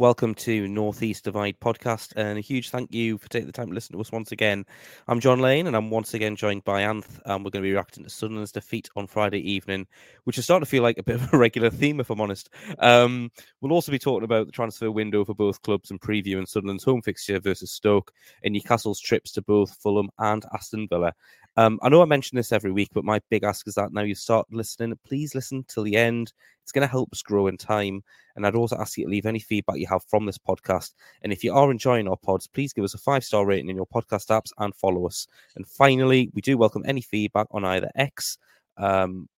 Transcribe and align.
Welcome 0.00 0.34
to 0.36 0.66
Northeast 0.66 1.24
Divide 1.24 1.60
podcast, 1.60 2.14
and 2.16 2.38
a 2.38 2.40
huge 2.40 2.70
thank 2.70 2.94
you 2.94 3.18
for 3.18 3.28
taking 3.28 3.46
the 3.46 3.52
time 3.52 3.68
to 3.68 3.74
listen 3.74 3.94
to 3.94 4.00
us 4.00 4.10
once 4.10 4.32
again. 4.32 4.64
I'm 5.06 5.20
Jon 5.20 5.40
Lane, 5.40 5.66
and 5.66 5.76
I'm 5.76 5.90
once 5.90 6.14
again 6.14 6.36
joined 6.36 6.64
by 6.64 6.80
Anth, 6.80 7.20
and 7.26 7.44
we're 7.44 7.50
going 7.50 7.62
to 7.62 7.68
be 7.68 7.72
reacting 7.72 8.04
to 8.04 8.08
Sunderland's 8.08 8.50
defeat 8.50 8.88
on 8.96 9.06
Friday 9.06 9.40
evening, 9.40 9.86
which 10.24 10.38
is 10.38 10.44
starting 10.44 10.64
to 10.64 10.70
feel 10.70 10.82
like 10.82 10.96
a 10.96 11.02
bit 11.02 11.16
of 11.16 11.34
a 11.34 11.36
regular 11.36 11.68
theme, 11.68 12.00
if 12.00 12.08
I'm 12.08 12.22
honest. 12.22 12.48
Um, 12.78 13.30
we'll 13.60 13.74
also 13.74 13.92
be 13.92 13.98
talking 13.98 14.24
about 14.24 14.46
the 14.46 14.52
transfer 14.52 14.90
window 14.90 15.22
for 15.22 15.34
both 15.34 15.60
clubs 15.60 15.90
and 15.90 16.00
previewing 16.00 16.48
Sunderland's 16.48 16.84
home 16.84 17.02
fixture 17.02 17.38
versus 17.38 17.70
Stoke, 17.70 18.10
and 18.42 18.54
Newcastle's 18.54 19.00
trips 19.00 19.32
to 19.32 19.42
both 19.42 19.76
Fulham 19.82 20.08
and 20.18 20.46
Aston 20.54 20.88
Villa. 20.88 21.12
Um, 21.56 21.78
I 21.82 21.88
know 21.88 22.00
I 22.00 22.06
mention 22.06 22.36
this 22.36 22.52
every 22.52 22.70
week, 22.70 22.90
but 22.92 23.04
my 23.04 23.20
big 23.28 23.44
ask 23.44 23.66
is 23.66 23.74
that 23.74 23.92
now 23.92 24.02
you 24.02 24.14
start 24.14 24.46
listening, 24.50 24.98
please 25.04 25.34
listen 25.34 25.64
till 25.68 25.82
the 25.82 25.96
end. 25.96 26.32
It's 26.62 26.72
going 26.72 26.86
to 26.86 26.90
help 26.90 27.10
us 27.12 27.22
grow 27.22 27.48
in 27.48 27.56
time. 27.56 28.02
And 28.36 28.46
I'd 28.46 28.54
also 28.54 28.76
ask 28.76 28.96
you 28.96 29.04
to 29.04 29.10
leave 29.10 29.26
any 29.26 29.40
feedback 29.40 29.78
you 29.78 29.88
have 29.88 30.04
from 30.04 30.26
this 30.26 30.38
podcast. 30.38 30.92
And 31.22 31.32
if 31.32 31.42
you 31.42 31.52
are 31.52 31.70
enjoying 31.70 32.08
our 32.08 32.16
pods, 32.16 32.46
please 32.46 32.72
give 32.72 32.84
us 32.84 32.94
a 32.94 32.98
five 32.98 33.24
star 33.24 33.44
rating 33.44 33.68
in 33.68 33.76
your 33.76 33.86
podcast 33.86 34.28
apps 34.28 34.52
and 34.58 34.74
follow 34.74 35.06
us. 35.06 35.26
And 35.56 35.66
finally, 35.66 36.30
we 36.32 36.40
do 36.40 36.56
welcome 36.56 36.84
any 36.86 37.00
feedback 37.00 37.48
on 37.50 37.64
either 37.64 37.90
X, 37.96 38.38
um, 38.76 39.28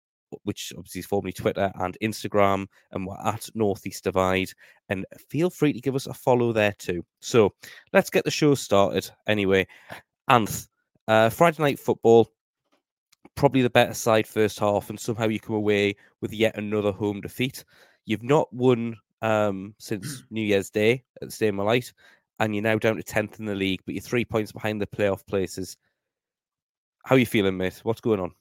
which 0.44 0.72
obviously 0.76 1.00
is 1.00 1.06
formerly 1.06 1.32
Twitter 1.32 1.72
and 1.76 1.96
Instagram, 2.02 2.66
and 2.90 3.06
we're 3.06 3.16
at 3.24 3.48
Northeast 3.54 4.04
Divide. 4.04 4.50
And 4.90 5.06
feel 5.30 5.48
free 5.48 5.72
to 5.72 5.80
give 5.80 5.94
us 5.94 6.06
a 6.06 6.14
follow 6.14 6.52
there 6.52 6.74
too. 6.78 7.04
So 7.20 7.54
let's 7.94 8.10
get 8.10 8.24
the 8.24 8.30
show 8.30 8.54
started 8.54 9.10
anyway. 9.26 9.66
Anth, 10.28 10.68
uh, 11.08 11.30
Friday 11.30 11.62
night 11.62 11.78
football, 11.78 12.30
probably 13.34 13.62
the 13.62 13.70
better 13.70 13.94
side 13.94 14.26
first 14.26 14.58
half, 14.58 14.90
and 14.90 14.98
somehow 14.98 15.28
you 15.28 15.40
come 15.40 15.56
away 15.56 15.96
with 16.20 16.32
yet 16.32 16.56
another 16.56 16.92
home 16.92 17.20
defeat. 17.20 17.64
You've 18.04 18.22
not 18.22 18.52
won 18.52 18.96
um, 19.20 19.74
since 19.78 20.24
New 20.30 20.42
Year's 20.42 20.70
Day 20.70 21.04
at 21.20 21.28
the 21.28 21.32
Stadium 21.32 21.60
of 21.60 21.66
Light, 21.66 21.92
and 22.38 22.54
you're 22.54 22.62
now 22.62 22.78
down 22.78 22.96
to 22.96 23.02
tenth 23.02 23.38
in 23.38 23.46
the 23.46 23.54
league, 23.54 23.80
but 23.84 23.94
you're 23.94 24.02
three 24.02 24.24
points 24.24 24.52
behind 24.52 24.80
the 24.80 24.86
playoff 24.86 25.26
places. 25.26 25.76
How 27.04 27.16
are 27.16 27.18
you 27.18 27.26
feeling, 27.26 27.56
mate? 27.56 27.80
What's 27.82 28.00
going 28.00 28.20
on? 28.20 28.32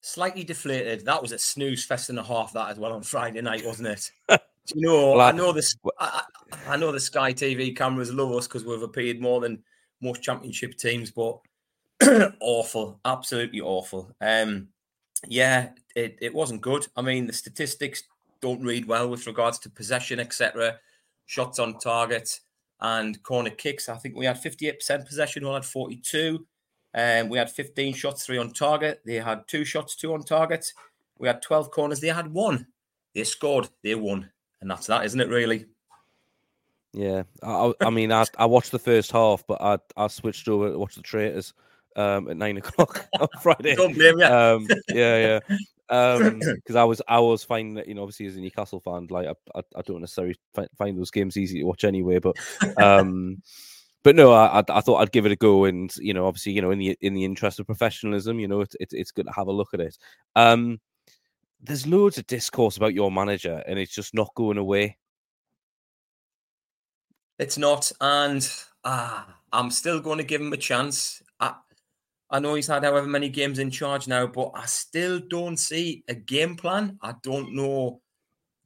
Slightly 0.00 0.44
deflated. 0.44 1.04
That 1.06 1.20
was 1.20 1.32
a 1.32 1.38
snooze 1.38 1.84
fest 1.84 2.10
and 2.10 2.18
a 2.18 2.22
half. 2.22 2.52
That 2.52 2.70
as 2.70 2.78
well 2.78 2.92
on 2.92 3.02
Friday 3.02 3.40
night, 3.40 3.64
wasn't 3.64 3.88
it? 3.88 4.10
you 4.74 4.86
know, 4.86 5.12
well, 5.12 5.20
I, 5.20 5.30
I 5.30 5.32
know 5.32 5.52
this. 5.52 5.74
I, 5.98 6.22
I, 6.68 6.76
know 6.76 6.92
the 6.92 7.00
Sky 7.00 7.32
TV 7.32 7.76
cameras 7.76 8.12
love 8.12 8.32
us 8.32 8.46
because 8.46 8.64
we've 8.64 8.82
appeared 8.82 9.20
more 9.20 9.40
than 9.40 9.62
most 10.00 10.22
Championship 10.22 10.76
teams, 10.76 11.10
but 11.10 11.38
awful, 12.40 13.00
absolutely 13.04 13.60
awful. 13.60 14.14
Um, 14.20 14.68
yeah, 15.26 15.70
it, 15.96 16.18
it 16.20 16.34
wasn't 16.34 16.60
good. 16.60 16.86
I 16.96 17.02
mean, 17.02 17.26
the 17.26 17.32
statistics 17.32 18.04
don't 18.40 18.62
read 18.62 18.86
well 18.86 19.08
with 19.08 19.26
regards 19.26 19.58
to 19.60 19.70
possession, 19.70 20.20
etc. 20.20 20.78
Shots 21.26 21.58
on 21.58 21.78
target 21.78 22.40
and 22.80 23.20
corner 23.22 23.50
kicks. 23.50 23.88
I 23.88 23.96
think 23.96 24.16
we 24.16 24.26
had 24.26 24.40
58% 24.40 25.06
possession, 25.06 25.42
Hull 25.42 25.54
had 25.54 25.64
42. 25.64 26.46
Um, 26.94 27.28
we 27.28 27.38
had 27.38 27.50
15 27.50 27.94
shots, 27.94 28.24
three 28.24 28.38
on 28.38 28.52
target. 28.52 29.02
They 29.04 29.16
had 29.16 29.46
two 29.46 29.64
shots, 29.64 29.96
two 29.96 30.14
on 30.14 30.22
target. 30.22 30.72
We 31.18 31.26
had 31.26 31.42
12 31.42 31.70
corners. 31.70 32.00
They 32.00 32.08
had 32.08 32.32
one. 32.32 32.66
They 33.14 33.24
scored. 33.24 33.68
They 33.82 33.94
won. 33.94 34.30
And 34.60 34.70
that's 34.70 34.86
that, 34.86 35.04
isn't 35.04 35.20
it, 35.20 35.28
really? 35.28 35.66
Yeah. 36.92 37.24
I, 37.42 37.72
I 37.80 37.90
mean, 37.90 38.10
I, 38.10 38.24
I 38.38 38.46
watched 38.46 38.70
the 38.70 38.78
first 38.78 39.12
half, 39.12 39.44
but 39.46 39.60
I, 39.60 39.78
I 39.96 40.06
switched 40.06 40.48
over 40.48 40.70
to 40.70 40.78
watch 40.78 40.94
the 40.94 41.02
traitors 41.02 41.52
um, 41.98 42.30
at 42.30 42.36
nine 42.36 42.56
o'clock 42.58 43.06
on 43.20 43.28
Friday. 43.42 43.74
Blame, 43.74 44.18
yeah. 44.18 44.52
Um, 44.52 44.66
yeah, 44.88 45.40
yeah. 45.48 45.56
Because 45.88 46.56
um, 46.76 46.76
I 46.76 46.84
was, 46.84 47.02
I 47.08 47.18
was 47.18 47.44
finding 47.44 47.74
that 47.74 47.88
you 47.88 47.94
know, 47.94 48.02
obviously 48.02 48.26
as 48.26 48.36
a 48.36 48.40
Newcastle 48.40 48.80
fan, 48.80 49.08
like 49.10 49.26
I, 49.26 49.58
I, 49.58 49.62
I 49.76 49.82
don't 49.82 50.00
necessarily 50.00 50.36
find, 50.54 50.68
find 50.78 50.98
those 50.98 51.10
games 51.10 51.36
easy 51.36 51.58
to 51.58 51.64
watch 51.64 51.84
anyway. 51.84 52.20
But, 52.20 52.36
um, 52.82 53.42
but 54.04 54.14
no, 54.14 54.32
I, 54.32 54.62
I, 54.68 54.80
thought 54.80 54.98
I'd 54.98 55.12
give 55.12 55.26
it 55.26 55.32
a 55.32 55.36
go, 55.36 55.64
and 55.64 55.94
you 55.96 56.14
know, 56.14 56.26
obviously, 56.26 56.52
you 56.52 56.62
know, 56.62 56.70
in 56.70 56.78
the 56.78 56.96
in 57.00 57.14
the 57.14 57.24
interest 57.24 57.58
of 57.58 57.66
professionalism, 57.66 58.38
you 58.38 58.46
know, 58.46 58.60
it's 58.60 58.76
it's, 58.78 58.94
it's 58.94 59.10
good 59.10 59.26
to 59.26 59.32
have 59.32 59.48
a 59.48 59.52
look 59.52 59.74
at 59.74 59.80
it. 59.80 59.98
Um, 60.36 60.80
there's 61.60 61.86
loads 61.86 62.16
of 62.18 62.26
discourse 62.28 62.76
about 62.76 62.94
your 62.94 63.10
manager, 63.10 63.62
and 63.66 63.78
it's 63.78 63.94
just 63.94 64.14
not 64.14 64.32
going 64.36 64.58
away. 64.58 64.96
It's 67.40 67.58
not, 67.58 67.90
and 68.00 68.48
ah, 68.84 69.26
I'm 69.52 69.70
still 69.70 70.00
going 70.00 70.18
to 70.18 70.24
give 70.24 70.40
him 70.40 70.52
a 70.52 70.56
chance. 70.56 71.22
I, 71.40 71.54
I 72.30 72.40
know 72.40 72.54
he's 72.54 72.66
had 72.66 72.84
however 72.84 73.06
many 73.06 73.28
games 73.28 73.58
in 73.58 73.70
charge 73.70 74.06
now, 74.06 74.26
but 74.26 74.50
I 74.54 74.66
still 74.66 75.18
don't 75.18 75.56
see 75.56 76.04
a 76.08 76.14
game 76.14 76.56
plan. 76.56 76.98
I 77.02 77.14
don't 77.22 77.54
know 77.54 78.00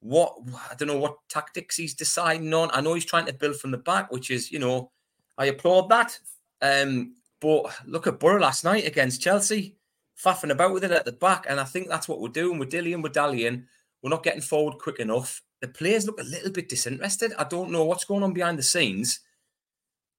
what 0.01 0.35
I 0.71 0.75
don't 0.75 0.89
know 0.89 0.99
what 0.99 1.19
tactics 1.29 1.77
he's 1.77 1.95
deciding 1.95 2.53
on. 2.55 2.71
I 2.73 2.81
know 2.81 2.95
he's 2.95 3.05
trying 3.05 3.27
to 3.27 3.33
build 3.33 3.57
from 3.57 3.71
the 3.71 3.79
back, 3.79 4.11
which 4.11 4.31
is, 4.31 4.51
you 4.51 4.59
know, 4.59 4.91
I 5.39 5.47
applaud 5.47 5.89
that. 5.91 6.19
Um, 6.61 7.15
but 7.41 7.67
look 7.87 8.07
at 8.07 8.19
Boro 8.19 8.41
last 8.41 8.65
night 8.65 8.87
against 8.87 9.23
Chelsea, 9.23 9.77
faffing 10.21 10.51
about 10.51 10.73
with 10.73 10.85
it 10.85 10.91
at 10.91 11.05
the 11.05 11.13
back. 11.13 11.47
And 11.49 11.61
I 11.61 11.65
think 11.65 11.89
that's 11.89 12.09
what 12.09 12.21
we're 12.21 12.29
doing. 12.29 12.59
We're 12.59 12.67
dillying, 12.67 13.03
we're 13.03 13.11
dallying. 13.11 13.67
We're 14.03 14.11
not 14.11 14.25
getting 14.25 14.41
forward 14.43 14.79
quick 14.79 14.99
enough. 14.99 15.41
The 15.61 15.69
players 15.69 16.07
look 16.07 16.21
a 16.21 16.25
little 16.25 16.51
bit 16.51 16.69
disinterested. 16.69 17.33
I 17.39 17.45
don't 17.45 17.71
know 17.71 17.85
what's 17.85 18.05
going 18.05 18.25
on 18.25 18.33
behind 18.33 18.59
the 18.59 18.65
scenes. 18.65 19.21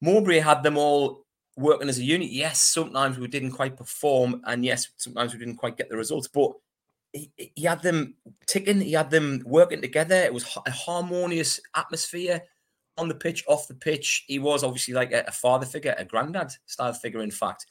Mowbray 0.02 0.40
had 0.40 0.64
them 0.64 0.78
all 0.78 1.22
working 1.56 1.90
as 1.90 2.00
a 2.00 2.03
unit. 2.03 2.30
Yes, 2.30 2.59
sometimes 2.59 3.18
we 3.18 3.28
didn't 3.28 3.52
quite 3.52 3.78
perform, 3.78 4.41
and 4.46 4.66
yes, 4.66 4.90
sometimes 4.97 5.34
we 5.34 5.40
didn't 5.40 5.58
quite 5.58 5.78
get 5.78 5.90
the 5.90 5.97
results, 5.97 6.28
but 6.28 6.52
he, 7.14 7.31
he 7.38 7.64
had 7.64 7.81
them 7.81 8.16
ticking, 8.47 8.81
he 8.81 8.94
had 8.94 9.12
them 9.12 9.44
working 9.46 9.81
together. 9.81 10.16
It 10.16 10.34
was 10.34 10.46
a 10.66 10.72
harmonious 10.72 11.59
atmosphere 11.75 12.42
on 12.97 13.08
the 13.08 13.16
pitch, 13.16 13.44
off 13.47 13.68
the 13.68 13.75
pitch. 13.75 14.25
He 14.28 14.40
was 14.40 14.63
obviously 14.63 14.94
like 14.94 15.12
a, 15.12 15.24
a 15.28 15.31
father 15.31 15.66
figure, 15.66 15.96
a 15.97 16.06
granddad 16.06 16.52
style 16.66 16.94
figure, 16.94 17.22
in 17.22 17.31
fact. 17.31 17.66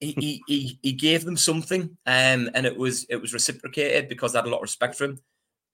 He, 0.00 0.14
he, 0.18 0.42
he, 0.46 0.78
he 0.82 0.92
gave 0.92 1.24
them 1.24 1.36
something, 1.36 1.96
um, 2.06 2.50
and 2.54 2.66
it 2.66 2.76
was 2.76 3.06
it 3.08 3.16
was 3.16 3.32
reciprocated 3.32 4.08
because 4.08 4.34
I 4.34 4.38
had 4.38 4.46
a 4.46 4.50
lot 4.50 4.58
of 4.58 4.62
respect 4.62 4.96
for 4.96 5.04
him. 5.04 5.20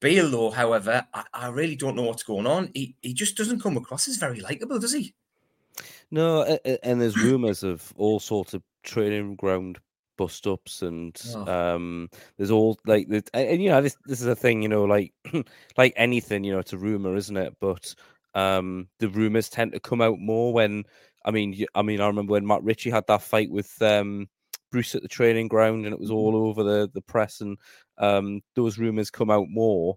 Beale, 0.01 0.31
though, 0.31 0.51
however, 0.51 1.07
I, 1.15 1.25
I 1.33 1.49
really 1.49 1.77
don't 1.77 1.97
know 1.97 2.03
what's 2.03 2.25
going 2.25 2.47
on. 2.47 2.71
He 2.75 2.97
he 3.01 3.15
just 3.15 3.37
doesn't 3.37 3.63
come 3.63 3.77
across 3.77 4.09
as 4.09 4.17
very 4.17 4.41
likable, 4.41 4.79
does 4.79 4.93
he? 4.93 5.15
No, 6.11 6.43
and 6.83 7.01
there's 7.01 7.17
rumors 7.17 7.63
of 7.63 7.93
all 7.97 8.21
sorts 8.21 8.55
of 8.55 8.63
training 8.83 9.37
ground 9.37 9.79
bust 10.19 10.47
ups 10.47 10.83
and 10.83 11.21
oh. 11.35 11.75
um 11.75 12.09
there's 12.37 12.51
all 12.51 12.79
like 12.87 13.07
and, 13.11 13.29
and 13.33 13.63
you 13.63 13.71
know 13.71 13.81
this 13.81 13.97
this 14.07 14.21
is 14.21 14.27
a 14.27 14.37
thing 14.37 14.63
you 14.63 14.69
know 14.69 14.85
like 14.85 15.13
like 15.79 15.93
anything 15.97 16.45
you 16.45 16.53
know 16.53 16.59
it's 16.59 16.73
a 16.73 16.79
rumor 16.79 17.17
isn't 17.17 17.37
it 17.37 17.57
but 17.61 17.95
um 18.35 18.89
the 18.99 19.09
rumors 19.09 19.49
tend 19.49 19.73
to 19.73 19.81
come 19.81 20.01
out 20.01 20.19
more 20.19 20.53
when 20.53 20.85
i 21.25 21.31
mean 21.31 21.65
i 21.75 21.83
mean 21.83 22.01
i 22.01 22.07
remember 22.07 22.33
when 22.33 22.47
matt 22.47 22.63
ritchie 22.63 22.91
had 22.91 23.07
that 23.07 23.23
fight 23.23 23.51
with 23.51 23.81
um 23.83 24.29
bruce 24.71 24.95
at 24.95 25.03
the 25.03 25.09
training 25.09 25.49
ground 25.49 25.85
and 25.85 25.95
it 25.95 26.01
was 26.01 26.11
mm-hmm. 26.11 26.19
all 26.19 26.37
over 26.37 26.63
the 26.63 26.91
the 26.93 27.03
press 27.03 27.41
and 27.41 27.59
um 27.99 28.41
those 28.55 28.79
rumors 28.79 29.11
come 29.11 29.31
out 29.31 29.47
more 29.49 29.97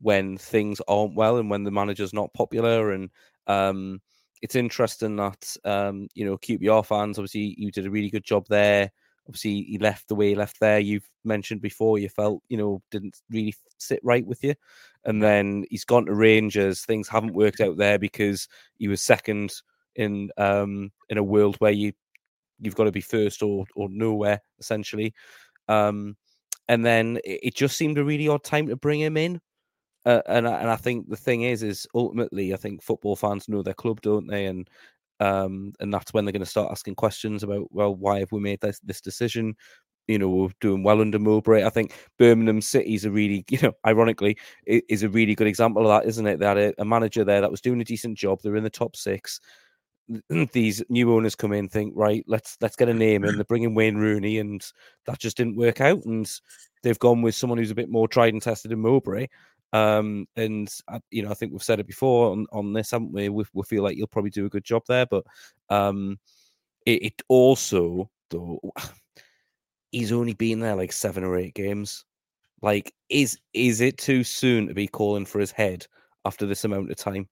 when 0.00 0.36
things 0.36 0.80
aren't 0.88 1.14
well 1.14 1.38
and 1.38 1.48
when 1.50 1.64
the 1.64 1.70
manager's 1.70 2.12
not 2.12 2.32
popular 2.34 2.92
and 2.92 3.10
um 3.46 4.00
it's 4.44 4.56
interesting 4.56 5.16
that 5.16 5.56
um, 5.64 6.06
you 6.14 6.26
know 6.26 6.36
QPR 6.36 6.84
fans 6.84 7.18
obviously 7.18 7.54
you 7.56 7.70
did 7.70 7.86
a 7.86 7.90
really 7.90 8.10
good 8.10 8.24
job 8.24 8.44
there. 8.50 8.92
Obviously, 9.26 9.62
he 9.62 9.78
left 9.78 10.06
the 10.06 10.14
way 10.14 10.28
he 10.28 10.34
left 10.34 10.60
there. 10.60 10.78
You've 10.78 11.08
mentioned 11.24 11.62
before 11.62 11.98
you 11.98 12.10
felt 12.10 12.42
you 12.50 12.58
know 12.58 12.82
didn't 12.90 13.16
really 13.30 13.54
sit 13.78 14.00
right 14.02 14.26
with 14.26 14.44
you, 14.44 14.54
and 15.06 15.22
then 15.22 15.64
he's 15.70 15.86
gone 15.86 16.04
to 16.04 16.14
Rangers. 16.14 16.82
Things 16.82 17.08
haven't 17.08 17.32
worked 17.32 17.62
out 17.62 17.78
there 17.78 17.98
because 17.98 18.46
he 18.76 18.86
was 18.86 19.00
second 19.00 19.50
in 19.96 20.28
um, 20.36 20.92
in 21.08 21.16
a 21.16 21.22
world 21.22 21.56
where 21.60 21.72
you 21.72 21.94
you've 22.60 22.76
got 22.76 22.84
to 22.84 22.92
be 22.92 23.00
first 23.00 23.42
or 23.42 23.64
or 23.74 23.88
nowhere 23.88 24.42
essentially. 24.60 25.14
Um, 25.68 26.18
and 26.68 26.84
then 26.84 27.16
it, 27.24 27.40
it 27.44 27.54
just 27.54 27.78
seemed 27.78 27.96
a 27.96 28.04
really 28.04 28.28
odd 28.28 28.44
time 28.44 28.68
to 28.68 28.76
bring 28.76 29.00
him 29.00 29.16
in. 29.16 29.40
Uh, 30.04 30.20
and 30.26 30.46
and 30.46 30.70
I 30.70 30.76
think 30.76 31.08
the 31.08 31.16
thing 31.16 31.42
is, 31.42 31.62
is 31.62 31.86
ultimately, 31.94 32.52
I 32.52 32.56
think 32.56 32.82
football 32.82 33.16
fans 33.16 33.48
know 33.48 33.62
their 33.62 33.74
club, 33.74 34.00
don't 34.02 34.26
they? 34.26 34.46
And 34.46 34.68
um, 35.20 35.72
and 35.80 35.92
that's 35.92 36.12
when 36.12 36.24
they're 36.24 36.32
going 36.32 36.40
to 36.40 36.46
start 36.46 36.70
asking 36.70 36.96
questions 36.96 37.42
about, 37.42 37.72
well, 37.72 37.94
why 37.94 38.18
have 38.20 38.32
we 38.32 38.40
made 38.40 38.60
this 38.60 38.80
this 38.80 39.00
decision? 39.00 39.56
You 40.06 40.18
know, 40.18 40.28
we're 40.28 40.48
doing 40.60 40.82
well 40.82 41.00
under 41.00 41.18
Mowbray. 41.18 41.64
I 41.64 41.70
think 41.70 41.94
Birmingham 42.18 42.60
City's 42.60 43.06
a 43.06 43.10
really, 43.10 43.44
you 43.50 43.58
know, 43.62 43.72
ironically, 43.86 44.36
is 44.66 45.02
a 45.02 45.08
really 45.08 45.34
good 45.34 45.46
example 45.46 45.82
of 45.82 45.88
that, 46.02 46.08
isn't 46.08 46.26
it? 46.26 46.38
They 46.38 46.46
had 46.46 46.58
a, 46.58 46.74
a 46.78 46.84
manager 46.84 47.24
there 47.24 47.40
that 47.40 47.50
was 47.50 47.62
doing 47.62 47.80
a 47.80 47.84
decent 47.84 48.18
job. 48.18 48.40
They're 48.42 48.56
in 48.56 48.64
the 48.64 48.70
top 48.70 48.96
six. 48.96 49.40
These 50.52 50.82
new 50.90 51.14
owners 51.14 51.34
come 51.34 51.54
in, 51.54 51.68
think, 51.70 51.94
right, 51.96 52.22
let's 52.26 52.58
let's 52.60 52.76
get 52.76 52.90
a 52.90 52.94
name 52.94 53.24
in. 53.24 53.36
They're 53.36 53.44
bringing 53.44 53.74
Wayne 53.74 53.96
Rooney, 53.96 54.38
and 54.38 54.62
that 55.06 55.18
just 55.18 55.38
didn't 55.38 55.56
work 55.56 55.80
out. 55.80 56.04
And 56.04 56.30
they've 56.82 56.98
gone 56.98 57.22
with 57.22 57.34
someone 57.34 57.58
who's 57.58 57.70
a 57.70 57.74
bit 57.74 57.88
more 57.88 58.06
tried 58.06 58.34
and 58.34 58.42
tested 58.42 58.72
in 58.72 58.80
Mowbray. 58.80 59.28
Um, 59.74 60.28
and 60.36 60.72
uh, 60.86 61.00
you 61.10 61.24
know, 61.24 61.32
I 61.32 61.34
think 61.34 61.50
we've 61.50 61.62
said 61.62 61.80
it 61.80 61.88
before 61.88 62.30
on, 62.30 62.46
on 62.52 62.72
this, 62.72 62.92
haven't 62.92 63.12
we? 63.12 63.28
we? 63.28 63.44
We 63.52 63.62
feel 63.64 63.82
like 63.82 63.96
you'll 63.96 64.06
probably 64.06 64.30
do 64.30 64.46
a 64.46 64.50
good 64.50 64.62
job 64.62 64.84
there, 64.86 65.04
but 65.04 65.24
um, 65.68 66.20
it, 66.86 67.02
it 67.02 67.22
also 67.28 68.08
though 68.30 68.60
he's 69.90 70.12
only 70.12 70.34
been 70.34 70.60
there 70.60 70.76
like 70.76 70.92
seven 70.92 71.24
or 71.24 71.36
eight 71.36 71.54
games. 71.54 72.04
Like, 72.62 72.94
is 73.08 73.36
is 73.52 73.80
it 73.80 73.98
too 73.98 74.22
soon 74.22 74.68
to 74.68 74.74
be 74.74 74.86
calling 74.86 75.26
for 75.26 75.40
his 75.40 75.50
head 75.50 75.88
after 76.24 76.46
this 76.46 76.64
amount 76.64 76.92
of 76.92 76.96
time? 76.96 77.28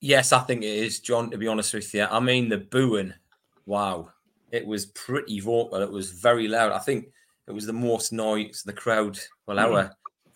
Yes, 0.00 0.32
I 0.32 0.40
think 0.40 0.62
it 0.62 0.76
is, 0.76 1.00
Jon. 1.00 1.28
To 1.32 1.38
be 1.38 1.48
honest 1.48 1.74
with 1.74 1.92
you, 1.92 2.04
I 2.04 2.20
mean 2.20 2.48
the 2.48 2.58
booing. 2.58 3.14
Wow, 3.66 4.10
it 4.52 4.64
was 4.64 4.86
pretty 4.86 5.40
vocal. 5.40 5.82
It 5.82 5.90
was 5.90 6.12
very 6.12 6.46
loud. 6.46 6.70
I 6.70 6.78
think 6.78 7.08
it 7.48 7.52
was 7.52 7.66
the 7.66 7.72
most 7.72 8.12
noise 8.12 8.62
the 8.64 8.72
crowd, 8.72 9.18
well, 9.48 9.56
mm-hmm. 9.56 9.90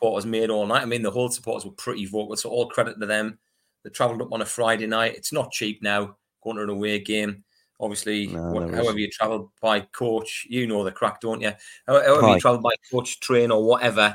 Supporters 0.04 0.26
made 0.26 0.50
all 0.50 0.66
night. 0.66 0.82
I 0.82 0.84
mean, 0.84 1.00
the 1.00 1.10
whole 1.10 1.30
supporters 1.30 1.64
were 1.64 1.72
pretty 1.72 2.04
vocal. 2.04 2.36
So 2.36 2.50
all 2.50 2.68
credit 2.68 3.00
to 3.00 3.06
them. 3.06 3.38
They 3.82 3.90
travelled 3.90 4.20
up 4.20 4.32
on 4.32 4.42
a 4.42 4.44
Friday 4.44 4.86
night. 4.86 5.14
It's 5.14 5.32
not 5.32 5.50
cheap 5.50 5.82
now 5.82 6.16
going 6.42 6.56
to 6.56 6.64
an 6.64 6.68
away 6.68 6.98
game. 6.98 7.42
Obviously, 7.80 8.26
no, 8.26 8.42
what, 8.50 8.74
however 8.74 8.98
you 8.98 9.08
travel 9.08 9.50
by 9.62 9.80
coach, 9.80 10.46
you 10.50 10.66
know 10.66 10.84
the 10.84 10.92
crack, 10.92 11.22
don't 11.22 11.40
you? 11.40 11.52
However 11.86 12.20
Hi. 12.20 12.34
you 12.34 12.40
travel 12.40 12.60
by 12.60 12.74
coach, 12.90 13.18
train, 13.20 13.50
or 13.50 13.64
whatever, 13.64 14.14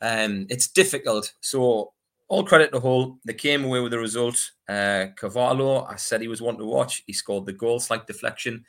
um, 0.00 0.48
it's 0.50 0.66
difficult. 0.66 1.32
So 1.40 1.92
all 2.26 2.42
credit 2.42 2.72
to 2.72 2.80
Hull. 2.80 3.20
They 3.24 3.34
came 3.34 3.64
away 3.64 3.78
with 3.78 3.92
the 3.92 3.98
result. 4.00 4.50
Uh, 4.68 5.06
Carvalho, 5.14 5.84
I 5.84 5.94
said 5.94 6.20
he 6.20 6.26
was 6.26 6.42
one 6.42 6.58
to 6.58 6.64
watch. 6.64 7.04
He 7.06 7.12
scored 7.12 7.46
the 7.46 7.52
goal, 7.52 7.78
slight 7.78 8.08
deflection, 8.08 8.64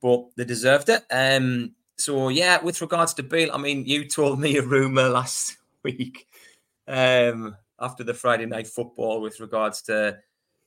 but 0.00 0.24
they 0.36 0.46
deserved 0.46 0.88
it. 0.88 1.04
Um, 1.10 1.72
so 1.98 2.30
yeah, 2.30 2.62
with 2.62 2.80
regards 2.80 3.12
to 3.14 3.22
Beale, 3.22 3.52
I 3.52 3.58
mean, 3.58 3.84
you 3.84 4.06
told 4.06 4.40
me 4.40 4.56
a 4.56 4.62
rumor 4.62 5.10
last 5.10 5.58
week 5.96 6.26
um, 6.86 7.56
after 7.80 8.04
the 8.04 8.14
Friday 8.14 8.46
night 8.46 8.66
football 8.66 9.20
with 9.20 9.40
regards 9.40 9.82
to 9.82 10.18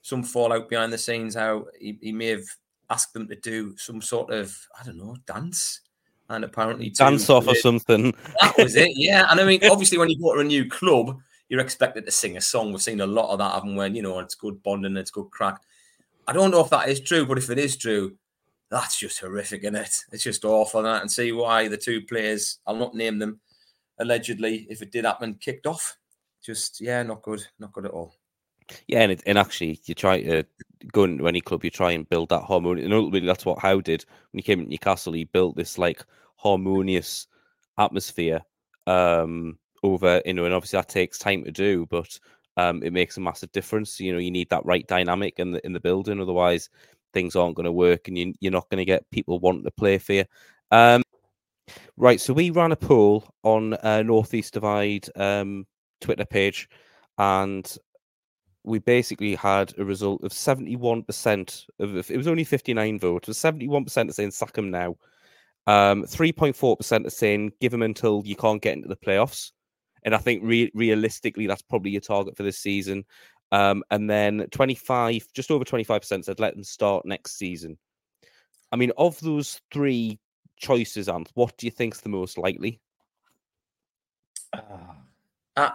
some 0.02 0.24
fallout 0.24 0.70
behind 0.70 0.92
the 0.92 0.98
scenes, 0.98 1.36
how 1.36 1.66
he, 1.80 1.98
he 2.02 2.12
may 2.12 2.28
have 2.28 2.46
asked 2.90 3.14
them 3.14 3.28
to 3.28 3.36
do 3.36 3.76
some 3.78 4.02
sort 4.02 4.32
of, 4.32 4.56
I 4.80 4.84
don't 4.84 4.98
know, 4.98 5.16
dance. 5.28 5.82
And 6.30 6.46
apparently, 6.46 6.90
dance 6.90 7.30
off 7.30 7.50
or 7.50 7.56
something. 7.56 8.14
That 8.40 8.58
was 8.58 8.78
it, 8.78 8.92
yeah. 8.96 9.28
And 9.30 9.42
I 9.42 9.44
mean, 9.44 9.60
obviously, 9.70 9.98
when 9.98 10.10
you 10.10 10.18
go 10.18 10.34
to 10.34 10.40
a 10.40 10.46
new 10.46 10.70
club, 10.70 11.20
you're 11.50 11.60
expected 11.60 12.06
to 12.06 12.12
sing 12.12 12.38
a 12.38 12.42
song. 12.42 12.72
We've 12.72 12.82
seen 12.82 13.02
a 13.02 13.06
lot 13.06 13.32
of 13.32 13.40
that 13.40 13.52
happen 13.52 13.76
when, 13.76 13.96
you 13.96 14.02
know, 14.02 14.20
it's 14.20 14.36
good 14.36 14.64
bonding, 14.64 14.96
it's 14.96 15.12
good 15.12 15.30
crack. 15.30 15.60
I 16.26 16.32
don't 16.32 16.52
know 16.52 16.62
if 16.62 16.70
that 16.70 16.88
is 16.88 17.02
true, 17.02 17.26
but 17.26 17.38
if 17.38 17.50
it 17.50 17.60
is 17.60 17.76
true, 17.76 18.16
that's 18.70 18.98
just 18.98 19.20
horrific, 19.20 19.64
isn't 19.64 19.76
it? 19.76 20.00
It's 20.14 20.24
just 20.24 20.46
awful. 20.46 20.84
That 20.84 21.02
and 21.02 21.12
see 21.12 21.34
why 21.34 21.68
the 21.68 21.76
two 21.76 22.04
players, 22.04 22.60
I'll 22.66 22.78
not 22.78 22.96
name 22.96 23.20
them, 23.20 23.42
allegedly, 24.02 24.68
if 24.70 24.82
it 24.82 24.92
did 24.92 25.06
happen, 25.06 25.36
kicked 25.40 25.68
off. 25.68 25.98
Just 26.44 26.82
yeah, 26.82 27.04
not 27.04 27.22
good, 27.22 27.46
not 27.60 27.72
good 27.72 27.86
at 27.86 27.92
all. 27.92 28.16
Yeah, 28.88 29.02
and, 29.02 29.12
it, 29.12 29.24
and 29.26 29.38
actually, 29.38 29.80
you 29.86 29.94
try 29.94 30.22
to 30.22 30.44
go 30.92 31.04
into 31.04 31.28
any 31.28 31.42
club, 31.42 31.64
you 31.64 31.70
try 31.70 31.92
and 31.92 32.10
build 32.10 32.30
that 32.30 32.44
harmony. 32.44 32.84
And 32.84 32.94
ultimately, 32.94 33.28
that's 33.28 33.46
what 33.46 33.60
Howe 33.60 33.82
did 33.82 34.06
when 34.32 34.40
he 34.40 34.44
came 34.44 34.64
to 34.64 34.70
Newcastle. 34.70 35.14
He 35.14 35.26
built 35.26 35.56
this 35.56 35.78
like 35.78 36.04
harmonious 36.36 37.28
atmosphere 37.78 38.42
um, 38.88 39.58
over, 39.84 40.22
you 40.26 40.34
know, 40.34 40.46
and 40.46 40.54
obviously 40.54 40.78
that 40.78 40.90
takes 40.90 41.18
time 41.18 41.44
to 41.44 41.52
do, 41.52 41.86
but 41.88 42.18
um, 42.58 42.82
it 42.84 42.94
makes 42.94 43.18
a 43.18 43.22
massive 43.22 43.52
difference. 43.52 44.00
You 44.00 44.14
know, 44.14 44.20
you 44.20 44.32
need 44.32 44.50
that 44.50 44.66
right 44.66 44.88
dynamic 44.88 45.40
in 45.40 45.52
the 45.52 45.66
in 45.66 45.74
the 45.74 45.80
building, 45.80 46.20
otherwise 46.20 46.70
things 47.14 47.36
aren't 47.36 47.56
going 47.56 47.66
to 47.66 47.72
work, 47.72 48.08
and 48.08 48.18
you, 48.18 48.34
you're 48.40 48.52
not 48.52 48.70
going 48.70 48.80
to 48.80 48.86
get 48.86 49.10
people 49.12 49.40
wanting 49.40 49.64
to 49.64 49.72
play 49.72 49.98
for 49.98 50.14
you. 50.14 50.26
Um, 50.72 51.04
right, 52.02 52.20
so 52.20 52.34
we 52.34 52.50
ran 52.50 52.72
a 52.72 52.76
poll 52.76 53.24
on 53.44 53.76
uh, 53.76 54.02
Northeast 54.02 54.56
Divide 54.56 55.08
um, 55.16 55.66
Twitter 56.02 56.26
page, 56.26 56.68
and 57.18 57.78
we 58.64 58.80
basically 58.80 59.36
had 59.36 59.74
a 59.78 59.86
result 59.86 60.24
of 60.24 60.32
71% 60.32 61.66
of 61.80 62.12
it 62.12 62.18
was 62.18 62.28
only 62.28 62.44
59 62.44 63.00
votes, 63.00 63.28
was 63.28 63.38
71% 63.38 64.10
are 64.10 64.14
saying 64.14 64.32
sack 64.32 64.58
him 64.58 64.72
now. 64.72 64.96
Um, 65.68 66.04
3.4% 66.04 67.06
are 67.06 67.10
saying 67.10 67.52
give 67.62 67.74
him 67.74 67.84
until 67.84 68.24
you 68.26 68.36
can't 68.36 68.62
get 68.62 68.74
into 68.74 68.88
the 68.90 68.96
playoffs. 68.96 69.52
And 70.04 70.16
I 70.16 70.18
think 70.18 70.42
re- 70.44 70.72
realistically, 70.74 71.46
that's 71.46 71.62
probably 71.62 71.92
your 71.92 72.02
target 72.02 72.36
for 72.36 72.44
this 72.44 72.58
season. 72.58 73.06
Um, 73.52 73.84
and 73.92 74.10
then 74.10 74.48
25, 74.52 75.28
just 75.36 75.52
over 75.52 75.64
25% 75.64 76.26
said 76.26 76.40
let 76.40 76.56
them 76.56 76.64
start 76.64 77.06
next 77.06 77.38
season. 77.38 77.78
I 78.72 78.76
mean, 78.76 78.92
of 78.98 79.20
those 79.20 79.62
three 79.72 80.20
choices, 80.62 81.10
Ant, 81.10 81.32
what 81.34 81.58
do 81.58 81.68
you 81.68 81.72
think's 81.72 82.02
the 82.02 82.10
most 82.10 82.38
likely? 82.38 82.80
Uh, 84.54 84.94
uh, 85.58 85.72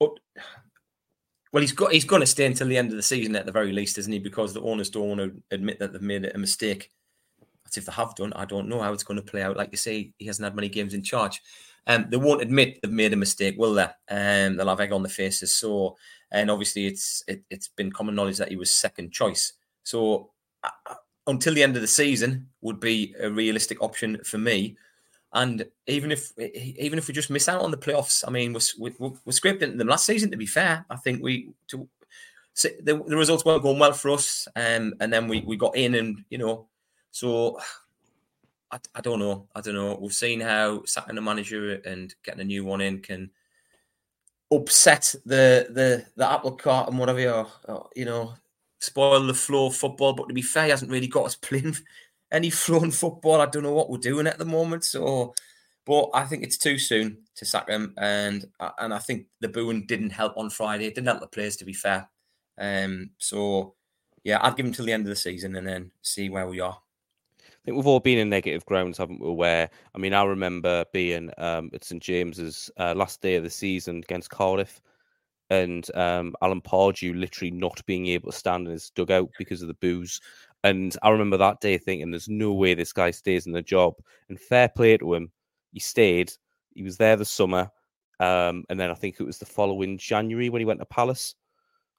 well, 0.00 1.60
he's 1.60 1.72
got 1.72 1.92
he's 1.92 2.04
going 2.04 2.20
to 2.20 2.26
stay 2.26 2.46
until 2.46 2.66
the 2.66 2.76
end 2.76 2.90
of 2.90 2.96
the 2.96 3.02
season 3.02 3.36
at 3.36 3.46
the 3.46 3.52
very 3.52 3.72
least, 3.72 3.96
isn't 3.98 4.12
he? 4.12 4.18
Because 4.18 4.52
the 4.52 4.62
owners 4.62 4.90
don't 4.90 5.08
want 5.08 5.20
to 5.20 5.42
admit 5.50 5.78
that 5.78 5.92
they've 5.92 6.02
made 6.02 6.24
a 6.26 6.38
mistake. 6.38 6.90
That's 7.64 7.76
if 7.76 7.86
they 7.86 7.92
have 7.92 8.14
done. 8.14 8.32
I 8.34 8.44
don't 8.44 8.68
know 8.68 8.80
how 8.80 8.92
it's 8.92 9.04
going 9.04 9.20
to 9.20 9.22
play 9.22 9.42
out. 9.42 9.56
Like 9.56 9.70
you 9.70 9.78
say, 9.78 10.12
he 10.18 10.26
hasn't 10.26 10.44
had 10.44 10.56
many 10.56 10.68
games 10.68 10.94
in 10.94 11.02
charge. 11.02 11.40
Um, 11.86 12.06
they 12.08 12.16
won't 12.16 12.42
admit 12.42 12.80
they've 12.82 12.90
made 12.90 13.12
a 13.12 13.16
mistake, 13.16 13.56
will 13.56 13.74
they? 13.74 13.88
Um, 14.10 14.56
they'll 14.56 14.68
have 14.68 14.80
egg 14.80 14.92
on 14.92 15.02
the 15.02 15.08
faces. 15.08 15.54
So 15.54 15.96
and 16.34 16.50
obviously 16.50 16.86
it's 16.86 17.22
it, 17.28 17.44
has 17.50 17.68
been 17.68 17.92
common 17.92 18.14
knowledge 18.14 18.38
that 18.38 18.48
he 18.48 18.56
was 18.56 18.70
second 18.70 19.12
choice. 19.12 19.52
So 19.84 20.32
until 21.26 21.54
the 21.54 21.62
end 21.62 21.76
of 21.76 21.82
the 21.82 21.88
season 21.88 22.48
would 22.60 22.80
be 22.80 23.14
a 23.20 23.30
realistic 23.30 23.82
option 23.82 24.18
for 24.24 24.38
me. 24.38 24.76
And 25.32 25.66
even 25.86 26.12
if 26.12 26.32
even 26.38 26.98
if 26.98 27.08
we 27.08 27.14
just 27.14 27.30
miss 27.30 27.48
out 27.48 27.62
on 27.62 27.72
the 27.72 27.76
playoffs, 27.76 28.22
I 28.26 28.30
mean, 28.30 28.52
we're, 28.52 28.92
we're, 28.98 29.12
we're 29.24 29.58
them 29.58 29.88
last 29.88 30.06
season. 30.06 30.30
To 30.30 30.36
be 30.36 30.46
fair, 30.46 30.86
I 30.88 30.96
think 30.96 31.22
we 31.22 31.50
to, 31.68 31.88
so 32.52 32.68
the, 32.82 33.02
the 33.02 33.16
results 33.16 33.44
weren't 33.44 33.64
going 33.64 33.80
well 33.80 33.92
for 33.94 34.10
us, 34.10 34.46
um, 34.54 34.94
and 35.00 35.12
then 35.12 35.26
we 35.26 35.40
we 35.40 35.56
got 35.56 35.76
in, 35.76 35.96
and 35.96 36.24
you 36.30 36.38
know, 36.38 36.68
so 37.10 37.58
I, 38.70 38.78
I 38.94 39.00
don't 39.00 39.18
know, 39.18 39.48
I 39.56 39.60
don't 39.60 39.74
know. 39.74 39.98
We've 40.00 40.14
seen 40.14 40.40
how 40.40 40.84
sacking 40.84 41.18
a 41.18 41.20
manager 41.20 41.80
and 41.84 42.14
getting 42.22 42.40
a 42.40 42.44
new 42.44 42.64
one 42.64 42.80
in 42.80 43.00
can 43.00 43.30
upset 44.52 45.16
the 45.26 45.66
the 45.70 46.06
the 46.14 46.30
apple 46.30 46.52
cart 46.52 46.88
and 46.88 46.98
whatever, 46.98 47.28
or, 47.28 47.46
or, 47.64 47.88
you 47.96 48.04
know, 48.04 48.34
spoil 48.84 49.26
the 49.26 49.34
flow 49.34 49.66
of 49.66 49.76
football. 49.76 50.12
But 50.12 50.28
to 50.28 50.34
be 50.34 50.42
fair, 50.42 50.64
he 50.64 50.70
hasn't 50.70 50.90
really 50.90 51.08
got 51.08 51.26
us 51.26 51.36
playing 51.36 51.76
any 52.32 52.50
flow 52.50 52.82
in 52.82 52.90
football. 52.90 53.40
I 53.40 53.46
don't 53.46 53.62
know 53.62 53.72
what 53.72 53.90
we're 53.90 53.98
doing 53.98 54.26
at 54.26 54.38
the 54.38 54.44
moment. 54.44 54.84
So, 54.84 55.34
but 55.84 56.10
I 56.14 56.24
think 56.24 56.42
it's 56.42 56.58
too 56.58 56.78
soon 56.78 57.18
to 57.36 57.44
sack 57.44 57.68
him, 57.68 57.94
and 57.98 58.46
and 58.78 58.94
I 58.94 58.98
think 58.98 59.26
the 59.40 59.48
booing 59.48 59.86
didn't 59.86 60.10
help 60.10 60.36
on 60.36 60.50
Friday. 60.50 60.86
It 60.86 60.94
didn't 60.94 61.08
help 61.08 61.20
the 61.20 61.26
players, 61.26 61.56
to 61.56 61.64
be 61.64 61.72
fair. 61.72 62.08
Um, 62.58 63.10
so 63.18 63.74
yeah, 64.24 64.38
I'd 64.42 64.56
give 64.56 64.66
him 64.66 64.72
till 64.72 64.86
the 64.86 64.92
end 64.92 65.04
of 65.04 65.10
the 65.10 65.16
season 65.16 65.54
and 65.56 65.66
then 65.66 65.90
see 66.02 66.30
where 66.30 66.48
we 66.48 66.60
are. 66.60 66.78
I 67.40 67.64
think 67.64 67.76
we've 67.76 67.86
all 67.86 68.00
been 68.00 68.18
in 68.18 68.28
negative 68.28 68.64
grounds, 68.66 68.98
haven't 68.98 69.20
we? 69.20 69.30
Where 69.30 69.70
I 69.94 69.98
mean, 69.98 70.14
I 70.14 70.24
remember 70.24 70.84
being 70.92 71.30
um, 71.38 71.70
at 71.72 71.84
St 71.84 72.02
James's 72.02 72.70
uh, 72.78 72.94
last 72.94 73.20
day 73.20 73.36
of 73.36 73.42
the 73.42 73.50
season 73.50 73.98
against 73.98 74.30
Cardiff, 74.30 74.80
and 75.62 75.94
um, 75.94 76.34
Alan 76.42 76.60
Pardew 76.60 77.18
literally 77.18 77.50
not 77.50 77.84
being 77.86 78.06
able 78.06 78.30
to 78.30 78.36
stand 78.36 78.66
in 78.66 78.72
his 78.72 78.90
dugout 78.90 79.30
because 79.38 79.62
of 79.62 79.68
the 79.68 79.74
booze. 79.74 80.20
And 80.62 80.96
I 81.02 81.10
remember 81.10 81.36
that 81.36 81.60
day 81.60 81.78
thinking, 81.78 82.10
"There's 82.10 82.28
no 82.28 82.52
way 82.52 82.74
this 82.74 82.92
guy 82.92 83.10
stays 83.10 83.46
in 83.46 83.52
the 83.52 83.62
job." 83.62 83.94
And 84.28 84.40
fair 84.40 84.68
play 84.68 84.96
to 84.96 85.14
him, 85.14 85.30
he 85.72 85.80
stayed. 85.80 86.32
He 86.74 86.82
was 86.82 86.96
there 86.96 87.16
the 87.16 87.24
summer, 87.24 87.70
um, 88.20 88.64
and 88.68 88.78
then 88.78 88.90
I 88.90 88.94
think 88.94 89.16
it 89.20 89.24
was 89.24 89.38
the 89.38 89.46
following 89.46 89.98
January 89.98 90.48
when 90.48 90.60
he 90.60 90.66
went 90.66 90.80
to 90.80 90.86
Palace, 90.86 91.34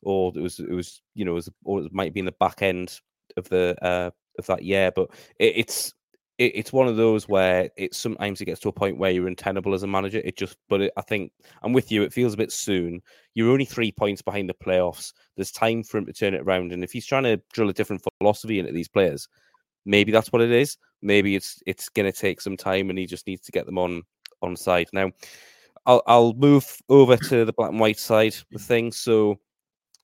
or 0.01 0.31
it 0.35 0.41
was 0.41 0.59
it 0.59 0.71
was 0.71 1.01
you 1.13 1.25
know 1.25 1.31
it 1.31 1.35
was, 1.35 1.49
or 1.63 1.81
it 1.81 1.93
might 1.93 2.13
be 2.13 2.19
in 2.19 2.25
the 2.25 2.33
back 2.33 2.61
end 2.61 2.99
of 3.37 3.47
the 3.49 3.75
uh, 3.81 4.11
of 4.37 4.45
that 4.47 4.63
year. 4.63 4.91
But 4.95 5.09
it, 5.39 5.53
it's 5.57 5.93
it, 6.37 6.51
it's 6.55 6.73
one 6.73 6.87
of 6.87 6.97
those 6.97 7.27
where 7.27 7.69
it 7.77 7.93
sometimes 7.93 8.41
it 8.41 8.45
gets 8.45 8.59
to 8.61 8.69
a 8.69 8.73
point 8.73 8.97
where 8.97 9.11
you're 9.11 9.27
untenable 9.27 9.73
as 9.73 9.83
a 9.83 9.87
manager. 9.87 10.21
It 10.23 10.37
just, 10.37 10.57
but 10.69 10.81
it, 10.81 10.93
I 10.97 11.01
think 11.01 11.31
I'm 11.63 11.73
with 11.73 11.91
you. 11.91 12.03
It 12.03 12.13
feels 12.13 12.33
a 12.33 12.37
bit 12.37 12.51
soon. 12.51 13.01
You're 13.33 13.51
only 13.51 13.65
three 13.65 13.91
points 13.91 14.21
behind 14.21 14.49
the 14.49 14.53
playoffs. 14.53 15.13
There's 15.35 15.51
time 15.51 15.83
for 15.83 15.97
him 15.97 16.05
to 16.05 16.13
turn 16.13 16.33
it 16.33 16.41
around, 16.41 16.71
and 16.71 16.83
if 16.83 16.91
he's 16.91 17.05
trying 17.05 17.23
to 17.23 17.41
drill 17.53 17.69
a 17.69 17.73
different 17.73 18.03
philosophy 18.19 18.59
into 18.59 18.71
these 18.71 18.87
players, 18.87 19.27
maybe 19.85 20.11
that's 20.11 20.31
what 20.31 20.41
it 20.41 20.51
is. 20.51 20.77
Maybe 21.01 21.35
it's 21.35 21.61
it's 21.65 21.89
going 21.89 22.11
to 22.11 22.17
take 22.17 22.41
some 22.41 22.57
time, 22.57 22.89
and 22.89 22.99
he 22.99 23.05
just 23.05 23.27
needs 23.27 23.45
to 23.45 23.51
get 23.51 23.65
them 23.65 23.77
on 23.77 24.03
on 24.41 24.55
side 24.55 24.87
now. 24.93 25.11
I'll 25.85 26.01
I'll 26.07 26.33
move 26.33 26.65
over 26.89 27.15
to 27.15 27.45
the 27.45 27.53
black 27.53 27.69
and 27.71 27.79
white 27.79 27.99
side 27.99 28.35
of 28.53 28.61
things. 28.61 28.97
So 28.97 29.39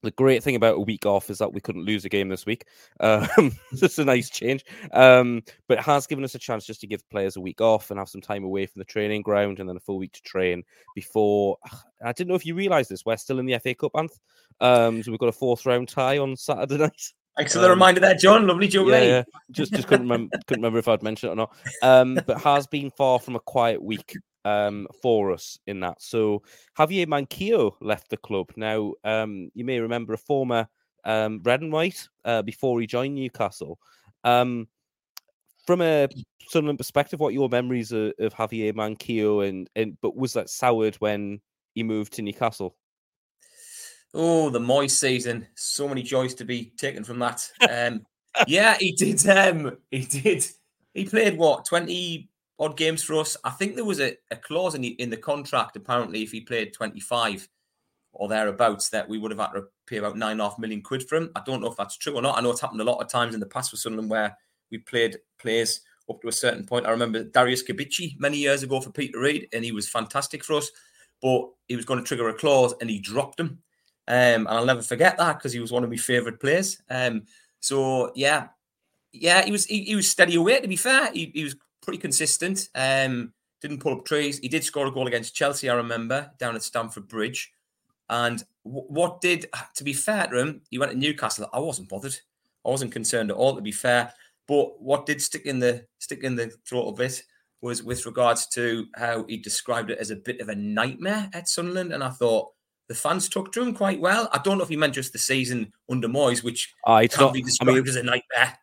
the 0.03 0.11
great 0.11 0.43
thing 0.43 0.55
about 0.55 0.75
a 0.75 0.81
week 0.81 1.05
off 1.05 1.29
is 1.29 1.37
that 1.37 1.53
we 1.53 1.61
couldn't 1.61 1.85
lose 1.85 2.05
a 2.05 2.09
game 2.09 2.29
this 2.29 2.45
week. 2.45 2.65
Um, 2.99 3.51
just 3.75 3.99
a 3.99 4.05
nice 4.05 4.29
change. 4.29 4.65
Um, 4.93 5.43
but 5.67 5.79
it 5.79 5.83
has 5.83 6.07
given 6.07 6.23
us 6.23 6.35
a 6.35 6.39
chance 6.39 6.65
just 6.65 6.81
to 6.81 6.87
give 6.87 7.07
players 7.09 7.35
a 7.35 7.41
week 7.41 7.61
off 7.61 7.91
and 7.91 7.99
have 7.99 8.09
some 8.09 8.21
time 8.21 8.43
away 8.43 8.65
from 8.65 8.79
the 8.79 8.85
training 8.85 9.21
ground 9.21 9.59
and 9.59 9.69
then 9.69 9.77
a 9.77 9.81
full 9.81 9.97
week 9.97 10.13
to 10.13 10.21
train 10.21 10.63
before. 10.95 11.57
I 12.03 12.11
didn't 12.13 12.29
know 12.29 12.35
if 12.35 12.45
you 12.45 12.55
realised 12.55 12.89
this. 12.89 13.05
We're 13.05 13.17
still 13.17 13.39
in 13.39 13.45
the 13.45 13.59
FA 13.59 13.75
Cup, 13.75 13.93
Anth. 13.93 14.17
Um, 14.59 15.03
so 15.03 15.11
we've 15.11 15.19
got 15.19 15.29
a 15.29 15.33
fourth 15.33 15.65
round 15.65 15.87
tie 15.87 16.17
on 16.17 16.35
Saturday 16.35 16.77
night. 16.79 17.13
The 17.37 17.63
um, 17.63 17.69
reminder 17.69 18.01
there, 18.01 18.15
Jon. 18.15 18.45
Lovely 18.45 18.67
job. 18.67 18.87
Yeah, 18.87 19.03
yeah, 19.03 19.23
just 19.51 19.71
just 19.71 19.87
couldn't 19.87 20.05
remember 20.05 20.37
couldn't 20.47 20.61
remember 20.61 20.79
if 20.79 20.87
I'd 20.87 21.01
mentioned 21.01 21.29
it 21.29 21.33
or 21.33 21.35
not. 21.37 21.55
Um, 21.81 22.19
but 22.27 22.41
has 22.41 22.67
been 22.67 22.91
far 22.91 23.19
from 23.19 23.35
a 23.35 23.39
quiet 23.39 23.81
week 23.81 24.17
um, 24.45 24.87
for 25.01 25.31
us 25.31 25.57
in 25.67 25.79
that. 25.81 26.01
So 26.01 26.43
Javier 26.77 27.07
Manquillo 27.07 27.75
left 27.81 28.09
the 28.09 28.17
club. 28.17 28.51
Now, 28.55 28.93
um, 29.03 29.49
you 29.53 29.65
may 29.65 29.79
remember 29.79 30.13
a 30.13 30.17
former 30.17 30.67
um, 31.03 31.41
red 31.43 31.61
and 31.61 31.71
white 31.71 32.07
uh, 32.25 32.41
before 32.41 32.79
he 32.79 32.87
joined 32.87 33.15
Newcastle. 33.15 33.79
Um, 34.23 34.67
from 35.65 35.81
a 35.81 36.07
Sunderland 36.47 36.79
perspective, 36.79 37.19
what 37.19 37.33
your 37.33 37.49
memories 37.49 37.91
of, 37.91 38.13
of 38.19 38.33
Javier 38.33 38.73
Manquillo 38.73 39.47
and, 39.47 39.69
and 39.75 39.97
but 40.01 40.15
was 40.15 40.33
that 40.33 40.49
soured 40.49 40.95
when 40.95 41.39
he 41.75 41.83
moved 41.83 42.13
to 42.13 42.21
Newcastle? 42.21 42.75
Oh, 44.13 44.49
the 44.49 44.59
Moyes 44.59 44.91
season. 44.91 45.47
So 45.55 45.87
many 45.87 46.03
joys 46.03 46.33
to 46.35 46.45
be 46.45 46.73
taken 46.77 47.03
from 47.03 47.19
that. 47.19 47.49
Um, 47.69 48.05
yeah, 48.47 48.77
he 48.79 48.93
did. 48.93 49.27
Um, 49.27 49.77
he 49.91 50.05
did. 50.05 50.45
He 50.93 51.03
played 51.03 51.37
what 51.37 51.65
twenty 51.65 52.30
odd 52.61 52.77
games 52.77 53.03
for 53.03 53.15
us. 53.15 53.35
I 53.43 53.49
think 53.49 53.75
there 53.75 53.83
was 53.83 53.99
a, 53.99 54.15
a 54.29 54.35
clause 54.37 54.75
in 54.75 54.81
the 54.81 54.89
in 55.01 55.09
the 55.09 55.17
contract. 55.17 55.75
Apparently, 55.75 56.21
if 56.21 56.31
he 56.31 56.39
played 56.39 56.73
twenty 56.73 57.01
five 57.01 57.49
or 58.13 58.29
thereabouts, 58.29 58.89
that 58.89 59.09
we 59.09 59.17
would 59.17 59.31
have 59.31 59.39
had 59.39 59.53
to 59.53 59.65
pay 59.87 59.97
about 59.97 60.17
nine 60.17 60.33
and 60.33 60.41
a 60.41 60.43
half 60.45 60.59
million 60.59 60.81
quid 60.81 61.07
for 61.07 61.15
him. 61.15 61.31
I 61.35 61.41
don't 61.45 61.61
know 61.61 61.71
if 61.71 61.77
that's 61.77 61.97
true 61.97 62.15
or 62.15 62.21
not. 62.21 62.37
I 62.37 62.41
know 62.41 62.51
it's 62.51 62.61
happened 62.61 62.81
a 62.81 62.85
lot 62.85 63.01
of 63.01 63.09
times 63.09 63.33
in 63.33 63.39
the 63.39 63.45
past 63.45 63.71
with 63.71 63.81
Sunderland 63.81 64.09
where 64.09 64.37
we 64.69 64.77
played 64.77 65.17
players 65.39 65.81
up 66.09 66.21
to 66.21 66.27
a 66.27 66.31
certain 66.31 66.65
point. 66.65 66.85
I 66.85 66.91
remember 66.91 67.23
Darius 67.23 67.63
Kibbichi 67.63 68.19
many 68.19 68.37
years 68.37 68.63
ago 68.63 68.79
for 68.79 68.91
Peter 68.91 69.19
Reid, 69.19 69.47
and 69.53 69.65
he 69.65 69.71
was 69.71 69.89
fantastic 69.89 70.43
for 70.43 70.53
us. 70.53 70.71
But 71.21 71.49
he 71.67 71.75
was 71.75 71.85
going 71.85 71.99
to 71.99 72.05
trigger 72.05 72.29
a 72.29 72.33
clause, 72.33 72.73
and 72.79 72.89
he 72.89 72.99
dropped 72.99 73.39
him. 73.39 73.59
Um, 74.07 74.47
and 74.47 74.47
I'll 74.49 74.65
never 74.65 74.81
forget 74.81 75.17
that 75.17 75.37
because 75.37 75.53
he 75.53 75.59
was 75.59 75.71
one 75.71 75.83
of 75.83 75.89
my 75.89 75.97
favourite 75.97 76.39
players. 76.39 76.81
Um, 76.89 77.23
so 77.59 78.11
yeah, 78.15 78.47
yeah, 79.13 79.43
he 79.43 79.51
was 79.51 79.65
he, 79.65 79.83
he, 79.83 79.95
was 79.95 80.09
steady 80.09 80.35
away. 80.35 80.59
To 80.59 80.67
be 80.67 80.75
fair, 80.75 81.11
he, 81.11 81.31
he 81.33 81.43
was 81.43 81.55
pretty 81.81 81.99
consistent. 81.99 82.69
Um, 82.75 83.33
didn't 83.61 83.79
pull 83.79 83.93
up 83.93 84.05
trees. 84.05 84.39
He 84.39 84.47
did 84.47 84.63
score 84.63 84.87
a 84.87 84.91
goal 84.91 85.07
against 85.07 85.35
Chelsea. 85.35 85.69
I 85.69 85.75
remember 85.75 86.31
down 86.39 86.55
at 86.55 86.63
Stamford 86.63 87.07
Bridge. 87.07 87.53
And 88.09 88.43
w- 88.65 88.85
what 88.87 89.21
did, 89.21 89.45
to 89.75 89.83
be 89.83 89.93
fair 89.93 90.27
to 90.27 90.37
him, 90.37 90.61
he 90.69 90.77
went 90.77 90.91
to 90.91 90.97
Newcastle. 90.97 91.49
I 91.53 91.59
wasn't 91.59 91.89
bothered. 91.89 92.17
I 92.65 92.69
wasn't 92.69 92.91
concerned 92.91 93.31
at 93.31 93.37
all. 93.37 93.55
To 93.55 93.61
be 93.61 93.71
fair, 93.71 94.13
but 94.47 94.81
what 94.81 95.05
did 95.05 95.21
stick 95.21 95.45
in 95.45 95.59
the 95.59 95.85
stick 95.99 96.23
in 96.23 96.35
the 96.35 96.51
throat 96.67 96.89
a 96.89 96.91
bit 96.93 97.23
was 97.61 97.83
with 97.83 98.05
regards 98.05 98.47
to 98.47 98.87
how 98.95 99.23
he 99.27 99.37
described 99.37 99.91
it 99.91 99.99
as 99.99 100.11
a 100.11 100.15
bit 100.15 100.41
of 100.41 100.49
a 100.49 100.55
nightmare 100.55 101.29
at 101.33 101.47
Sunderland. 101.47 101.93
And 101.93 102.03
I 102.03 102.09
thought 102.09 102.51
the 102.87 102.95
fans 102.95 103.29
took 103.29 103.51
to 103.53 103.61
him 103.61 103.73
quite 103.73 104.01
well. 104.01 104.29
I 104.33 104.39
don't 104.39 104.57
know 104.57 104.63
if 104.63 104.69
he 104.69 104.77
meant 104.77 104.95
just 104.95 105.13
the 105.13 105.19
season 105.19 105.71
under 105.89 106.07
Moyes, 106.07 106.43
which 106.43 106.73
uh, 106.87 107.01
it's 107.03 107.15
can 107.15 107.25
not, 107.25 107.33
be 107.33 107.41
described 107.41 107.71
I 107.71 107.75
mean, 107.75 107.87
as 107.87 107.95
a 107.95 108.03
nightmare. 108.03 108.57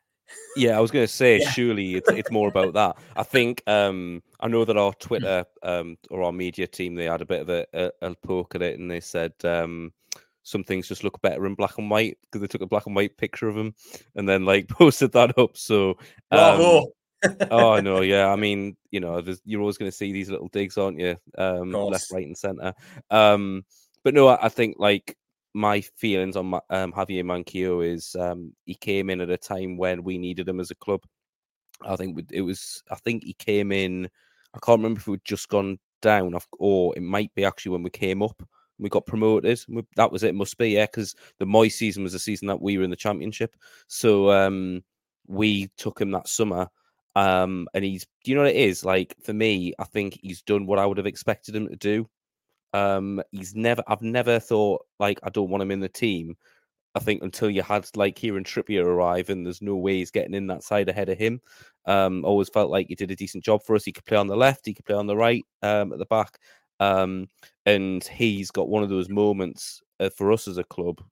Yeah, 0.57 0.77
I 0.77 0.81
was 0.81 0.91
going 0.91 1.07
to 1.07 1.13
say, 1.13 1.39
yeah. 1.41 1.51
surely 1.51 1.95
it's, 1.97 2.11
it's 2.11 2.31
more 2.31 2.49
about 2.49 2.75
that. 2.75 2.97
I 3.17 3.23
think 3.23 3.63
um, 3.67 4.23
I 4.41 4.49
know 4.49 4.65
that 4.65 4.77
our 4.77 4.93
Twitter 4.95 5.45
um, 5.63 5.97
or 6.11 6.23
our 6.23 6.33
media 6.33 6.67
team 6.67 6.95
they 6.95 7.05
had 7.05 7.23
a 7.23 7.27
bit 7.27 7.43
of 7.43 7.49
a, 7.49 7.67
a, 7.73 7.91
a 8.03 8.15
poke 8.15 8.55
at 8.55 8.63
it, 8.63 8.79
and 8.79 8.91
they 8.91 9.01
said 9.01 9.33
um, 9.45 9.93
some 10.49 10.65
things 10.65 10.89
just 10.89 11.05
look 11.05 11.21
better 11.21 11.47
in 11.47 11.55
black 11.55 11.79
and 11.79 11.91
white 11.91 12.19
because 12.23 12.41
they 12.41 12.47
took 12.47 12.63
a 12.63 12.67
black 12.67 12.87
and 12.87 12.97
white 12.97 13.17
picture 13.17 13.49
of 13.49 13.57
him 13.57 13.75
and 14.17 14.29
then 14.29 14.45
like 14.45 14.69
posted 14.69 15.13
that 15.13 15.39
up. 15.39 15.57
So, 15.57 15.91
um, 16.31 16.87
oh 17.51 17.81
no, 17.81 18.01
yeah. 18.01 18.29
I 18.29 18.37
mean, 18.37 18.77
you 18.91 19.01
know, 19.01 19.23
you're 19.45 19.61
always 19.61 19.77
going 19.77 19.91
to 19.91 19.97
see 19.97 20.13
these 20.13 20.31
little 20.31 20.49
digs, 20.49 20.79
aren't 20.79 21.01
you? 21.01 21.17
Um, 21.37 21.73
left, 21.73 22.11
right, 22.13 22.27
and 22.27 22.37
center. 22.37 22.75
Um, 23.11 23.65
but 24.05 24.15
no, 24.15 24.29
I, 24.29 24.47
I 24.47 24.49
think 24.49 24.77
like 24.79 25.17
my 25.59 25.81
feelings 25.81 26.37
on 26.37 26.55
um, 26.71 26.93
Javier 26.93 27.25
Manquillo 27.25 27.85
is 27.85 28.15
um, 28.15 28.53
he 28.65 28.75
came 28.75 29.11
in 29.11 29.21
at 29.21 29.31
a 29.31 29.37
time 29.37 29.77
when 29.77 30.05
we 30.05 30.17
needed 30.17 30.49
him 30.49 30.61
as 30.61 30.71
a 30.71 30.77
club. 30.77 31.03
I 31.83 31.97
think 31.97 32.19
it 32.31 32.43
was. 32.43 32.83
I 32.91 32.95
think 32.95 33.25
he 33.25 33.35
came 33.35 33.73
in. 33.73 34.09
I 34.55 34.59
can't 34.61 34.79
remember 34.79 35.01
if 35.01 35.09
we 35.09 35.15
had 35.15 35.25
just 35.25 35.49
gone 35.49 35.79
down, 36.01 36.35
or 36.59 36.97
it 36.97 37.03
might 37.03 37.35
be 37.35 37.45
actually 37.45 37.73
when 37.73 37.83
we 37.83 37.91
came 37.91 38.23
up. 38.23 38.41
We 38.79 38.89
got 38.89 39.07
promoted. 39.07 39.61
We, 39.69 39.83
that 39.97 40.13
was 40.13 40.23
it. 40.23 40.35
Must 40.35 40.57
be 40.57 40.71
yeah, 40.71 40.87
because 40.87 41.17
the 41.39 41.45
Moyes 41.45 41.73
season 41.73 42.05
was 42.05 42.13
the 42.13 42.21
season 42.21 42.47
that 42.49 42.63
we 42.63 42.79
were 42.79 42.85
in 42.85 42.91
the 42.91 42.97
championship. 42.97 43.57
So 43.89 44.31
um, 44.31 44.85
we 45.27 45.69
took 45.77 46.01
him 46.01 46.13
that 46.13 46.29
summer. 46.29 46.69
Um, 47.17 47.67
and 47.75 47.85
he's, 47.85 48.07
do 48.23 48.31
you 48.31 48.37
know 48.37 48.43
what 48.43 48.53
it 48.53 48.57
is? 48.57 48.85
Like 48.85 49.17
for 49.25 49.33
me, 49.33 49.73
I 49.81 49.85
think 49.85 50.21
he's 50.23 50.43
done 50.43 50.67
what 50.67 50.79
I 50.79 50.87
would 50.87 50.99
have 50.99 51.07
expected 51.07 51.57
him 51.57 51.67
to 51.69 51.75
do. 51.75 52.09
Um, 52.73 53.23
he's 53.33 53.55
never, 53.55 53.83
I've 53.89 54.03
never 54.03 54.39
thought 54.39 54.85
like 54.99 55.19
I 55.23 55.31
don't 55.31 55.51
want 55.51 55.63
him 55.63 55.71
in 55.71 55.81
the 55.81 55.89
team. 55.89 56.37
I 56.95 57.01
think 57.01 57.23
until 57.23 57.51
you 57.51 57.63
had 57.63 57.87
like 57.97 58.17
Kieran 58.17 58.45
Trippier 58.45 58.85
arrive, 58.85 59.31
and 59.31 59.47
there's 59.47 59.63
no 59.63 59.77
way 59.77 59.99
he's 59.99 60.11
getting 60.11 60.35
in 60.35 60.47
that 60.49 60.65
side 60.65 60.89
ahead 60.89 61.09
of 61.09 61.19
him. 61.19 61.41
Um, 61.87 62.25
always 62.25 62.49
felt 62.49 62.71
like 62.71 62.89
he 62.89 62.95
did 62.95 63.11
a 63.11 63.17
decent 63.17 63.45
job 63.45 63.63
for 63.63 63.77
us. 63.77 63.85
He 63.85 63.93
could 63.93 64.05
play 64.05 64.17
on 64.17 64.27
the 64.27 64.37
left, 64.37 64.67
he 64.67 64.75
could 64.75 64.85
play 64.85 64.97
on 64.97 65.07
the 65.07 65.17
right, 65.17 65.45
um, 65.63 65.93
at 65.93 65.99
the 65.99 66.07
back. 66.07 66.39
Um, 66.81 67.29
and 67.67 68.05
he's 68.05 68.51
got 68.51 68.69
one 68.69 68.83
of 68.83 68.89
those 68.89 69.09
moments 69.09 69.83
uh, 70.01 70.11
for 70.11 70.33
us 70.33 70.49
as 70.49 70.59
a 70.59 70.65
club 70.65 71.03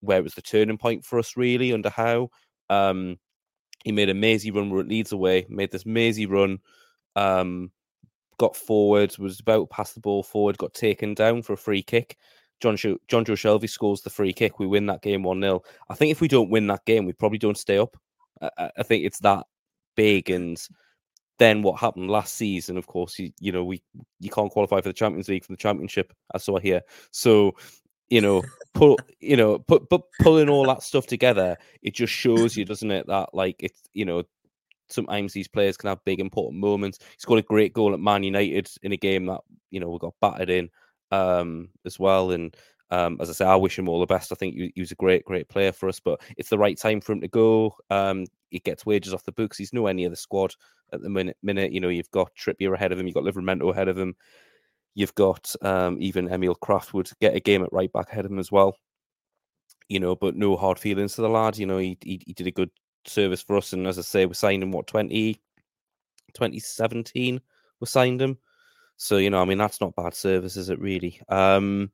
where 0.00 0.18
it 0.18 0.24
was 0.24 0.34
the 0.34 0.42
turning 0.42 0.78
point 0.78 1.04
for 1.04 1.18
us, 1.18 1.36
really, 1.36 1.72
under 1.72 1.90
how 1.90 2.30
um, 2.70 3.18
he 3.84 3.92
made 3.92 4.10
a 4.10 4.14
mazy 4.14 4.50
run 4.50 4.70
where 4.70 4.80
it 4.80 4.88
leads 4.88 5.12
away, 5.12 5.46
made 5.48 5.70
this 5.70 5.86
mazy 5.86 6.26
run, 6.26 6.58
um, 7.16 7.70
got 8.38 8.56
forward, 8.56 9.16
was 9.18 9.40
about 9.40 9.70
to 9.70 9.74
pass 9.74 9.92
the 9.92 10.00
ball 10.00 10.22
forward, 10.22 10.58
got 10.58 10.74
taken 10.74 11.14
down 11.14 11.42
for 11.42 11.52
a 11.52 11.58
free 11.58 11.82
kick. 11.82 12.16
John 12.60 12.76
Jonjo 12.76 12.98
Shelvey 13.08 13.68
scores 13.68 14.02
the 14.02 14.10
free 14.10 14.32
kick. 14.32 14.58
We 14.58 14.66
win 14.66 14.86
that 14.86 15.02
game 15.02 15.22
1 15.22 15.40
0. 15.40 15.62
I 15.88 15.94
think 15.94 16.10
if 16.10 16.20
we 16.20 16.28
don't 16.28 16.50
win 16.50 16.66
that 16.68 16.84
game, 16.86 17.04
we 17.04 17.12
probably 17.12 17.38
don't 17.38 17.58
stay 17.58 17.78
up. 17.78 17.96
I, 18.40 18.70
I 18.78 18.82
think 18.82 19.04
it's 19.04 19.18
that 19.20 19.44
big. 19.96 20.30
And 20.30 20.58
then 21.38 21.62
what 21.62 21.80
happened 21.80 22.10
last 22.10 22.34
season, 22.34 22.76
of 22.76 22.86
course, 22.86 23.18
you, 23.18 23.32
you 23.40 23.52
know, 23.52 23.64
we 23.64 23.82
you 24.20 24.30
can't 24.30 24.50
qualify 24.50 24.80
for 24.80 24.88
the 24.88 24.92
Champions 24.92 25.28
League 25.28 25.44
from 25.44 25.54
the 25.54 25.60
Championship. 25.60 26.12
I 26.34 26.38
saw 26.38 26.58
here. 26.58 26.82
So, 27.10 27.52
you 28.08 28.20
know, 28.20 28.42
pull, 28.74 28.98
you 29.20 29.36
know, 29.36 29.58
put, 29.58 29.88
but 29.88 30.02
pulling 30.20 30.48
all 30.48 30.66
that 30.66 30.82
stuff 30.82 31.06
together, 31.06 31.56
it 31.82 31.94
just 31.94 32.12
shows 32.12 32.56
you, 32.56 32.64
doesn't 32.64 32.90
it, 32.90 33.06
that 33.08 33.34
like 33.34 33.56
it's, 33.58 33.82
you 33.92 34.04
know, 34.04 34.22
sometimes 34.94 35.32
these 35.32 35.48
players 35.48 35.76
can 35.76 35.88
have 35.88 36.04
big 36.04 36.20
important 36.20 36.60
moments. 36.60 36.98
He 37.00 37.18
scored 37.18 37.40
a 37.40 37.42
great 37.42 37.72
goal 37.72 37.92
at 37.92 38.00
Man 38.00 38.22
United 38.22 38.70
in 38.82 38.92
a 38.92 38.96
game 38.96 39.26
that 39.26 39.40
you 39.70 39.80
know 39.80 39.90
we 39.90 39.98
got 39.98 40.14
battered 40.20 40.50
in 40.50 40.70
um, 41.10 41.68
as 41.84 41.98
well. 41.98 42.30
And 42.30 42.56
um, 42.90 43.18
as 43.20 43.30
I 43.30 43.32
say, 43.32 43.44
I 43.44 43.56
wish 43.56 43.78
him 43.78 43.88
all 43.88 44.00
the 44.00 44.06
best. 44.06 44.32
I 44.32 44.34
think 44.34 44.54
he, 44.54 44.72
he, 44.74 44.80
was 44.80 44.92
a 44.92 44.96
great, 44.96 45.24
great 45.24 45.48
player 45.48 45.72
for 45.72 45.88
us. 45.88 46.00
But 46.00 46.20
it's 46.36 46.50
the 46.50 46.58
right 46.58 46.78
time 46.78 47.00
for 47.00 47.12
him 47.12 47.20
to 47.20 47.28
go. 47.28 47.74
Um, 47.90 48.26
he 48.50 48.60
gets 48.60 48.86
wages 48.86 49.12
off 49.12 49.24
the 49.24 49.32
books. 49.32 49.58
He's 49.58 49.72
nowhere 49.72 49.94
near 49.94 50.10
the 50.10 50.16
squad 50.16 50.54
at 50.92 51.02
the 51.02 51.08
minute. 51.08 51.36
Minute, 51.42 51.72
you 51.72 51.80
know, 51.80 51.88
you've 51.88 52.10
got 52.10 52.30
Trippier 52.36 52.74
ahead 52.74 52.92
of 52.92 52.98
him. 52.98 53.06
You've 53.06 53.14
got 53.14 53.24
Livramento 53.24 53.70
ahead 53.70 53.88
of 53.88 53.98
him. 53.98 54.14
You've 54.94 55.14
got 55.14 55.54
um, 55.62 55.96
even 56.00 56.32
Emil 56.32 56.54
Krafth 56.54 56.92
would 56.92 57.10
get 57.20 57.34
a 57.34 57.40
game 57.40 57.64
at 57.64 57.72
right 57.72 57.92
back 57.92 58.12
ahead 58.12 58.24
of 58.24 58.30
him 58.30 58.38
as 58.38 58.52
well. 58.52 58.76
You 59.88 60.00
know, 60.00 60.14
but 60.14 60.36
no 60.36 60.56
hard 60.56 60.78
feelings 60.78 61.14
to 61.14 61.22
the 61.22 61.28
lad. 61.28 61.58
You 61.58 61.66
know, 61.66 61.78
he, 61.78 61.98
he, 62.02 62.22
he 62.26 62.32
did 62.32 62.46
a 62.46 62.52
good 62.52 62.70
service 63.08 63.42
for 63.42 63.56
us. 63.56 63.72
And 63.72 63.86
as 63.86 63.98
I 63.98 64.02
say, 64.02 64.26
we 64.26 64.34
signed 64.34 64.62
him, 64.62 64.72
what, 64.72 64.86
20, 64.86 65.34
2017? 66.34 67.40
We 67.80 67.86
signed 67.86 68.20
him. 68.20 68.38
So, 68.96 69.16
you 69.16 69.30
know, 69.30 69.42
I 69.42 69.44
mean, 69.44 69.58
that's 69.58 69.80
not 69.80 69.96
bad 69.96 70.14
service, 70.14 70.56
is 70.56 70.70
it 70.70 70.80
really? 70.80 71.20
Um, 71.28 71.90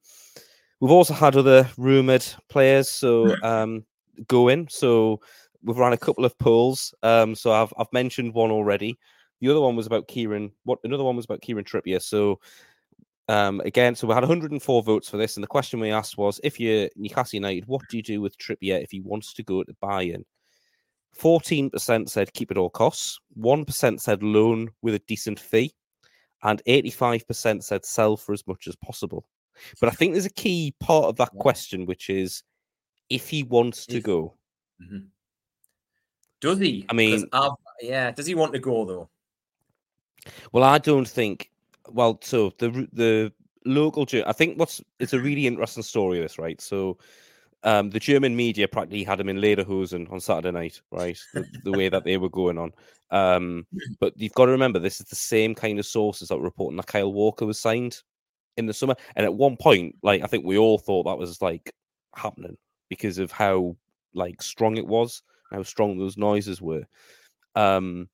we've 0.81 0.91
also 0.91 1.15
had 1.15 1.37
other 1.37 1.69
rumoured 1.77 2.27
players 2.49 2.89
so 2.89 3.35
um, 3.43 3.85
go 4.29 4.49
in. 4.49 4.69
So 4.69 5.21
we've 5.63 5.79
run 5.79 5.93
a 5.93 5.99
couple 5.99 6.25
of 6.25 6.39
polls. 6.39 6.95
Um, 7.03 7.35
so 7.35 7.53
I've, 7.53 7.73
I've 7.79 7.93
mentioned 7.93 8.35
one 8.35 8.51
already. 8.51 8.99
The 9.41 9.49
other 9.49 9.61
one 9.61 9.77
was 9.77 9.87
about 9.87 10.09
Kieran. 10.09 10.53
What 10.65 10.81
another 10.85 11.05
one 11.05 11.17
was 11.17 11.25
about 11.25 11.41
Kieran 11.41 11.65
Trippier. 11.65 12.03
So 12.03 12.41
um, 13.31 13.61
again, 13.61 13.95
so 13.95 14.09
we 14.09 14.15
had 14.15 14.25
104 14.25 14.83
votes 14.83 15.09
for 15.09 15.17
this, 15.17 15.37
and 15.37 15.45
the 15.45 15.49
question 15.49 15.79
we 15.79 15.93
asked 15.93 16.19
was: 16.19 16.41
If 16.43 16.59
you're 16.59 16.89
Newcastle 16.97 17.37
United, 17.37 17.65
what 17.67 17.83
do 17.89 17.97
you 17.97 18.03
do 18.03 18.21
with 18.21 18.37
Trippier 18.37 18.83
if 18.83 18.91
he 18.91 19.01
wants 19.01 19.33
to 19.35 19.45
go 19.45 19.63
to 19.63 19.73
Bayern? 19.81 20.25
14% 21.19 22.09
said 22.09 22.33
keep 22.33 22.51
at 22.51 22.59
all 22.59 22.71
costs, 22.71 23.19
1% 23.39 24.01
said 24.01 24.23
loan 24.23 24.71
with 24.83 24.95
a 24.95 25.01
decent 25.01 25.39
fee, 25.39 25.75
and 26.43 26.63
85% 26.67 27.63
said 27.63 27.85
sell 27.85 28.17
for 28.17 28.33
as 28.33 28.47
much 28.47 28.67
as 28.67 28.77
possible. 28.77 29.27
But 29.81 29.89
I 29.89 29.93
think 29.93 30.13
there's 30.13 30.27
a 30.27 30.31
key 30.31 30.75
part 30.81 31.07
of 31.07 31.17
that 31.17 31.31
question, 31.31 31.87
which 31.87 32.09
is 32.09 32.43
if 33.11 33.29
he 33.29 33.43
wants 33.43 33.87
to 33.87 34.01
go. 34.01 34.35
Mm-hmm. 34.83 35.07
Does 36.41 36.59
he? 36.59 36.87
I 36.89 36.95
mean, 36.95 37.27
yeah, 37.83 38.11
does 38.13 38.27
he 38.27 38.35
want 38.35 38.55
to 38.55 38.59
go 38.59 38.85
though? 38.87 39.11
Well, 40.53 40.65
I 40.65 40.79
don't 40.79 41.09
think. 41.09 41.51
Well, 41.89 42.19
so 42.23 42.53
the 42.59 42.89
the 42.93 43.33
local, 43.67 44.07
I 44.27 44.33
think 44.33 44.59
what's 44.59 44.81
it's 44.99 45.13
a 45.13 45.21
really 45.21 45.47
interesting 45.47 45.83
story. 45.83 46.19
This 46.21 46.39
right, 46.39 46.61
so 46.61 46.97
um, 47.63 47.91
the 47.91 48.01
German 48.01 48.37
media 48.37 48.69
practically 48.69 49.05
had 49.05 49.21
him 49.21 49.29
in 49.29 49.37
lederhosen 49.37 50.11
on 50.11 50.21
Saturday 50.21 50.51
night, 50.51 50.81
right? 50.91 51.19
The, 51.35 51.45
the 51.65 51.73
way 51.73 51.89
that 51.89 52.05
they 52.05 52.17
were 52.17 52.29
going 52.29 52.59
on. 52.59 52.73
Um, 53.11 53.67
but 53.99 54.15
you've 54.17 54.33
got 54.33 54.47
to 54.47 54.53
remember, 54.53 54.79
this 54.79 55.01
is 55.01 55.07
the 55.07 55.17
same 55.17 55.55
kind 55.55 55.79
of 55.79 55.87
sources 55.87 56.29
that 56.29 56.37
were 56.37 56.45
reporting 56.45 56.77
that 56.77 56.87
Kyle 56.87 57.13
Walker 57.13 57.45
was 57.45 57.59
signed 57.59 58.03
in 58.57 58.67
the 58.67 58.73
summer. 58.73 58.95
And 59.17 59.27
at 59.27 59.35
one 59.35 59.57
point, 59.57 59.97
like 60.03 60.23
I 60.23 60.27
think 60.27 60.45
we 60.45 60.59
all 60.59 60.79
thought 60.79 61.05
that 61.05 61.19
was 61.19 61.43
like 61.43 61.73
happening 62.15 62.57
because 62.89 63.19
of 63.19 63.31
how 63.31 63.77
like 64.15 64.43
strong 64.43 64.77
it 64.77 64.87
was, 64.87 65.23
how 65.51 65.63
strong 65.63 65.99
those 65.99 66.17
noises 66.17 66.63
were. 66.63 66.85
Um, 67.55 68.09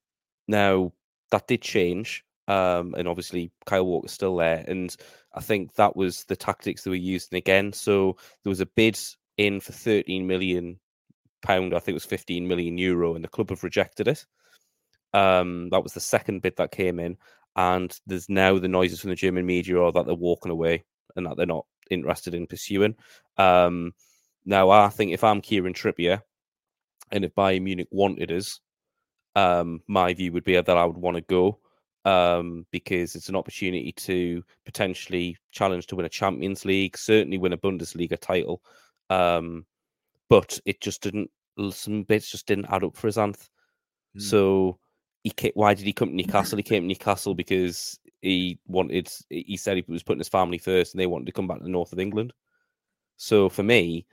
now 0.47 0.93
that 1.31 1.47
did 1.47 1.61
change. 1.61 2.23
Um, 2.49 2.95
and 2.97 3.09
obviously 3.09 3.51
Kyle 3.65 3.85
Walker's 3.85 4.13
still 4.13 4.37
there. 4.37 4.63
And 4.67 4.95
I 5.33 5.41
think 5.41 5.75
that 5.75 5.95
was 5.95 6.23
the 6.25 6.35
tactics 6.35 6.83
that 6.83 6.89
were 6.89 6.95
using 6.95 7.37
again. 7.37 7.73
So 7.73 8.15
there 8.43 8.49
was 8.49 8.61
a 8.61 8.65
bid 8.65 8.97
in 9.37 9.59
for 9.59 9.71
13 9.71 10.27
million 10.27 10.79
pound. 11.41 11.73
I 11.73 11.79
think 11.79 11.89
it 11.89 11.93
was 11.93 12.05
15 12.05 12.47
million 12.47 12.77
euro, 12.77 13.15
and 13.15 13.23
the 13.23 13.29
club 13.29 13.49
have 13.49 13.63
rejected 13.63 14.07
it. 14.07 14.25
Um, 15.13 15.69
that 15.69 15.83
was 15.83 15.93
the 15.93 15.99
second 15.99 16.41
bid 16.41 16.57
that 16.57 16.71
came 16.71 16.99
in, 16.99 17.17
and 17.55 17.97
there's 18.05 18.29
now 18.29 18.59
the 18.59 18.67
noises 18.67 18.99
from 18.99 19.09
the 19.09 19.15
German 19.15 19.45
media 19.45 19.79
are 19.79 19.91
that 19.91 20.05
they're 20.05 20.15
walking 20.15 20.51
away 20.51 20.83
and 21.15 21.25
that 21.25 21.37
they're 21.37 21.45
not 21.45 21.65
interested 21.89 22.33
in 22.33 22.47
pursuing. 22.47 22.95
Um, 23.37 23.93
now, 24.45 24.69
I 24.69 24.89
think 24.89 25.11
if 25.11 25.23
I'm 25.23 25.41
Kieran 25.41 25.73
Trippier 25.73 26.21
and 27.11 27.25
if 27.25 27.35
Bayern 27.35 27.63
Munich 27.63 27.87
wanted 27.91 28.31
us, 28.31 28.59
um, 29.35 29.81
my 29.87 30.13
view 30.13 30.31
would 30.31 30.43
be 30.43 30.53
that 30.53 30.69
I 30.69 30.85
would 30.85 30.97
want 30.97 31.15
to 31.15 31.21
go 31.21 31.59
um, 32.05 32.65
because 32.71 33.15
it's 33.15 33.29
an 33.29 33.35
opportunity 33.35 33.91
to 33.91 34.43
potentially 34.65 35.37
challenge 35.51 35.87
to 35.87 35.95
win 35.95 36.05
a 36.05 36.09
Champions 36.09 36.63
League, 36.63 36.97
certainly 36.97 37.37
win 37.37 37.53
a 37.53 37.57
Bundesliga 37.57 38.17
title. 38.19 38.61
Um, 39.09 39.65
but 40.29 40.59
it 40.65 40.81
just 40.81 41.01
didn't, 41.01 41.29
some 41.71 42.03
bits 42.03 42.29
just 42.29 42.45
didn't 42.47 42.67
add 42.69 42.83
up 42.83 42.95
for 42.95 43.07
his 43.07 43.17
Anth. 43.17 43.49
Mm. 44.17 44.21
So 44.21 44.79
he 45.23 45.31
came, 45.31 45.53
why 45.55 45.73
did 45.73 45.85
he 45.85 45.93
come 45.93 46.09
to 46.09 46.15
Newcastle? 46.15 46.57
He 46.57 46.63
came 46.63 46.83
to 46.83 46.87
Newcastle 46.87 47.33
because 47.33 47.99
he 48.21 48.59
wanted, 48.67 49.09
he 49.29 49.57
said 49.57 49.77
he 49.77 49.85
was 49.87 50.03
putting 50.03 50.19
his 50.19 50.29
family 50.29 50.57
first 50.57 50.93
and 50.93 50.99
they 50.99 51.07
wanted 51.07 51.25
to 51.27 51.31
come 51.31 51.47
back 51.47 51.57
to 51.59 51.63
the 51.63 51.69
north 51.69 51.93
of 51.93 51.99
England. 51.99 52.33
So 53.17 53.49
for 53.49 53.63
me, 53.63 54.05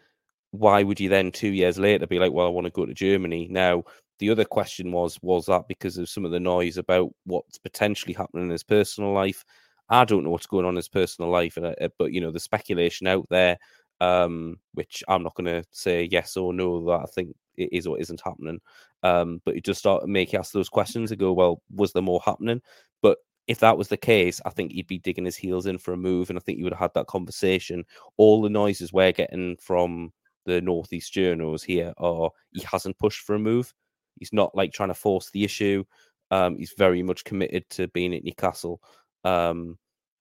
why 0.51 0.83
would 0.83 1.01
you 1.01 1.09
then 1.09 1.33
two 1.33 1.53
years 1.53 1.79
later 1.79 2.07
be 2.07 2.19
like, 2.19 2.33
well, 2.33 2.47
I 2.47 2.51
want 2.51 2.67
to 2.67 2.71
go 2.71 2.87
to 2.87 2.95
Germany? 2.95 3.49
Now, 3.51 3.83
the 4.21 4.31
other 4.31 4.45
question 4.45 4.93
was, 4.93 5.19
was 5.23 5.47
that 5.47 5.67
because 5.69 5.99
of 5.99 6.09
some 6.09 6.25
of 6.25 6.31
the 6.31 6.41
noise 6.41 6.77
about 6.77 7.11
what's 7.25 7.59
potentially 7.59 8.15
happening 8.15 8.45
in 8.45 8.51
his 8.51 8.63
personal 8.63 9.13
life? 9.13 9.45
I 9.89 10.05
don't 10.05 10.25
know 10.25 10.31
what's 10.31 10.47
going 10.47 10.65
on 10.65 10.71
in 10.71 10.77
his 10.77 10.89
personal 10.89 11.31
life, 11.31 11.59
but 11.99 12.13
you 12.13 12.21
know 12.21 12.31
the 12.31 12.41
speculation 12.41 13.07
out 13.07 13.27
there, 13.29 13.59
um, 14.01 14.59
which 14.75 15.03
I'm 15.09 15.23
not 15.23 15.35
going 15.35 15.47
to 15.47 15.65
say 15.71 16.09
yes 16.11 16.37
or 16.37 16.53
no 16.53 16.85
that 16.87 17.01
I 17.03 17.07
think 17.07 17.37
it 17.57 17.71
is 17.73 17.87
or 17.87 17.99
isn't 17.99 18.23
happening. 18.25 18.61
Um, 19.03 19.41
but 19.45 19.55
you 19.55 19.61
just 19.61 19.81
start 19.81 20.07
make 20.09 20.35
ask 20.35 20.53
those 20.53 20.69
questions 20.69 21.11
and 21.11 21.21
go, 21.21 21.33
well, 21.33 21.63
was 21.75 21.93
there 21.93 22.03
more 22.03 22.21
happening? 22.25 22.61
But 23.03 23.19
if 23.47 23.61
that 23.61 23.77
was 23.77 23.89
the 23.89 23.97
case, 23.97 24.41
I 24.47 24.51
think 24.51 24.73
he'd 24.73 24.87
be 24.87 24.99
digging 24.99 25.27
his 25.27 25.37
heels 25.37 25.67
in 25.67 25.79
for 25.79 25.93
a 25.93 25.97
move, 25.97 26.31
and 26.31 26.39
I 26.39 26.43
think 26.43 26.59
you 26.59 26.65
would 26.65 26.73
have 26.73 26.81
had 26.81 26.95
that 26.95 27.07
conversation. 27.07 27.85
All 28.17 28.41
the 28.41 28.49
noises 28.49 28.93
we're 28.93 29.13
getting 29.13 29.57
from 29.59 30.13
the 30.47 30.61
Northeast 30.61 31.13
journals 31.13 31.63
here 31.63 31.93
are 31.99 32.31
he 32.53 32.63
hasn't 32.63 32.99
pushed 32.99 33.21
for 33.21 33.35
a 33.35 33.39
move. 33.39 33.73
He's 34.19 34.33
not 34.33 34.55
like 34.55 34.73
trying 34.73 34.89
to 34.91 34.95
force 34.95 35.31
the 35.31 35.45
issue. 35.45 35.85
Um, 36.31 36.57
he's 36.57 36.75
very 36.79 37.03
much 37.03 37.25
committed 37.25 37.69
to 37.71 37.89
being 37.89 38.15
at 38.15 38.25
Newcastle. 38.25 38.81
Um, 39.25 39.79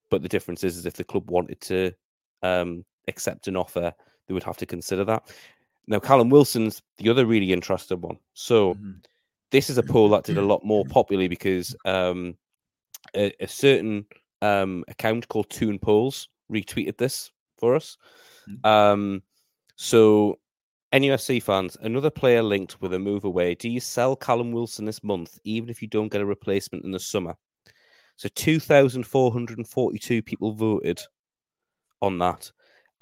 but 0.10 0.22
the 0.22 0.30
difference 0.30 0.64
is, 0.64 0.78
is 0.78 0.86
if 0.86 0.94
the 0.94 1.04
club 1.04 1.30
wanted 1.32 1.60
to 1.62 1.92
um, 2.42 2.84
accept 3.08 3.48
an 3.48 3.56
offer, 3.56 3.94
they 4.28 4.34
would 4.34 4.44
have 4.44 4.58
to 4.58 4.66
consider 4.66 5.04
that. 5.06 5.24
Now, 5.88 6.00
Callum 6.00 6.30
Wilson's 6.30 6.82
the 6.98 7.10
other 7.10 7.26
really 7.26 7.52
interesting 7.52 8.02
one. 8.02 8.18
So, 8.34 8.76
mm-hmm. 8.76 8.92
this 9.52 9.70
is 9.70 9.78
a 9.78 9.84
poll 9.84 10.10
that 10.10 10.24
did 10.24 10.38
a 10.38 10.42
lot 10.42 10.64
more 10.64 10.86
popularly 10.90 11.28
because 11.28 11.76
um, 11.86 12.38
a, 13.16 13.34
a, 13.44 13.48
certain 13.48 14.06
um, 14.42 14.86
account 14.88 15.28
called 15.28 15.50
Toon 15.50 15.80
Polls 15.80 16.30
retweeted 16.52 16.98
this 16.98 17.32
for 17.60 17.76
us. 17.76 17.98
Mm-hmm. 18.50 18.66
Um, 18.66 19.24
so, 19.76 20.40
NUFC 20.94 21.42
fans, 21.42 21.76
another 21.82 22.12
player 22.12 22.44
linked 22.44 22.80
with 22.80 22.94
a 22.94 23.00
move 23.00 23.24
away. 23.26 23.56
Do 23.56 23.68
you 23.68 23.80
sell 23.80 24.16
Callum 24.16 24.52
Wilson 24.52 24.86
this 24.86 25.04
month, 25.04 25.40
even 25.44 25.70
if 25.70 25.82
you 25.82 25.88
don't 25.88 26.12
get 26.12 26.22
a 26.22 26.26
replacement 26.26 26.86
in 26.86 26.92
the 26.92 27.00
summer? 27.00 27.36
So 28.18 28.30
2,442 28.36 30.22
people 30.22 30.52
voted 30.54 31.02
on 32.02 32.20
that. 32.20 32.52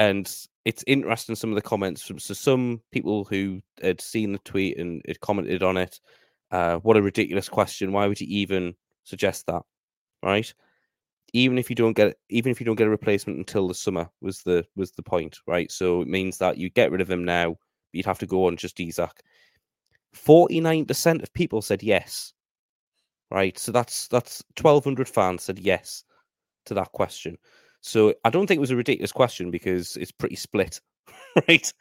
And 0.01 0.27
it's 0.65 0.83
interesting 0.87 1.35
some 1.35 1.51
of 1.51 1.55
the 1.55 1.61
comments 1.61 2.01
from 2.01 2.17
so 2.17 2.33
some 2.33 2.81
people 2.91 3.23
who 3.25 3.61
had 3.83 4.01
seen 4.01 4.31
the 4.31 4.39
tweet 4.39 4.79
and 4.79 5.03
had 5.07 5.19
commented 5.19 5.61
on 5.61 5.77
it. 5.77 5.99
Uh, 6.49 6.77
what 6.77 6.97
a 6.97 7.01
ridiculous 7.03 7.47
question. 7.47 7.91
Why 7.91 8.07
would 8.07 8.19
you 8.19 8.27
even 8.27 8.73
suggest 9.03 9.45
that? 9.45 9.61
Right? 10.23 10.51
Even 11.33 11.59
if 11.59 11.69
you 11.69 11.75
don't 11.75 11.93
get 11.93 12.17
even 12.29 12.51
if 12.51 12.59
you 12.59 12.65
don't 12.65 12.77
get 12.77 12.87
a 12.87 12.89
replacement 12.89 13.37
until 13.37 13.67
the 13.67 13.75
summer 13.75 14.09
was 14.21 14.41
the 14.41 14.65
was 14.75 14.91
the 14.91 15.03
point, 15.03 15.37
right? 15.45 15.71
So 15.71 16.01
it 16.01 16.07
means 16.07 16.39
that 16.39 16.57
you 16.57 16.71
get 16.71 16.91
rid 16.91 17.01
of 17.01 17.09
him 17.11 17.23
now, 17.23 17.57
you'd 17.93 18.07
have 18.07 18.19
to 18.19 18.25
go 18.25 18.47
on 18.47 18.57
just 18.57 18.79
Isak. 18.79 19.21
49% 20.15 21.21
of 21.21 21.31
people 21.33 21.61
said 21.61 21.83
yes 21.83 22.33
right? 23.29 23.57
So 23.57 23.71
that's 23.71 24.07
that's 24.09 24.43
1,200 24.61 25.07
fans 25.07 25.43
said 25.43 25.59
yes 25.59 26.03
to 26.65 26.73
that 26.73 26.91
question. 26.91 27.37
So 27.81 28.13
I 28.23 28.29
don't 28.29 28.47
think 28.47 28.57
it 28.57 28.61
was 28.61 28.71
a 28.71 28.75
ridiculous 28.75 29.11
question 29.11 29.51
because 29.51 29.97
it's 29.97 30.11
pretty 30.11 30.35
split, 30.35 30.79
right? 31.47 31.73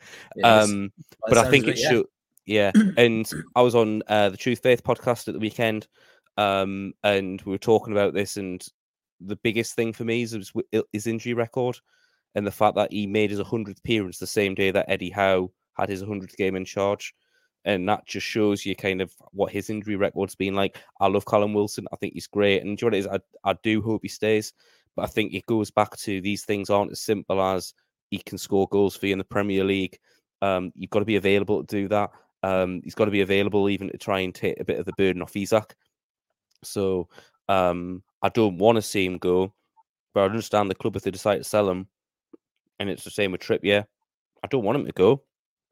um, 0.42 0.92
but 1.28 1.38
I 1.38 1.50
think 1.50 1.66
it 1.66 1.78
yeah. 1.78 1.90
should. 1.90 2.06
Yeah, 2.46 2.72
and 2.96 3.30
I 3.54 3.62
was 3.62 3.74
on 3.74 4.02
uh, 4.08 4.30
the 4.30 4.36
True 4.36 4.56
Faith 4.56 4.82
podcast 4.82 5.28
at 5.28 5.34
the 5.34 5.40
weekend, 5.40 5.86
um, 6.36 6.94
and 7.04 7.40
we 7.42 7.52
were 7.52 7.58
talking 7.58 7.92
about 7.92 8.14
this. 8.14 8.38
And 8.38 8.66
the 9.20 9.36
biggest 9.36 9.74
thing 9.74 9.92
for 9.92 10.04
me 10.04 10.22
is 10.22 10.52
his 10.92 11.06
injury 11.06 11.34
record, 11.34 11.76
and 12.34 12.46
the 12.46 12.50
fact 12.50 12.76
that 12.76 12.92
he 12.92 13.06
made 13.06 13.30
his 13.30 13.40
100th 13.40 13.78
appearance 13.78 14.18
the 14.18 14.26
same 14.26 14.54
day 14.54 14.70
that 14.70 14.88
Eddie 14.88 15.10
Howe 15.10 15.52
had 15.74 15.90
his 15.90 16.02
100th 16.02 16.36
game 16.36 16.56
in 16.56 16.64
charge 16.64 17.14
and 17.64 17.88
that 17.88 18.06
just 18.06 18.26
shows 18.26 18.64
you 18.64 18.74
kind 18.74 19.00
of 19.00 19.12
what 19.32 19.52
his 19.52 19.70
injury 19.70 19.96
record's 19.96 20.34
been 20.34 20.54
like. 20.54 20.78
I 21.00 21.08
love 21.08 21.26
Callum 21.26 21.52
Wilson. 21.52 21.86
I 21.92 21.96
think 21.96 22.14
he's 22.14 22.26
great, 22.26 22.62
and 22.62 22.70
you 22.70 22.76
know 22.82 22.86
what 22.86 22.94
it 22.94 22.98
is? 22.98 23.06
I, 23.06 23.20
I 23.44 23.54
do 23.62 23.82
hope 23.82 24.00
he 24.02 24.08
stays, 24.08 24.52
but 24.96 25.02
I 25.02 25.06
think 25.06 25.34
it 25.34 25.46
goes 25.46 25.70
back 25.70 25.96
to 25.98 26.20
these 26.20 26.44
things 26.44 26.70
aren't 26.70 26.92
as 26.92 27.00
simple 27.00 27.40
as 27.40 27.74
he 28.10 28.18
can 28.18 28.38
score 28.38 28.68
goals 28.68 28.96
for 28.96 29.06
you 29.06 29.12
in 29.12 29.18
the 29.18 29.24
Premier 29.24 29.64
League. 29.64 29.98
Um, 30.42 30.72
you've 30.74 30.90
got 30.90 31.00
to 31.00 31.04
be 31.04 31.16
available 31.16 31.64
to 31.64 31.66
do 31.66 31.88
that. 31.88 32.10
Um, 32.42 32.80
he's 32.82 32.94
got 32.94 33.04
to 33.04 33.10
be 33.10 33.20
available 33.20 33.68
even 33.68 33.90
to 33.90 33.98
try 33.98 34.20
and 34.20 34.34
take 34.34 34.58
a 34.58 34.64
bit 34.64 34.78
of 34.78 34.86
the 34.86 34.92
burden 34.96 35.22
off 35.22 35.36
Isak. 35.36 35.74
So 36.62 37.08
um, 37.48 38.02
I 38.22 38.28
don't 38.30 38.58
want 38.58 38.76
to 38.76 38.82
see 38.82 39.04
him 39.04 39.18
go, 39.18 39.52
but 40.14 40.20
I 40.22 40.24
understand 40.24 40.70
the 40.70 40.74
club 40.74 40.96
if 40.96 41.02
they 41.02 41.10
decide 41.10 41.38
to 41.38 41.44
sell 41.44 41.68
him, 41.68 41.86
and 42.78 42.88
it's 42.88 43.04
the 43.04 43.10
same 43.10 43.32
with 43.32 43.42
Trippier. 43.42 43.84
I 44.42 44.46
don't 44.46 44.64
want 44.64 44.78
him 44.78 44.86
to 44.86 44.92
go. 44.92 45.22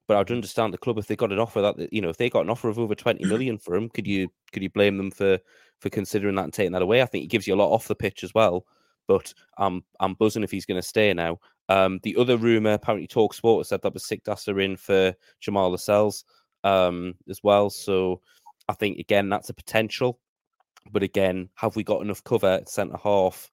But 0.07 0.17
I'd 0.17 0.31
understand 0.31 0.73
the 0.73 0.79
club 0.79 0.97
if 0.97 1.07
they 1.07 1.17
got 1.17 1.33
an 1.33 1.39
offer 1.39 1.61
that 1.61 1.93
you 1.93 2.01
know 2.01 2.09
if 2.09 2.17
they 2.17 2.31
got 2.31 2.41
an 2.41 2.49
offer 2.49 2.71
of 2.71 2.79
over 2.79 2.95
twenty 2.95 3.27
million 3.27 3.59
for 3.59 3.75
him, 3.75 3.91
could 3.91 4.07
you 4.07 4.31
could 4.53 4.63
you 4.63 4.71
blame 4.71 4.97
them 4.97 5.11
for 5.11 5.39
for 5.81 5.91
considering 5.91 6.35
that 6.37 6.45
and 6.45 6.53
taking 6.53 6.73
that 6.73 6.81
away? 6.81 7.03
I 7.03 7.05
think 7.05 7.23
he 7.23 7.29
gives 7.29 7.47
you 7.47 7.55
a 7.55 7.57
lot 7.57 7.71
off 7.71 7.89
the 7.89 7.95
pitch 7.95 8.25
as 8.25 8.33
well. 8.33 8.65
But 9.09 9.35
I'm 9.59 9.83
I'm 9.99 10.15
buzzing 10.15 10.45
if 10.45 10.51
he's 10.51 10.67
going 10.67 10.81
to 10.81 10.87
stay 10.87 11.13
now. 11.13 11.39
Um, 11.69 11.99
the 12.03 12.17
other 12.17 12.37
rumor 12.37 12.73
apparently 12.73 13.09
Talk 13.09 13.35
Sport 13.35 13.67
said 13.67 13.83
that 13.83 13.95
was 13.95 14.07
Sick 14.07 14.23
are 14.29 14.61
in 14.61 14.77
for 14.77 15.15
Jamal 15.41 15.71
Lascelles 15.71 16.25
um, 16.65 17.15
as 17.29 17.41
well. 17.43 17.71
So 17.71 18.21
I 18.69 18.75
think 18.75 18.99
again 18.99 19.29
that's 19.29 19.51
a 19.51 19.55
potential. 19.55 20.21
But 20.93 21.03
again, 21.03 21.49
have 21.57 21.77
we 21.77 21.85
got 21.85 22.03
enough 22.03 22.23
cover 22.25 22.47
at 22.47 22.69
centre 22.69 22.97
half 23.03 23.51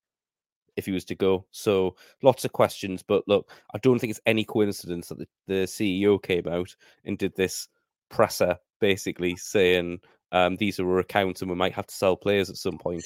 if 0.76 0.86
he 0.86 0.92
was 0.92 1.06
to 1.06 1.16
go. 1.16 1.46
So 1.52 1.96
lots 2.22 2.46
of 2.46 2.52
questions, 2.52 3.02
but 3.02 3.24
look, 3.28 3.52
I 3.74 3.78
don't 3.78 4.00
think 4.00 4.12
it's 4.12 4.22
any 4.26 4.44
coincidence 4.44 5.08
that 5.08 5.20
the, 5.20 5.28
the 5.48 5.54
CEO 5.64 6.22
came 6.22 6.48
out 6.48 6.76
and 7.06 7.18
did 7.18 7.36
this 7.36 7.68
presser 8.10 8.58
basically 8.82 9.36
saying 9.36 10.00
um, 10.32 10.56
these 10.58 10.80
are 10.80 10.90
our 10.90 11.00
accounts 11.00 11.42
and 11.42 11.50
we 11.50 11.56
might 11.56 11.74
have 11.74 11.88
to 11.88 11.96
sell 11.96 12.16
players 12.16 12.50
at 12.50 12.58
some 12.58 12.78
point 12.78 13.06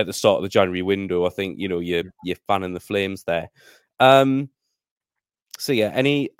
at 0.00 0.06
the 0.06 0.12
start 0.12 0.38
of 0.38 0.42
the 0.42 0.48
January 0.48 0.82
window. 0.82 1.26
I 1.26 1.30
think 1.30 1.58
you 1.58 1.68
know 1.68 1.78
you're 1.78 2.04
you're 2.24 2.36
fanning 2.46 2.74
the 2.74 2.80
flames 2.80 3.24
there. 3.24 3.50
Um, 3.98 4.50
so 5.58 5.72
yeah, 5.72 5.90
any 5.94 6.30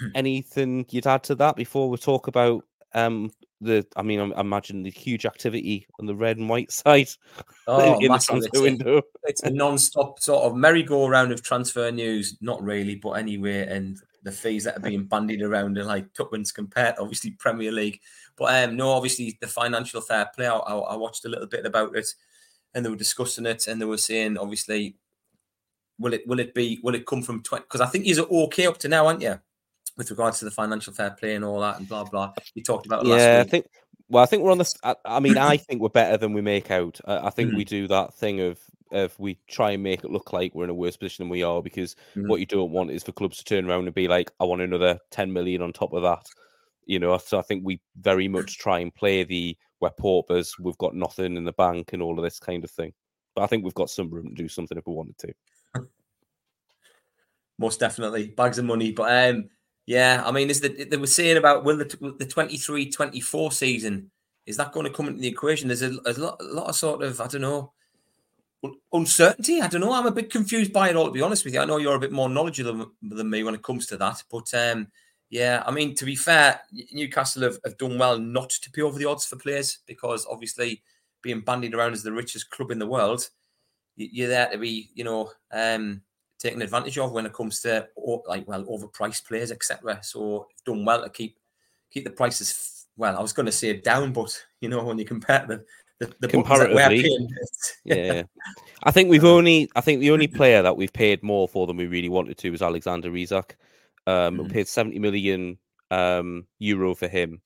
anything 0.14 0.86
you'd 0.90 1.06
add 1.06 1.24
to 1.24 1.34
that 1.36 1.56
before 1.56 1.90
we 1.90 1.96
talk 1.98 2.28
about 2.28 2.64
um 2.94 3.30
the 3.60 3.86
I 3.96 4.02
mean 4.02 4.32
I 4.32 4.40
imagine 4.40 4.82
the 4.82 4.90
huge 4.90 5.26
activity 5.26 5.86
on 5.98 6.06
the 6.06 6.14
red 6.14 6.38
and 6.38 6.48
white 6.48 6.70
side 6.84 7.08
oh, 7.66 7.98
in 7.98 8.12
the 8.12 8.18
transfer 8.18 8.50
it's 8.52 8.60
window. 8.60 8.98
A, 8.98 9.02
it's 9.24 9.42
a 9.42 9.50
non-stop 9.50 10.20
sort 10.20 10.44
of 10.44 10.56
merry-go-round 10.56 11.32
of 11.32 11.42
transfer 11.42 11.90
news. 11.90 12.38
Not 12.40 12.62
really, 12.62 12.94
but 12.94 13.12
anyway, 13.12 13.66
and 13.66 14.00
the 14.22 14.32
fees 14.32 14.64
that 14.64 14.76
are 14.76 14.80
being 14.80 15.04
bandied 15.04 15.42
around 15.42 15.78
are 15.78 15.84
like 15.84 16.12
tuppence 16.12 16.52
compared, 16.52 16.96
obviously 16.98 17.32
Premier 17.32 17.72
League. 17.72 18.00
But 18.36 18.64
um, 18.64 18.76
no, 18.76 18.90
obviously 18.90 19.36
the 19.40 19.46
financial 19.46 20.00
fair 20.00 20.30
play. 20.34 20.46
I, 20.46 20.56
I 20.56 20.96
watched 20.96 21.24
a 21.24 21.28
little 21.28 21.46
bit 21.46 21.66
about 21.66 21.96
it, 21.96 22.06
and 22.78 22.86
they 22.86 22.90
were 22.90 22.96
discussing 22.96 23.44
it, 23.44 23.66
and 23.66 23.80
they 23.80 23.86
were 23.86 23.98
saying 23.98 24.38
obviously, 24.38 24.96
will 25.98 26.14
it 26.14 26.26
will 26.26 26.40
it 26.40 26.54
be 26.54 26.80
will 26.82 26.94
it 26.94 27.06
come 27.06 27.22
from 27.22 27.42
twenty? 27.42 27.64
Because 27.64 27.80
I 27.80 27.86
think 27.86 28.06
you're 28.06 28.26
okay 28.26 28.66
up 28.66 28.78
to 28.78 28.88
now, 28.88 29.06
aren't 29.06 29.20
you? 29.22 29.38
with 29.98 30.10
regards 30.10 30.38
to 30.38 30.46
the 30.46 30.50
financial 30.50 30.92
fair 30.92 31.10
play 31.10 31.34
and 31.34 31.44
all 31.44 31.60
that 31.60 31.78
and 31.78 31.86
blah 31.86 32.04
blah. 32.04 32.32
You 32.54 32.62
talked 32.62 32.86
about 32.86 33.04
yeah. 33.04 33.42
I 33.44 33.48
think 33.48 33.66
well, 34.08 34.22
I 34.22 34.26
think 34.26 34.42
we're 34.42 34.52
on 34.52 34.58
this. 34.58 34.74
I, 34.82 34.96
I, 35.04 35.20
mean, 35.20 35.36
I 35.36 35.56
think 35.58 35.82
we're 35.82 35.90
better 35.90 36.16
than 36.16 36.32
we 36.32 36.40
make 36.40 36.70
out. 36.70 36.98
I, 37.04 37.26
I 37.26 37.30
think 37.30 37.50
mm. 37.50 37.56
we 37.56 37.64
do 37.64 37.86
that 37.88 38.14
thing 38.14 38.40
of 38.40 38.58
if 38.90 39.18
we 39.20 39.38
try 39.48 39.72
and 39.72 39.82
make 39.82 40.02
it 40.02 40.10
look 40.10 40.32
like 40.32 40.54
we're 40.54 40.64
in 40.64 40.70
a 40.70 40.74
worse 40.74 40.96
position 40.96 41.24
than 41.24 41.30
we 41.30 41.42
are, 41.42 41.60
because 41.60 41.94
mm. 42.16 42.26
what 42.26 42.40
you 42.40 42.46
don't 42.46 42.70
want 42.70 42.90
is 42.90 43.02
for 43.02 43.12
clubs 43.12 43.36
to 43.38 43.44
turn 43.44 43.68
around 43.68 43.84
and 43.84 43.94
be 43.94 44.08
like, 44.08 44.30
"I 44.40 44.44
want 44.44 44.62
another 44.62 44.98
ten 45.10 45.32
million 45.32 45.60
on 45.60 45.74
top 45.74 45.92
of 45.92 46.02
that." 46.02 46.26
You 46.86 46.98
know, 46.98 47.18
so 47.18 47.38
I 47.38 47.42
think 47.42 47.64
we 47.66 47.80
very 48.00 48.28
much 48.28 48.56
try 48.56 48.78
and 48.78 48.94
play 48.94 49.24
the 49.24 49.58
we're 49.80 49.90
paupers, 49.90 50.54
we've 50.58 50.78
got 50.78 50.94
nothing 50.94 51.36
in 51.36 51.44
the 51.44 51.52
bank, 51.52 51.92
and 51.92 52.02
all 52.02 52.18
of 52.18 52.24
this 52.24 52.38
kind 52.38 52.64
of 52.64 52.70
thing. 52.70 52.92
But 53.34 53.42
I 53.42 53.46
think 53.46 53.64
we've 53.64 53.74
got 53.74 53.90
some 53.90 54.10
room 54.10 54.28
to 54.28 54.34
do 54.34 54.48
something 54.48 54.76
if 54.76 54.86
we 54.86 54.94
wanted 54.94 55.18
to. 55.18 55.34
Most 57.58 57.80
definitely, 57.80 58.28
bags 58.28 58.58
of 58.58 58.64
money. 58.64 58.92
But 58.92 59.34
um, 59.34 59.50
yeah, 59.86 60.22
I 60.24 60.32
mean, 60.32 60.50
is 60.50 60.60
that 60.60 60.90
they 60.90 60.96
were 60.96 61.06
saying 61.06 61.36
about 61.36 61.64
will 61.64 61.76
the 61.76 62.14
the 62.18 62.26
23 62.26 62.90
24 62.90 63.52
season 63.52 64.10
is 64.48 64.56
that 64.56 64.72
going 64.72 64.84
to 64.84 64.92
come 64.92 65.08
into 65.08 65.20
the 65.20 65.28
equation? 65.28 65.68
There's 65.68 65.82
a, 65.82 65.90
a, 66.06 66.12
lot, 66.14 66.40
a 66.40 66.44
lot 66.44 66.68
of 66.68 66.74
sort 66.74 67.02
of 67.02 67.20
I 67.20 67.26
don't 67.26 67.42
know 67.42 67.72
uncertainty. 68.92 69.60
I 69.60 69.68
don't 69.68 69.82
know. 69.82 69.92
I'm 69.92 70.06
a 70.06 70.10
bit 70.10 70.32
confused 70.32 70.72
by 70.72 70.88
it 70.88 70.96
all, 70.96 71.04
to 71.04 71.12
be 71.12 71.20
honest 71.20 71.44
with 71.44 71.52
you. 71.54 71.60
I 71.60 71.66
know 71.66 71.76
you're 71.76 71.94
a 71.94 72.00
bit 72.00 72.12
more 72.12 72.30
knowledgeable 72.30 72.92
than 73.02 73.30
me 73.30 73.42
when 73.42 73.54
it 73.54 73.62
comes 73.62 73.86
to 73.88 73.98
that. 73.98 74.24
But 74.30 74.52
um, 74.54 74.88
yeah, 75.30 75.62
I 75.66 75.70
mean, 75.70 75.94
to 75.96 76.04
be 76.04 76.16
fair, 76.16 76.60
Newcastle 76.92 77.42
have, 77.42 77.58
have 77.64 77.76
done 77.76 77.98
well 77.98 78.18
not 78.18 78.50
to 78.50 78.70
pay 78.70 78.82
over 78.82 78.98
the 78.98 79.04
odds 79.04 79.26
for 79.26 79.36
players 79.36 79.78
because 79.86 80.26
obviously 80.30 80.82
being 81.22 81.40
bandied 81.40 81.74
around 81.74 81.92
as 81.92 82.02
the 82.02 82.12
richest 82.12 82.50
club 82.50 82.70
in 82.70 82.78
the 82.78 82.86
world, 82.86 83.28
you're 83.96 84.28
there 84.28 84.48
to 84.50 84.58
be, 84.58 84.90
you 84.94 85.04
know, 85.04 85.30
um, 85.52 86.00
taken 86.38 86.62
advantage 86.62 86.96
of 86.98 87.12
when 87.12 87.26
it 87.26 87.32
comes 87.32 87.60
to 87.60 87.88
like 88.26 88.46
well 88.46 88.64
overpriced 88.64 89.26
players, 89.26 89.50
etc. 89.50 89.98
So 90.02 90.46
done 90.64 90.84
well 90.84 91.02
to 91.02 91.10
keep 91.10 91.36
keep 91.90 92.04
the 92.04 92.10
prices. 92.10 92.86
Well, 92.96 93.16
I 93.16 93.22
was 93.22 93.32
going 93.32 93.46
to 93.46 93.52
say 93.52 93.76
down, 93.80 94.12
but 94.12 94.44
you 94.60 94.68
know 94.68 94.82
when 94.84 94.98
you 94.98 95.04
compare 95.04 95.44
the 95.46 95.64
the, 95.98 96.14
the 96.20 96.28
comparatively, 96.28 97.28
yeah. 97.84 98.22
I 98.84 98.90
think 98.92 99.10
we've 99.10 99.24
only, 99.24 99.68
I 99.74 99.80
think 99.80 99.98
the 99.98 100.12
only 100.12 100.28
player 100.28 100.62
that 100.62 100.76
we've 100.76 100.92
paid 100.92 101.24
more 101.24 101.48
for 101.48 101.66
than 101.66 101.76
we 101.76 101.86
really 101.86 102.08
wanted 102.08 102.38
to 102.38 102.50
was 102.50 102.62
Alexander 102.62 103.14
Isak. 103.16 103.56
Um, 104.08 104.34
mm-hmm. 104.34 104.42
We 104.44 104.48
paid 104.48 104.68
seventy 104.68 104.98
million 104.98 105.58
um, 105.90 106.46
euro 106.58 106.94
for 106.94 107.08
him. 107.08 107.42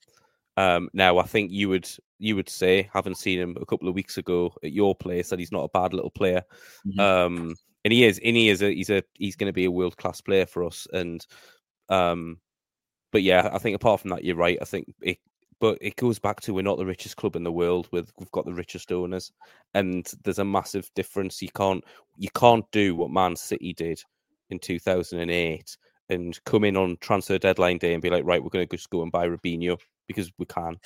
Um, 0.56 0.88
now, 0.92 1.18
I 1.18 1.24
think 1.24 1.50
you 1.50 1.68
would 1.70 1.88
you 2.18 2.36
would 2.36 2.48
say, 2.48 2.88
having 2.92 3.16
seen 3.16 3.40
him 3.40 3.56
a 3.60 3.66
couple 3.66 3.88
of 3.88 3.96
weeks 3.96 4.16
ago 4.16 4.54
at 4.62 4.72
your 4.72 4.94
place, 4.94 5.30
that 5.30 5.40
he's 5.40 5.50
not 5.50 5.64
a 5.64 5.70
bad 5.70 5.92
little 5.92 6.10
player. 6.10 6.44
Mm-hmm. 6.86 7.00
Um, 7.00 7.56
and 7.84 7.92
he 7.92 8.04
is, 8.04 8.20
and 8.24 8.36
he 8.36 8.48
is 8.48 8.62
a 8.62 8.72
he's 8.72 8.90
a 8.90 9.02
he's 9.14 9.34
going 9.34 9.48
to 9.48 9.52
be 9.52 9.64
a 9.64 9.70
world 9.70 9.96
class 9.96 10.20
player 10.20 10.46
for 10.46 10.62
us. 10.62 10.86
And 10.92 11.26
um, 11.88 12.38
but 13.10 13.22
yeah, 13.22 13.50
I 13.52 13.58
think 13.58 13.74
apart 13.74 14.00
from 14.00 14.10
that, 14.10 14.24
you're 14.24 14.36
right. 14.36 14.58
I 14.62 14.64
think 14.64 14.94
it, 15.00 15.18
but 15.58 15.78
it 15.80 15.96
goes 15.96 16.20
back 16.20 16.40
to 16.42 16.54
we're 16.54 16.62
not 16.62 16.78
the 16.78 16.86
richest 16.86 17.16
club 17.16 17.34
in 17.34 17.42
the 17.42 17.50
world. 17.50 17.88
With 17.90 18.12
we've 18.20 18.30
got 18.30 18.44
the 18.44 18.54
richest 18.54 18.92
owners, 18.92 19.32
and 19.74 20.08
there's 20.22 20.38
a 20.38 20.44
massive 20.44 20.88
difference. 20.94 21.42
You 21.42 21.50
can't 21.56 21.82
you 22.16 22.28
can't 22.36 22.70
do 22.70 22.94
what 22.94 23.10
Man 23.10 23.34
City 23.34 23.72
did 23.72 24.00
in 24.50 24.60
2008 24.60 25.76
and 26.12 26.38
come 26.44 26.64
in 26.64 26.76
on 26.76 26.96
transfer 27.00 27.38
deadline 27.38 27.78
day 27.78 27.92
and 27.94 28.02
be 28.02 28.10
like, 28.10 28.24
right, 28.24 28.42
we're 28.42 28.50
going 28.50 28.66
to 28.66 28.76
just 28.76 28.90
go 28.90 29.02
and 29.02 29.12
buy 29.12 29.28
Robinho 29.28 29.78
because 30.06 30.30
we 30.38 30.46
can. 30.46 30.76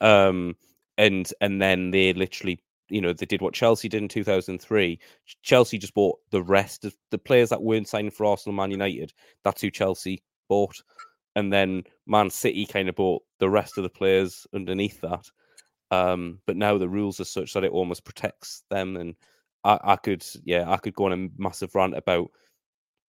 um, 0.00 0.56
and 0.96 1.32
and 1.40 1.60
then 1.62 1.90
they 1.90 2.12
literally 2.12 2.60
you 2.90 3.00
know, 3.00 3.12
they 3.12 3.26
did 3.26 3.42
what 3.42 3.54
Chelsea 3.54 3.88
did 3.88 4.02
in 4.02 4.08
2003. 4.08 4.98
Chelsea 5.42 5.78
just 5.78 5.94
bought 5.94 6.18
the 6.30 6.42
rest 6.42 6.84
of 6.84 6.94
the 7.10 7.18
players 7.18 7.50
that 7.50 7.62
weren't 7.62 7.88
signing 7.88 8.10
for 8.10 8.26
Arsenal, 8.26 8.56
Man 8.56 8.70
United. 8.70 9.12
That's 9.44 9.60
who 9.60 9.70
Chelsea 9.70 10.22
bought. 10.48 10.82
And 11.36 11.52
then 11.52 11.84
Man 12.06 12.30
City 12.30 12.66
kind 12.66 12.88
of 12.88 12.96
bought 12.96 13.22
the 13.38 13.50
rest 13.50 13.78
of 13.78 13.84
the 13.84 13.90
players 13.90 14.46
underneath 14.54 15.00
that. 15.02 15.30
Um, 15.90 16.40
but 16.46 16.56
now 16.56 16.78
the 16.78 16.88
rules 16.88 17.20
are 17.20 17.24
such 17.24 17.52
that 17.52 17.64
it 17.64 17.72
almost 17.72 18.04
protects 18.04 18.64
them. 18.70 18.96
And 18.96 19.14
I, 19.64 19.78
I 19.84 19.96
could, 19.96 20.24
yeah, 20.44 20.70
I 20.70 20.78
could 20.78 20.94
go 20.94 21.06
on 21.06 21.12
a 21.12 21.28
massive 21.40 21.74
rant 21.74 21.96
about 21.96 22.30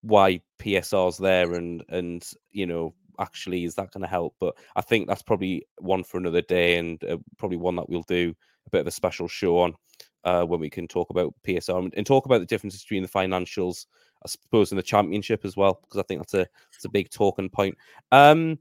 why 0.02 0.42
PSR's 0.60 1.18
there 1.18 1.54
and, 1.54 1.84
and, 1.90 2.28
you 2.52 2.66
know, 2.66 2.94
actually 3.20 3.66
is 3.66 3.76
that 3.76 3.92
going 3.92 4.02
to 4.02 4.08
help? 4.08 4.36
But 4.40 4.56
I 4.76 4.82
think 4.82 5.08
that's 5.08 5.22
probably 5.22 5.66
one 5.78 6.04
for 6.04 6.18
another 6.18 6.42
day 6.42 6.78
and 6.78 7.04
uh, 7.04 7.18
probably 7.38 7.58
one 7.58 7.76
that 7.76 7.90
we'll 7.90 8.04
do 8.04 8.34
a 8.66 8.70
bit 8.70 8.82
of 8.82 8.88
a 8.88 8.92
special 8.92 9.28
show 9.28 9.60
on 9.60 9.74
uh, 10.24 10.44
when 10.44 10.60
we 10.60 10.70
can 10.70 10.88
talk 10.88 11.10
about 11.10 11.34
PSR 11.46 11.92
and 11.96 12.06
talk 12.06 12.26
about 12.26 12.40
the 12.40 12.46
differences 12.46 12.84
between 12.84 13.04
the 13.04 13.10
financials, 13.10 13.86
I 14.26 14.28
suppose, 14.28 14.72
in 14.72 14.78
the 14.78 14.84
championship 14.84 15.46
as 15.46 15.56
well, 15.56 15.80
because 15.82 16.00
I 16.00 16.04
think 16.04 16.22
that's 16.22 16.34
a 16.34 16.48
that's 16.72 16.86
a 16.86 16.90
big 16.90 17.10
talking 17.10 17.50
point. 17.50 17.78
Um, 18.12 18.60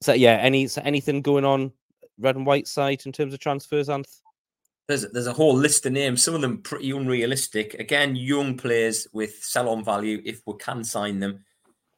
so 0.00 0.12
yeah, 0.12 0.38
any 0.40 0.66
so 0.66 0.82
anything 0.84 1.22
going 1.22 1.44
on 1.44 1.72
red 2.18 2.36
and 2.36 2.46
white 2.46 2.66
side 2.66 3.02
in 3.06 3.12
terms 3.12 3.32
of 3.32 3.40
transfers, 3.40 3.88
Anth? 3.88 4.20
There's 4.88 5.10
there's 5.12 5.26
a 5.26 5.32
whole 5.32 5.54
list 5.54 5.86
of 5.86 5.92
names, 5.92 6.22
some 6.22 6.34
of 6.34 6.40
them 6.40 6.62
pretty 6.62 6.90
unrealistic. 6.90 7.74
Again, 7.74 8.16
young 8.16 8.56
players 8.56 9.06
with 9.12 9.42
sell 9.42 9.68
on 9.68 9.84
value 9.84 10.20
if 10.24 10.42
we 10.46 10.54
can 10.58 10.82
sign 10.82 11.20
them. 11.20 11.44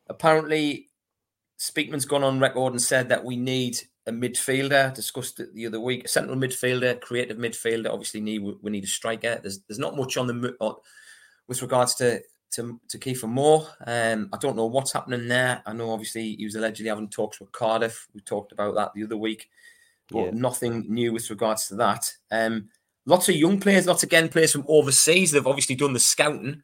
Apparently, 0.08 0.90
Speakman's 1.58 2.04
gone 2.04 2.24
on 2.24 2.40
record 2.40 2.72
and 2.72 2.82
said 2.82 3.08
that 3.08 3.24
we 3.24 3.36
need 3.36 3.78
a 4.06 4.12
midfielder. 4.12 4.92
Discussed 4.94 5.40
it 5.40 5.54
the 5.54 5.66
other 5.66 5.80
week. 5.80 6.04
A 6.04 6.08
central 6.08 6.36
midfielder, 6.36 7.00
creative 7.00 7.38
midfielder. 7.38 7.90
Obviously, 7.90 8.20
need 8.20 8.42
we 8.60 8.70
need 8.70 8.84
a 8.84 8.88
striker. 8.88 9.38
There's 9.40 9.60
there's 9.60 9.78
not 9.78 9.96
much 9.96 10.16
on 10.16 10.26
the 10.26 10.76
with 11.48 11.62
regards 11.62 11.94
to 11.96 12.20
to 12.52 12.80
to 12.88 12.98
Kiefer 12.98 13.28
Moore. 13.28 13.66
Um, 13.86 14.28
I 14.32 14.38
don't 14.38 14.56
know 14.56 14.66
what's 14.66 14.92
happening 14.92 15.28
there. 15.28 15.62
I 15.66 15.72
know 15.72 15.90
obviously 15.90 16.36
he 16.36 16.44
was 16.44 16.54
allegedly 16.54 16.88
having 16.88 17.08
talks 17.08 17.40
with 17.40 17.52
Cardiff. 17.52 18.06
We 18.14 18.20
talked 18.20 18.52
about 18.52 18.74
that 18.74 18.92
the 18.94 19.04
other 19.04 19.16
week, 19.16 19.48
but 20.10 20.24
yeah. 20.26 20.30
nothing 20.32 20.84
new 20.88 21.12
with 21.12 21.30
regards 21.30 21.68
to 21.68 21.76
that. 21.76 22.10
Um, 22.30 22.68
lots 23.06 23.28
of 23.28 23.36
young 23.36 23.60
players, 23.60 23.86
lots 23.86 24.02
again 24.02 24.28
players 24.28 24.52
from 24.52 24.64
overseas. 24.68 25.30
They've 25.30 25.46
obviously 25.46 25.74
done 25.74 25.92
the 25.92 26.00
scouting, 26.00 26.62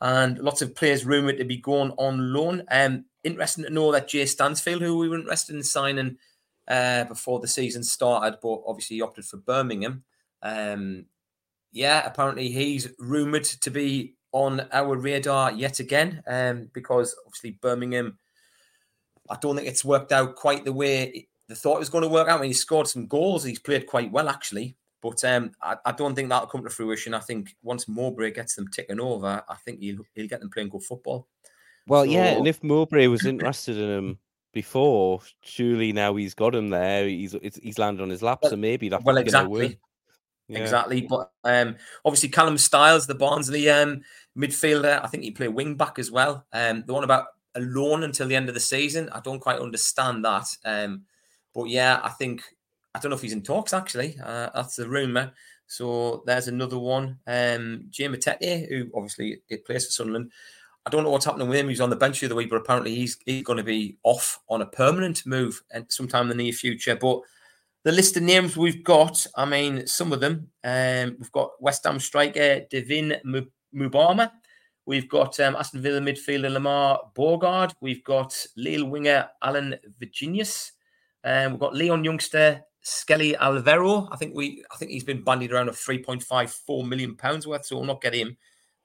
and 0.00 0.38
lots 0.38 0.62
of 0.62 0.74
players 0.74 1.04
rumored 1.04 1.38
to 1.38 1.44
be 1.44 1.58
going 1.58 1.92
on 1.92 2.32
loan. 2.32 2.62
Um, 2.70 3.04
interesting 3.24 3.64
to 3.64 3.70
know 3.70 3.92
that 3.92 4.08
Jay 4.08 4.26
Stansfield, 4.26 4.82
who 4.82 4.98
we 4.98 5.08
were 5.08 5.18
interested 5.18 5.56
in 5.56 5.62
signing 5.62 6.16
uh, 6.68 7.04
before 7.04 7.40
the 7.40 7.48
season 7.48 7.82
started, 7.82 8.38
but 8.42 8.62
obviously 8.66 8.96
he 8.96 9.02
opted 9.02 9.24
for 9.24 9.38
Birmingham. 9.38 10.04
Um, 10.42 11.06
yeah, 11.72 12.06
apparently 12.06 12.48
he's 12.48 12.88
rumoured 12.98 13.44
to 13.44 13.70
be 13.70 14.14
on 14.32 14.66
our 14.72 14.96
radar 14.96 15.52
yet 15.52 15.80
again 15.80 16.22
um, 16.26 16.68
because 16.72 17.14
obviously 17.26 17.58
Birmingham, 17.60 18.18
I 19.30 19.36
don't 19.40 19.56
think 19.56 19.68
it's 19.68 19.84
worked 19.84 20.12
out 20.12 20.36
quite 20.36 20.64
the 20.64 20.72
way 20.72 21.27
they 21.48 21.54
thought 21.54 21.76
it 21.76 21.80
was 21.80 21.88
going 21.88 22.02
to 22.02 22.08
work 22.08 22.28
out. 22.28 22.38
I 22.38 22.42
mean, 22.42 22.50
he 22.50 22.54
scored 22.54 22.88
some 22.88 23.06
goals, 23.06 23.44
he's 23.44 23.58
played 23.58 23.86
quite 23.86 24.12
well 24.12 24.28
actually, 24.28 24.76
but 25.00 25.22
um, 25.24 25.52
I, 25.62 25.76
I, 25.84 25.92
don't 25.92 26.14
think 26.14 26.28
that'll 26.28 26.48
come 26.48 26.64
to 26.64 26.70
fruition. 26.70 27.14
I 27.14 27.20
think 27.20 27.56
once 27.62 27.88
Mowbray 27.88 28.32
gets 28.32 28.54
them 28.54 28.68
ticking 28.68 29.00
over, 29.00 29.42
I 29.48 29.54
think 29.64 29.80
he'll, 29.80 30.04
he'll 30.14 30.28
get 30.28 30.40
them 30.40 30.50
playing 30.50 30.68
good 30.68 30.82
football. 30.82 31.26
Well, 31.86 32.04
so, 32.04 32.10
yeah, 32.10 32.36
and 32.36 32.46
if 32.46 32.62
Mowbray 32.62 33.06
was 33.06 33.24
interested 33.24 33.78
in 33.78 33.90
him 33.90 34.18
before. 34.52 35.20
Surely 35.42 35.92
now 35.92 36.16
he's 36.16 36.34
got 36.34 36.54
him 36.54 36.68
there. 36.68 37.06
He's 37.06 37.36
he's 37.62 37.78
landed 37.78 38.02
on 38.02 38.10
his 38.10 38.22
lap, 38.22 38.40
well, 38.42 38.50
so 38.50 38.56
maybe 38.56 38.88
that's 38.88 39.04
well 39.04 39.16
exactly. 39.16 39.78
Yeah. 40.48 40.60
Exactly, 40.60 41.02
but 41.02 41.30
um, 41.44 41.76
obviously 42.06 42.30
Callum 42.30 42.56
Styles, 42.56 43.06
the 43.06 43.14
Barnsley 43.14 43.68
um, 43.68 44.00
midfielder, 44.36 45.04
I 45.04 45.06
think 45.06 45.22
he 45.22 45.30
played 45.30 45.50
wing 45.50 45.74
back 45.74 45.98
as 45.98 46.10
well. 46.10 46.46
Um, 46.54 46.84
the 46.86 46.94
one 46.94 47.04
about 47.04 47.26
a 47.54 47.60
loan 47.60 48.02
until 48.02 48.26
the 48.28 48.34
end 48.34 48.48
of 48.48 48.54
the 48.54 48.60
season, 48.60 49.10
I 49.10 49.20
don't 49.20 49.40
quite 49.40 49.58
understand 49.58 50.24
that. 50.24 50.46
Um, 50.64 51.02
but 51.58 51.70
yeah, 51.70 51.98
I 52.04 52.10
think 52.10 52.44
I 52.94 53.00
don't 53.00 53.10
know 53.10 53.16
if 53.16 53.22
he's 53.22 53.32
in 53.32 53.42
talks 53.42 53.72
actually. 53.72 54.16
Uh, 54.22 54.48
that's 54.54 54.76
the 54.76 54.88
rumor. 54.88 55.32
So 55.66 56.22
there's 56.24 56.46
another 56.46 56.78
one. 56.78 57.18
Um, 57.26 57.86
Jay 57.90 58.06
Matete, 58.06 58.68
who 58.68 58.88
obviously 58.94 59.42
it 59.48 59.66
plays 59.66 59.86
for 59.86 59.90
Sunderland, 59.90 60.30
I 60.86 60.90
don't 60.90 61.02
know 61.02 61.10
what's 61.10 61.24
happening 61.24 61.48
with 61.48 61.58
him. 61.58 61.68
He's 61.68 61.80
on 61.80 61.90
the 61.90 61.96
bench 61.96 62.20
the 62.20 62.26
other 62.26 62.36
week, 62.36 62.48
but 62.48 62.60
apparently 62.60 62.94
he's 62.94 63.18
he's 63.26 63.42
going 63.42 63.56
to 63.56 63.64
be 63.64 63.98
off 64.04 64.38
on 64.48 64.62
a 64.62 64.66
permanent 64.66 65.26
move 65.26 65.60
and 65.72 65.84
sometime 65.88 66.30
in 66.30 66.36
the 66.36 66.44
near 66.44 66.52
future. 66.52 66.94
But 66.94 67.22
the 67.82 67.90
list 67.90 68.16
of 68.16 68.22
names 68.22 68.56
we've 68.56 68.84
got, 68.84 69.26
I 69.34 69.44
mean, 69.44 69.84
some 69.88 70.12
of 70.12 70.20
them. 70.20 70.48
Um, 70.62 71.16
we've 71.18 71.32
got 71.32 71.60
West 71.60 71.82
Ham 71.86 71.98
striker 71.98 72.60
Divin 72.70 73.16
Mubama. 73.74 74.30
We've 74.86 75.08
got 75.08 75.40
um, 75.40 75.56
Aston 75.56 75.82
Villa 75.82 76.00
midfielder 76.00 76.56
Lamare 76.56 77.00
Bogarde. 77.16 77.74
We've 77.80 78.04
got 78.04 78.46
Lille 78.56 78.88
winger 78.88 79.28
Alan 79.42 79.74
Virginius. 79.98 80.72
Um, 81.28 81.52
we've 81.52 81.60
got 81.60 81.76
Lyon 81.76 82.04
youngster 82.04 82.62
Skelly 82.80 83.34
Alvero. 83.34 84.08
I 84.10 84.16
think 84.16 84.34
we, 84.34 84.64
I 84.72 84.76
think 84.76 84.90
he's 84.90 85.04
been 85.04 85.22
bandied 85.22 85.52
around 85.52 85.68
of 85.68 85.76
3.54 85.76 86.88
million 86.88 87.16
pounds 87.16 87.46
worth, 87.46 87.66
so 87.66 87.76
we'll 87.76 87.84
not 87.84 88.00
get 88.00 88.14
him. 88.14 88.36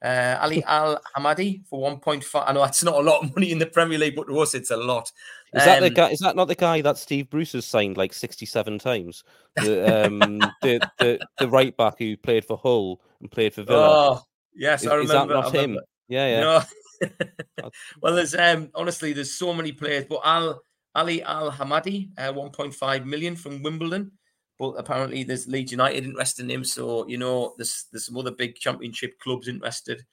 Uh, 0.03 0.37
Ali 0.41 0.61
Al 0.67 1.01
Hamadi 1.15 1.65
for 1.65 1.89
1.5. 1.89 2.43
I 2.45 2.51
know 2.51 2.65
that's 2.65 2.83
not 2.83 2.95
a 2.95 2.99
lot 2.99 3.23
of 3.23 3.33
money 3.33 3.49
in 3.49 3.59
the 3.59 3.65
Premier 3.65 3.97
League, 3.97 4.17
but 4.17 4.27
to 4.27 4.37
us 4.39 4.53
it's 4.55 4.71
a 4.71 4.77
lot. 4.77 5.09
Is 5.53 5.61
um, 5.61 5.67
that 5.67 5.79
the 5.79 5.87
um, 5.87 5.93
guy? 5.93 6.09
Is 6.09 6.19
that 6.19 6.35
not 6.35 6.49
the 6.49 6.55
guy 6.55 6.81
that 6.81 6.97
Steve 6.97 7.29
Bruce 7.29 7.53
has 7.53 7.65
signed 7.65 7.95
like 7.95 8.11
67 8.11 8.77
times? 8.79 9.23
The, 9.55 10.07
um, 10.07 10.19
the, 10.61 10.85
the, 10.99 11.25
the 11.39 11.47
right 11.47 11.75
back 11.77 11.99
who 11.99 12.17
played 12.17 12.43
for 12.43 12.57
Hull 12.57 12.99
and 13.21 13.31
played 13.31 13.53
for 13.53 13.63
Villa. 13.63 14.15
Oh, 14.15 14.21
yes, 14.53 14.81
is, 14.81 14.89
I 14.89 14.95
remember. 14.95 15.35
Is 15.35 15.43
that 15.45 15.53
not 15.53 15.55
him? 15.55 15.79
Yeah, 16.09 16.27
yeah. 16.27 16.41
No. 16.41 17.69
well, 18.01 18.15
there's 18.15 18.35
um 18.35 18.69
honestly 18.75 19.13
there's 19.13 19.33
so 19.33 19.53
many 19.53 19.71
players, 19.71 20.05
but 20.09 20.19
Al 20.25 20.61
Ali 20.95 21.23
Al 21.23 21.51
Hamadi, 21.51 22.09
uh, 22.17 22.31
1.5 22.31 23.05
million 23.05 23.35
from 23.35 23.63
Wimbledon 23.63 24.11
but 24.59 24.71
apparently 24.73 25.23
there's 25.23 25.47
Leeds 25.47 25.71
United 25.71 26.05
interested 26.05 26.43
in 26.43 26.51
him. 26.51 26.63
So 26.63 27.07
you 27.07 27.17
know, 27.17 27.53
there's 27.57 27.85
there's 27.91 28.05
some 28.05 28.17
other 28.17 28.31
big 28.31 28.55
Championship 28.55 29.19
clubs 29.19 29.47
interested. 29.47 30.03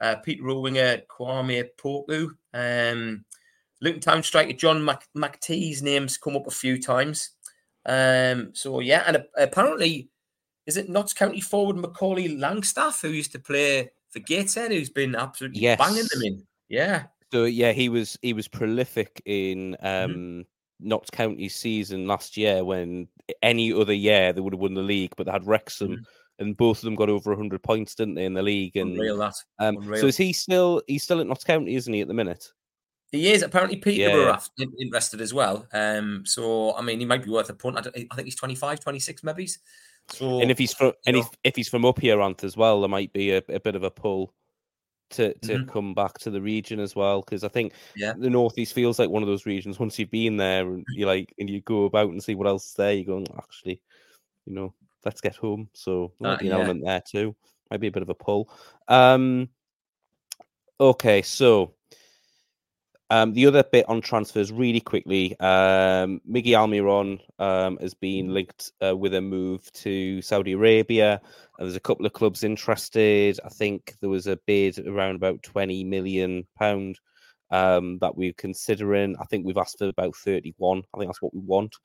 Uh, 0.00 0.16
Peter 0.16 0.42
Rowinger, 0.42 1.02
Kwame 1.08 1.68
Poku, 1.78 2.30
um, 2.54 3.24
Luton 3.82 4.00
Town 4.00 4.22
striker 4.22 4.54
John 4.54 4.82
Mac- 4.82 5.06
McAtee's 5.14 5.82
names 5.82 6.16
come 6.16 6.36
up 6.36 6.46
a 6.46 6.50
few 6.50 6.80
times. 6.80 7.30
Um, 7.84 8.50
so 8.54 8.80
yeah, 8.80 9.04
and 9.06 9.18
uh, 9.18 9.22
apparently, 9.36 10.08
is 10.66 10.76
it 10.76 10.88
Notts 10.88 11.12
County 11.12 11.40
forward 11.40 11.76
Macaulay 11.76 12.38
Langstaff 12.38 13.02
who 13.02 13.08
used 13.08 13.32
to 13.32 13.38
play 13.38 13.90
for 14.08 14.20
Gateshead, 14.20 14.72
who's 14.72 14.90
been 14.90 15.14
absolutely 15.14 15.60
yes. 15.60 15.78
banging 15.78 16.06
them 16.10 16.22
in? 16.22 16.46
Yeah. 16.68 17.04
So 17.32 17.44
yeah, 17.44 17.72
he 17.72 17.88
was 17.88 18.18
he 18.22 18.32
was 18.32 18.48
prolific 18.48 19.22
in 19.24 19.76
mm-hmm. 19.82 19.86
um, 19.86 20.10
mm-hmm. 20.10 20.40
Notts 20.88 21.10
County 21.10 21.48
season 21.48 22.06
last 22.06 22.36
year 22.36 22.64
when 22.64 23.08
any 23.42 23.72
other 23.72 23.92
year 23.92 24.32
they 24.32 24.40
would 24.40 24.54
have 24.54 24.60
won 24.60 24.74
the 24.74 24.82
league, 24.82 25.14
but 25.16 25.26
they 25.26 25.32
had 25.32 25.46
Wrexham 25.46 25.90
mm. 25.90 26.04
and 26.38 26.56
both 26.56 26.78
of 26.78 26.84
them 26.84 26.96
got 26.96 27.10
over 27.10 27.30
100 27.30 27.62
points, 27.62 27.94
didn't 27.94 28.14
they, 28.14 28.24
in 28.24 28.34
the 28.34 28.42
league? 28.42 28.76
And 28.76 28.92
Unreal, 28.92 29.18
that. 29.18 29.34
Um, 29.58 29.76
Unreal. 29.76 30.00
so 30.00 30.06
is 30.06 30.16
he 30.16 30.32
still? 30.32 30.82
He's 30.86 31.02
still 31.02 31.20
at 31.20 31.26
Notts 31.26 31.44
County, 31.44 31.74
isn't 31.74 31.92
he, 31.92 32.00
at 32.00 32.08
the 32.08 32.14
minute? 32.14 32.48
He 33.12 33.32
is 33.32 33.42
apparently 33.42 33.76
Peterborough 33.76 34.38
Yeah. 34.56 34.66
interested 34.78 35.20
as 35.20 35.34
well. 35.34 35.66
Um, 35.72 36.22
so 36.24 36.76
I 36.76 36.82
mean, 36.82 37.00
he 37.00 37.06
might 37.06 37.24
be 37.24 37.30
worth 37.30 37.50
a 37.50 37.54
punt. 37.54 37.78
I, 37.78 38.06
I 38.10 38.14
think 38.14 38.26
he's 38.26 38.36
25, 38.36 38.80
26 38.80 39.24
maybe. 39.24 39.48
So 40.08 40.40
and 40.40 40.50
if 40.50 40.58
he's 40.58 40.72
from 40.72 40.92
and 41.06 41.16
if, 41.16 41.26
if 41.44 41.56
he's 41.56 41.68
from 41.68 41.84
up 41.84 42.00
here, 42.00 42.18
Anth, 42.18 42.44
as 42.44 42.56
well, 42.56 42.80
there 42.80 42.88
might 42.88 43.12
be 43.12 43.32
a, 43.32 43.42
a 43.48 43.60
bit 43.60 43.74
of 43.74 43.82
a 43.82 43.90
pull 43.90 44.32
to 45.10 45.34
to 45.40 45.58
Mhm. 45.58 45.66
come 45.66 45.94
back 45.94 46.18
to 46.20 46.30
the 46.30 46.40
region 46.40 46.80
as 46.80 46.96
well. 46.96 47.20
Because 47.22 47.44
I 47.44 47.48
think 47.48 47.74
Yeah. 47.94 48.14
the 48.14 48.30
northeast 48.30 48.74
feels 48.74 48.98
like 48.98 49.10
one 49.10 49.22
of 49.22 49.28
those 49.28 49.46
regions. 49.46 49.78
Once 49.78 49.98
you've 49.98 50.10
been 50.10 50.36
there 50.36 50.68
and 50.68 50.86
you 50.92 51.06
like 51.06 51.34
and 51.38 51.48
you 51.50 51.60
go 51.62 51.84
about 51.84 52.10
and 52.10 52.22
see 52.22 52.34
what 52.34 52.46
else 52.48 52.66
is 52.68 52.74
there, 52.74 52.92
you 52.94 53.04
go 53.04 53.24
actually, 53.38 53.82
you 54.46 54.54
know, 54.54 54.74
let's 55.04 55.20
get 55.20 55.36
home. 55.36 55.68
So 55.74 56.12
Uh, 56.22 56.36
be 56.38 56.46
an 56.48 56.52
yeah. 56.52 56.54
element 56.54 56.82
there 56.84 57.02
too. 57.06 57.36
Might 57.70 57.80
be 57.80 57.88
a 57.88 57.92
bit 57.92 58.02
of 58.02 58.10
a 58.10 58.14
pull. 58.14 58.50
Um, 58.88 59.48
okay, 60.80 61.22
so 61.22 61.74
um, 63.10 63.32
the 63.32 63.46
other 63.46 63.62
bit 63.62 63.88
on 63.88 64.00
transfers, 64.00 64.52
really 64.52 64.80
quickly, 64.80 65.38
um, 65.40 66.20
Miggy 66.28 66.54
Almiron 66.54 67.20
um, 67.38 67.76
has 67.78 67.92
been 67.92 68.32
linked 68.32 68.72
uh, 68.84 68.96
with 68.96 69.14
a 69.14 69.20
move 69.20 69.70
to 69.72 70.22
Saudi 70.22 70.52
Arabia. 70.52 71.20
There's 71.58 71.76
a 71.76 71.80
couple 71.80 72.06
of 72.06 72.12
clubs 72.12 72.44
interested. 72.44 73.38
I 73.44 73.48
think 73.48 73.96
there 74.00 74.08
was 74.08 74.26
a 74.26 74.38
bid 74.46 74.78
around 74.86 75.16
about 75.16 75.42
twenty 75.42 75.84
million 75.84 76.46
pound 76.56 76.98
um, 77.50 77.98
that 77.98 78.16
we're 78.16 78.32
considering. 78.32 79.16
I 79.20 79.24
think 79.24 79.44
we've 79.44 79.58
asked 79.58 79.78
for 79.78 79.88
about 79.88 80.16
thirty-one. 80.16 80.82
I 80.94 80.98
think 80.98 81.10
that's 81.10 81.20
what 81.20 81.34
we 81.34 81.40
want 81.40 81.76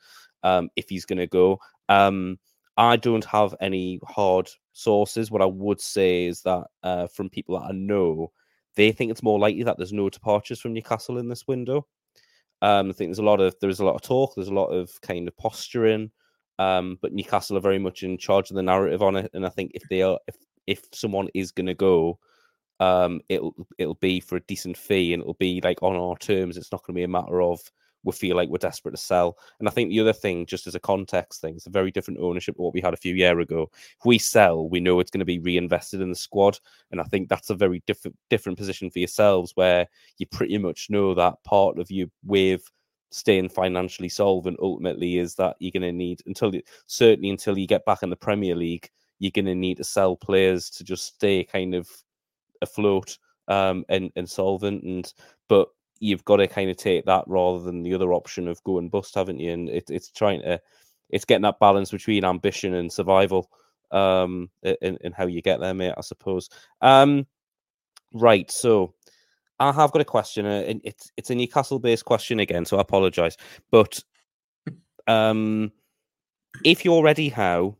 um, 0.44 0.70
if 0.76 0.88
he's 0.88 1.06
going 1.06 1.20
to 1.20 1.28
go. 1.28 1.60
Um, 1.90 2.40
I 2.78 2.98
don't 2.98 3.26
have 3.26 3.56
any 3.62 4.00
hard 4.08 4.50
sources. 4.74 5.32
What 5.32 5.42
I 5.42 5.46
would 5.46 5.82
say 5.82 6.26
is 6.26 6.42
that 6.42 6.68
uh, 6.84 7.08
from 7.08 7.30
people 7.30 7.60
that 7.60 7.68
I 7.68 7.72
know, 7.72 8.32
they 8.76 8.92
think 8.92 9.12
it's 9.12 9.24
more 9.24 9.40
likely 9.40 9.64
that 9.64 9.78
there's 9.78 9.94
no 9.94 10.10
departures 10.10 10.60
from 10.60 10.74
Newcastle 10.74 11.18
in 11.18 11.30
this 11.30 11.48
window. 11.48 11.86
Um, 12.62 12.90
I 12.90 12.94
think 12.94 13.10
there's 13.10 13.20
a 13.20 13.24
lot 13.24 13.42
of 13.42 13.56
there's 13.62 13.80
a 13.80 13.86
lot 13.86 13.96
of 13.96 14.02
talk, 14.02 14.34
there's 14.36 14.48
a 14.48 14.54
lot 14.54 14.68
of 14.68 14.90
kind 15.02 15.28
of 15.28 15.38
posturing, 15.38 16.12
um, 16.60 16.98
but 17.02 17.14
Newcastle 17.14 17.58
are 17.58 17.62
very 17.62 17.80
much 17.80 18.04
in 18.04 18.18
charge 18.18 18.50
of 18.50 18.56
the 18.56 18.64
narrative 18.64 19.02
on 19.02 19.16
it. 19.16 19.32
And 19.34 19.46
I 19.46 19.50
think 19.50 19.72
if 19.74 19.84
they 19.90 20.02
are, 20.02 20.20
if 20.28 20.36
if 20.68 20.82
someone 20.94 21.28
is 21.34 21.52
going 21.52 21.68
to 21.68 21.74
go, 21.74 22.20
um, 22.80 23.22
it'll 23.30 23.54
it'll 23.78 23.96
be 23.96 24.20
for 24.20 24.38
a 24.38 24.42
decent 24.48 24.78
fee 24.78 25.14
and 25.14 25.22
it'll 25.22 25.36
be 25.36 25.62
like 25.64 25.82
on 25.84 25.96
our 25.96 26.18
terms. 26.18 26.58
It's 26.58 26.72
not 26.72 26.82
going 26.86 26.96
to 26.96 27.00
be 27.00 27.04
a 27.04 27.08
matter 27.08 27.42
of 27.42 27.60
we 28.06 28.12
feel 28.13 28.36
like 28.36 28.50
we're 28.50 28.58
desperate 28.58 28.91
to 28.91 28.98
sell. 28.98 29.38
And 29.60 29.68
I 29.68 29.72
think 29.72 29.89
the 29.89 30.00
other 30.00 30.13
thing, 30.13 30.46
just 30.46 30.68
as 30.68 30.76
a 30.76 30.80
context 30.80 31.41
thing, 31.41 31.56
it's 31.56 31.68
a 31.68 31.72
very 31.72 31.91
different 31.91 32.20
ownership 32.22 32.56
what 32.58 32.74
we 32.74 32.82
had 32.82 32.94
a 32.94 32.98
few 32.98 33.15
year 33.15 33.39
ago. 33.39 33.70
If 33.74 34.06
we 34.06 34.18
sell, 34.18 34.70
we 34.70 34.80
know 34.80 35.00
it's 35.00 35.12
going 35.12 35.20
to 35.20 35.26
be 35.26 35.39
reinvested 35.39 36.02
in 36.02 36.10
the 36.10 36.15
squad, 36.15 36.60
and 36.91 37.02
I 37.02 37.04
think 37.04 37.28
that's 37.28 37.50
a 37.50 37.56
very 37.56 37.84
different 37.88 38.15
different 38.30 38.58
position 38.58 38.89
for 38.89 39.00
yourselves, 39.00 39.52
where 39.56 39.88
you 40.18 40.28
pretty 40.28 40.58
much 40.58 40.89
know 40.89 41.13
that 41.15 41.44
part 41.44 41.80
of 41.80 41.91
your 41.91 42.08
of 42.56 42.62
staying 43.12 43.50
financially 43.50 44.10
solvent 44.10 44.58
ultimately 44.62 45.18
is 45.18 45.36
that 45.36 45.56
you're 45.60 45.72
going 45.72 45.82
to 45.82 45.91
need 45.91 46.22
until 46.26 46.54
you, 46.54 46.62
certainly 46.88 47.30
until 47.30 47.58
you 47.58 47.65
get 47.65 47.86
back 47.86 48.04
in 48.04 48.10
the 48.10 48.15
Premier 48.15 48.56
League, 48.56 48.89
you're 49.20 49.32
going 49.32 49.46
to 49.46 49.56
need 49.56 49.78
to 49.78 49.84
sell 49.84 50.15
players 50.15 50.70
to 50.70 50.84
just 50.84 51.15
stay 51.15 51.44
kind 51.44 51.74
of 51.74 51.89
afloat 52.62 53.18
um, 53.48 53.86
and 53.89 54.12
and 54.15 54.30
solvent. 54.30 54.84
And 54.84 55.12
but 55.48 55.70
you've 56.06 56.26
got 56.26 56.38
to 56.38 56.48
kind 56.48 56.70
of 56.70 56.78
take 56.78 57.06
that 57.06 57.24
rather 57.28 57.60
than 57.60 57.84
the 57.84 57.94
other 57.94 58.13
option 58.13 58.48
of 58.48 58.63
go 58.63 58.78
and 58.78 58.91
bust, 58.91 59.15
haven't 59.15 59.39
you? 59.39 59.52
And 59.52 59.70
it, 59.70 59.86
it's 59.89 60.12
trying 60.12 60.41
to, 60.41 60.60
it's 61.10 61.26
getting 61.26 61.44
that 61.44 61.60
balance 61.60 61.91
between 61.91 62.26
ambition 62.26 62.74
and 62.74 62.91
survival, 62.91 63.50
um, 63.91 64.50
and, 64.63 64.98
and 65.04 65.13
how 65.13 65.28
you 65.28 65.41
get 65.41 65.60
there, 65.60 65.74
mate. 65.74 65.94
I 65.98 66.02
suppose. 66.02 66.50
Um, 66.82 67.26
right. 68.13 68.50
So 68.52 68.94
I 69.60 69.72
have 69.72 69.91
got 69.91 70.02
a 70.02 70.06
question. 70.06 70.46
Uh, 70.46 70.63
and 70.68 70.82
it's 70.84 71.12
it's 71.18 71.30
a 71.30 71.36
Newcastle-based 71.36 72.06
question 72.06 72.39
again, 72.39 72.65
so 72.65 72.78
I 72.78 72.82
apologise. 72.82 73.38
But 73.72 74.04
um, 75.08 75.72
if 76.63 76.86
you're 76.86 77.04
ready, 77.04 77.30
how 77.30 77.78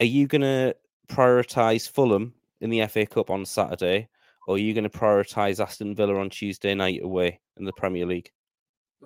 are 0.00 0.06
you 0.06 0.26
going 0.26 0.42
to 0.42 0.74
prioritise 1.08 1.88
Fulham 1.88 2.34
in 2.60 2.70
the 2.70 2.86
FA 2.86 3.06
Cup 3.06 3.30
on 3.30 3.44
Saturday? 3.44 4.08
Or 4.46 4.56
are 4.56 4.58
you 4.58 4.74
going 4.74 4.84
to 4.84 4.90
prioritise 4.90 5.62
Aston 5.62 5.94
Villa 5.94 6.18
on 6.18 6.30
Tuesday 6.30 6.74
night 6.74 7.00
away 7.02 7.40
in 7.56 7.64
the 7.64 7.72
Premier 7.72 8.06
League? 8.06 8.30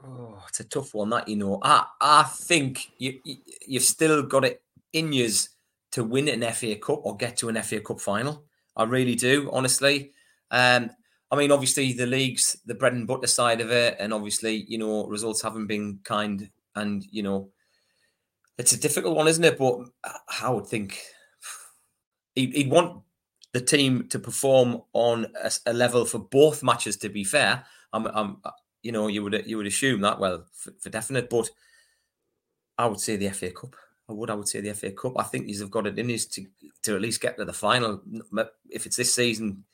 Oh, 0.03 0.43
it's 0.49 0.61
a 0.61 0.65
tough 0.65 0.95
one. 0.95 1.11
That 1.11 1.29
you 1.29 1.37
know, 1.37 1.59
I 1.63 1.85
I 2.01 2.23
think 2.25 2.91
you, 2.99 3.19
you 3.25 3.37
you've 3.67 3.83
still 3.83 4.23
got 4.23 4.45
it 4.45 4.63
in 4.93 5.13
yours 5.13 5.51
to 5.93 6.05
win 6.05 6.29
an 6.29 6.43
FA 6.53 6.77
Cup 6.77 7.01
or 7.05 7.17
get 7.17 7.37
to 7.39 7.49
an 7.49 7.63
FA 7.63 7.81
Cup 7.81 8.01
final. 8.01 8.45
I 8.77 8.85
really 8.85 9.15
do, 9.15 9.49
honestly. 9.53 10.13
Um, 10.51 10.91
I 11.31 11.37
mean, 11.37 11.51
obviously 11.51 11.93
the 11.93 12.07
league's 12.07 12.57
the 12.67 12.75
bread 12.75 12.93
and 12.93 13.07
butter 13.07 13.27
side 13.27 13.61
of 13.61 13.71
it, 13.71 13.97
and 13.99 14.13
obviously 14.13 14.65
you 14.69 14.79
know 14.79 15.07
results 15.07 15.43
haven't 15.43 15.67
been 15.67 16.01
kind, 16.05 16.51
and 16.75 17.05
you 17.11 17.23
know 17.23 17.51
it's 18.59 18.73
a 18.73 18.81
difficult 18.81 19.17
one, 19.17 19.29
isn't 19.29 19.45
it? 19.45 19.59
But 19.59 19.81
I 20.43 20.51
would 20.51 20.67
think 20.67 21.01
he'd, 22.35 22.55
he'd 22.55 22.71
want 22.71 23.03
the 23.53 23.61
team 23.61 24.09
to 24.09 24.19
perform 24.19 24.83
on 24.93 25.27
a, 25.43 25.51
a, 25.67 25.73
level 25.73 26.05
for 26.05 26.19
both 26.19 26.63
matches. 26.63 26.97
To 26.99 27.09
be 27.09 27.25
fair, 27.25 27.65
I'm, 27.93 28.07
I'm, 28.07 28.37
you 28.83 28.93
know, 28.93 29.09
you 29.09 29.23
would 29.23 29.45
you 29.47 29.57
would 29.57 29.67
assume 29.67 30.01
that 30.03 30.19
well 30.19 30.45
for, 30.53 30.73
for, 30.81 30.91
definite, 30.91 31.31
but 31.31 31.49
I 32.79 32.87
would 32.87 33.01
say 33.01 33.17
the 33.17 33.31
FA 33.31 33.51
Cup. 33.51 33.77
I 34.09 34.13
would, 34.13 34.31
I 34.31 34.35
would 34.35 34.49
say 34.49 34.61
the 34.61 34.75
FA 34.75 34.93
Cup. 34.93 35.15
I 35.19 35.25
think 35.25 35.47
he's 35.47 35.61
have 35.61 35.71
got 35.71 35.87
it 35.87 35.99
in 35.99 36.09
his 36.09 36.27
to 36.27 36.47
to 36.83 36.95
at 36.95 37.01
least 37.01 37.21
get 37.21 37.37
to 37.39 37.45
the 37.45 37.53
final. 37.53 38.03
If 38.71 38.87
it's 38.87 38.97
this 38.97 39.15
season, 39.15 39.65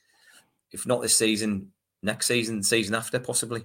if 0.70 0.86
not 0.86 1.02
this 1.02 1.16
season, 1.16 1.72
next 2.02 2.26
season, 2.26 2.62
season 2.62 2.94
after, 2.94 3.18
possibly. 3.18 3.64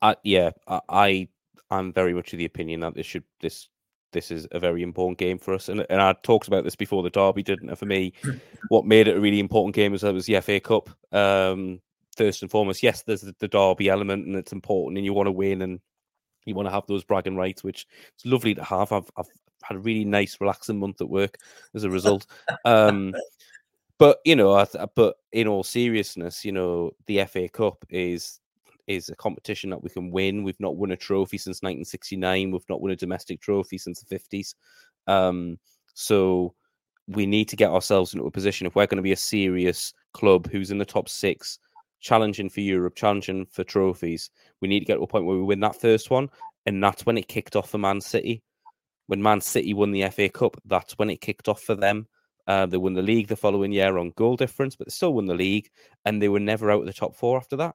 Uh, 0.00 0.14
yeah, 0.22 0.50
I, 0.66 0.80
I 0.88 1.28
I'm 1.70 1.92
very 1.92 2.14
much 2.14 2.32
of 2.32 2.38
the 2.38 2.44
opinion 2.44 2.80
that 2.80 2.94
this 2.94 3.06
should 3.06 3.24
this 3.40 3.68
this 4.12 4.30
is 4.30 4.46
a 4.52 4.58
very 4.58 4.82
important 4.82 5.18
game 5.18 5.38
for 5.38 5.54
us. 5.54 5.68
And, 5.68 5.86
and 5.90 6.00
I 6.00 6.14
talked 6.22 6.48
about 6.48 6.64
this 6.64 6.76
before 6.76 7.02
the 7.02 7.10
derby, 7.10 7.42
didn't 7.42 7.70
I? 7.70 7.74
For 7.74 7.86
me, 7.86 8.12
what 8.68 8.86
made 8.86 9.08
it 9.08 9.16
a 9.16 9.20
really 9.20 9.40
important 9.40 9.74
game 9.74 9.92
was 9.92 10.02
was 10.02 10.26
the 10.26 10.40
FA 10.40 10.60
Cup. 10.60 10.90
Um, 11.12 11.80
first 12.16 12.42
and 12.42 12.50
foremost, 12.50 12.82
yes, 12.82 13.02
there's 13.02 13.22
the, 13.22 13.34
the 13.38 13.48
derby 13.48 13.88
element, 13.88 14.26
and 14.26 14.36
it's 14.36 14.52
important, 14.52 14.98
and 14.98 15.04
you 15.04 15.12
want 15.12 15.26
to 15.26 15.32
win, 15.32 15.62
and 15.62 15.80
you 16.44 16.54
want 16.54 16.66
to 16.66 16.72
have 16.72 16.86
those 16.86 17.04
bragging 17.04 17.36
rights, 17.36 17.62
which 17.62 17.86
it's 18.14 18.26
lovely 18.26 18.54
to 18.54 18.64
have. 18.64 18.92
I've, 18.92 19.10
I've 19.16 19.28
had 19.62 19.76
a 19.76 19.80
really 19.80 20.04
nice, 20.04 20.36
relaxing 20.40 20.78
month 20.78 21.00
at 21.00 21.08
work 21.08 21.36
as 21.74 21.84
a 21.84 21.90
result. 21.90 22.26
Um, 22.64 23.14
but 23.98 24.18
you 24.24 24.36
know, 24.36 24.54
I, 24.54 24.66
but 24.94 25.16
in 25.32 25.48
all 25.48 25.64
seriousness, 25.64 26.44
you 26.44 26.52
know, 26.52 26.92
the 27.06 27.24
FA 27.24 27.48
Cup 27.48 27.84
is 27.90 28.40
is 28.88 29.08
a 29.08 29.16
competition 29.16 29.70
that 29.70 29.82
we 29.82 29.90
can 29.90 30.10
win. 30.10 30.42
We've 30.42 30.58
not 30.58 30.76
won 30.76 30.90
a 30.90 30.96
trophy 30.96 31.38
since 31.38 31.58
1969. 31.58 32.50
We've 32.50 32.62
not 32.68 32.80
won 32.80 32.90
a 32.90 32.96
domestic 32.96 33.40
trophy 33.40 33.78
since 33.78 34.00
the 34.00 34.18
50s. 34.18 34.54
Um, 35.06 35.58
so 35.94 36.54
we 37.06 37.26
need 37.26 37.48
to 37.48 37.56
get 37.56 37.70
ourselves 37.70 38.12
into 38.12 38.26
a 38.26 38.30
position 38.30 38.66
if 38.66 38.74
we're 38.74 38.86
going 38.86 38.96
to 38.96 39.02
be 39.02 39.12
a 39.12 39.16
serious 39.16 39.92
club 40.12 40.48
who's 40.50 40.70
in 40.70 40.78
the 40.78 40.84
top 40.84 41.08
six, 41.08 41.58
challenging 42.00 42.48
for 42.48 42.60
Europe, 42.60 42.96
challenging 42.96 43.46
for 43.46 43.64
trophies. 43.64 44.30
We 44.60 44.68
need 44.68 44.80
to 44.80 44.86
get 44.86 44.96
to 44.96 45.02
a 45.02 45.06
point 45.06 45.24
where 45.24 45.36
we 45.36 45.42
win 45.42 45.60
that 45.60 45.80
first 45.80 46.10
one, 46.10 46.28
and 46.66 46.82
that's 46.82 47.06
when 47.06 47.18
it 47.18 47.28
kicked 47.28 47.56
off 47.56 47.70
for 47.70 47.78
Man 47.78 48.00
City. 48.00 48.42
When 49.06 49.22
Man 49.22 49.40
City 49.40 49.72
won 49.72 49.90
the 49.90 50.08
FA 50.10 50.28
Cup, 50.28 50.56
that's 50.66 50.98
when 50.98 51.08
it 51.08 51.22
kicked 51.22 51.48
off 51.48 51.62
for 51.62 51.74
them. 51.74 52.06
Uh, 52.46 52.66
they 52.66 52.76
won 52.76 52.94
the 52.94 53.02
league 53.02 53.28
the 53.28 53.36
following 53.36 53.72
year 53.72 53.98
on 53.98 54.12
goal 54.16 54.36
difference, 54.36 54.76
but 54.76 54.86
they 54.86 54.90
still 54.90 55.14
won 55.14 55.26
the 55.26 55.34
league, 55.34 55.70
and 56.04 56.20
they 56.20 56.28
were 56.28 56.40
never 56.40 56.70
out 56.70 56.80
of 56.80 56.86
the 56.86 56.92
top 56.92 57.14
four 57.14 57.36
after 57.36 57.56
that. 57.56 57.74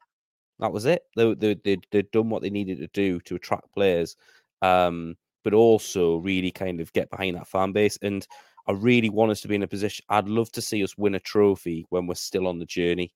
That 0.59 0.71
was 0.71 0.85
it. 0.85 1.03
They, 1.15 1.33
they, 1.33 1.55
they, 1.55 1.77
they'd 1.91 2.11
done 2.11 2.29
what 2.29 2.41
they 2.41 2.49
needed 2.49 2.77
to 2.79 2.87
do 2.87 3.19
to 3.21 3.35
attract 3.35 3.73
players, 3.73 4.15
um, 4.61 5.15
but 5.43 5.53
also 5.53 6.17
really 6.17 6.51
kind 6.51 6.79
of 6.79 6.93
get 6.93 7.09
behind 7.09 7.35
that 7.35 7.47
fan 7.47 7.71
base. 7.71 7.97
And 8.01 8.25
I 8.67 8.71
really 8.73 9.09
want 9.09 9.31
us 9.31 9.41
to 9.41 9.47
be 9.47 9.55
in 9.55 9.63
a 9.63 9.67
position. 9.67 10.05
I'd 10.09 10.29
love 10.29 10.51
to 10.53 10.61
see 10.61 10.83
us 10.83 10.97
win 10.97 11.15
a 11.15 11.19
trophy 11.19 11.85
when 11.89 12.07
we're 12.07 12.15
still 12.15 12.47
on 12.47 12.59
the 12.59 12.65
journey. 12.65 13.13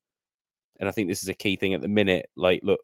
And 0.80 0.88
I 0.88 0.92
think 0.92 1.08
this 1.08 1.22
is 1.22 1.28
a 1.28 1.34
key 1.34 1.56
thing 1.56 1.74
at 1.74 1.80
the 1.80 1.88
minute. 1.88 2.28
Like, 2.36 2.60
look, 2.62 2.80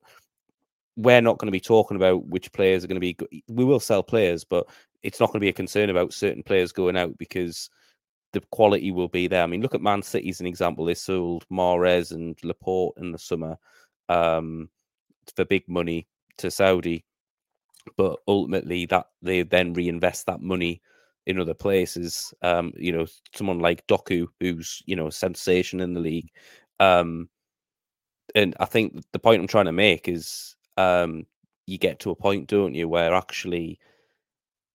we're 0.97 1.21
not 1.21 1.39
going 1.39 1.49
to 1.49 1.53
be 1.53 1.61
talking 1.61 1.97
about 1.97 2.27
which 2.27 2.53
players 2.53 2.85
are 2.85 2.89
going 2.89 3.01
to 3.01 3.13
be. 3.13 3.43
We 3.49 3.65
will 3.65 3.81
sell 3.81 4.03
players, 4.03 4.45
but 4.45 4.67
it's 5.03 5.21
not 5.21 5.27
going 5.27 5.41
to 5.41 5.45
be 5.45 5.51
a 5.51 5.53
concern 5.53 5.91
about 5.91 6.13
certain 6.13 6.43
players 6.43 6.73
going 6.73 6.97
out 6.97 7.17
because 7.19 7.69
the 8.33 8.41
quality 8.51 8.91
will 8.91 9.09
be 9.09 9.29
there. 9.29 9.43
I 9.43 9.47
mean, 9.47 9.61
look 9.61 9.75
at 9.75 9.83
Man 9.83 10.03
City 10.03 10.31
as 10.31 10.41
an 10.41 10.47
example. 10.47 10.85
They 10.85 10.95
sold 10.95 11.45
Mahrez 11.53 12.13
and 12.13 12.37
Laporte 12.43 12.97
in 12.97 13.13
the 13.13 13.19
summer 13.19 13.57
um, 14.09 14.69
for 15.35 15.45
big 15.45 15.69
money 15.69 16.07
to 16.39 16.51
Saudi, 16.51 17.05
but 17.97 18.19
ultimately 18.27 18.87
that 18.87 19.07
they 19.23 19.43
then 19.43 19.73
reinvest 19.73 20.27
that 20.27 20.41
money 20.41 20.81
in 21.27 21.41
other 21.41 21.55
places. 21.55 22.35
Um, 22.43 22.73
you 22.77 22.93
know, 22.93 23.07
someone 23.35 23.61
like 23.61 23.87
Doku, 23.87 24.27
who's 24.41 24.83
you 24.87 24.97
know 24.97 25.11
sensation 25.11 25.81
in 25.81 25.95
the 25.95 26.01
league. 26.01 26.31
Um, 26.81 27.29
and 28.35 28.55
I 28.59 28.65
think 28.65 29.03
the 29.13 29.19
point 29.19 29.41
I'm 29.41 29.47
trying 29.47 29.67
to 29.67 29.73
make 29.73 30.09
is 30.09 30.57
um, 30.77 31.27
you 31.67 31.79
get 31.79 32.01
to 32.01 32.11
a 32.11 32.17
point, 32.17 32.49
don't 32.49 32.75
you, 32.75 32.89
where 32.89 33.15
actually 33.15 33.79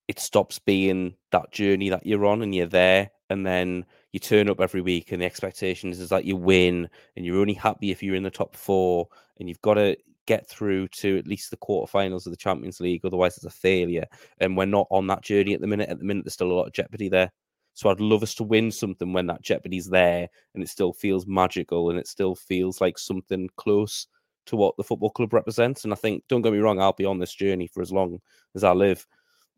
it 0.07 0.19
stops 0.19 0.59
being 0.59 1.15
that 1.31 1.51
journey 1.51 1.89
that 1.89 2.05
you're 2.05 2.25
on 2.25 2.41
and 2.41 2.55
you're 2.55 2.65
there 2.65 3.11
and 3.29 3.45
then 3.45 3.85
you 4.11 4.19
turn 4.19 4.49
up 4.49 4.59
every 4.59 4.81
week, 4.81 5.11
and 5.11 5.21
the 5.21 5.25
expectation 5.25 5.89
is, 5.91 5.99
is 5.99 6.09
that 6.09 6.25
you 6.25 6.35
win, 6.35 6.89
and 7.15 7.25
you're 7.25 7.39
only 7.39 7.53
happy 7.53 7.91
if 7.91 8.01
you're 8.01 8.15
in 8.15 8.23
the 8.23 8.31
top 8.31 8.55
four, 8.55 9.07
and 9.39 9.47
you've 9.47 9.61
got 9.61 9.75
to 9.75 9.95
get 10.29 10.47
through 10.47 10.87
to 10.89 11.17
at 11.17 11.25
least 11.25 11.49
the 11.49 11.57
quarterfinals 11.57 12.27
of 12.27 12.31
the 12.31 12.37
Champions 12.37 12.79
League. 12.79 13.01
Otherwise, 13.03 13.35
it's 13.35 13.47
a 13.47 13.49
failure. 13.49 14.05
And 14.39 14.55
we're 14.55 14.65
not 14.65 14.85
on 14.91 15.07
that 15.07 15.23
journey 15.23 15.55
at 15.55 15.59
the 15.59 15.65
minute. 15.65 15.89
At 15.89 15.97
the 15.97 16.05
minute, 16.05 16.23
there's 16.23 16.35
still 16.35 16.51
a 16.51 16.53
lot 16.53 16.67
of 16.67 16.73
jeopardy 16.73 17.09
there. 17.09 17.31
So 17.73 17.89
I'd 17.89 17.99
love 17.99 18.21
us 18.21 18.35
to 18.35 18.43
win 18.43 18.69
something 18.69 19.11
when 19.11 19.25
that 19.27 19.41
jeopardy's 19.41 19.87
there 19.87 20.27
and 20.53 20.61
it 20.61 20.69
still 20.69 20.93
feels 20.93 21.25
magical 21.25 21.89
and 21.89 21.97
it 21.97 22.07
still 22.07 22.35
feels 22.35 22.79
like 22.79 22.99
something 22.99 23.49
close 23.55 24.05
to 24.45 24.55
what 24.55 24.75
the 24.77 24.83
football 24.83 25.09
club 25.09 25.33
represents. 25.33 25.83
And 25.83 25.93
I 25.93 25.95
think, 25.95 26.23
don't 26.27 26.41
get 26.43 26.53
me 26.53 26.59
wrong, 26.59 26.79
I'll 26.79 26.93
be 26.93 27.05
on 27.05 27.19
this 27.19 27.33
journey 27.33 27.67
for 27.67 27.81
as 27.81 27.91
long 27.91 28.19
as 28.53 28.63
I 28.63 28.73
live, 28.73 29.07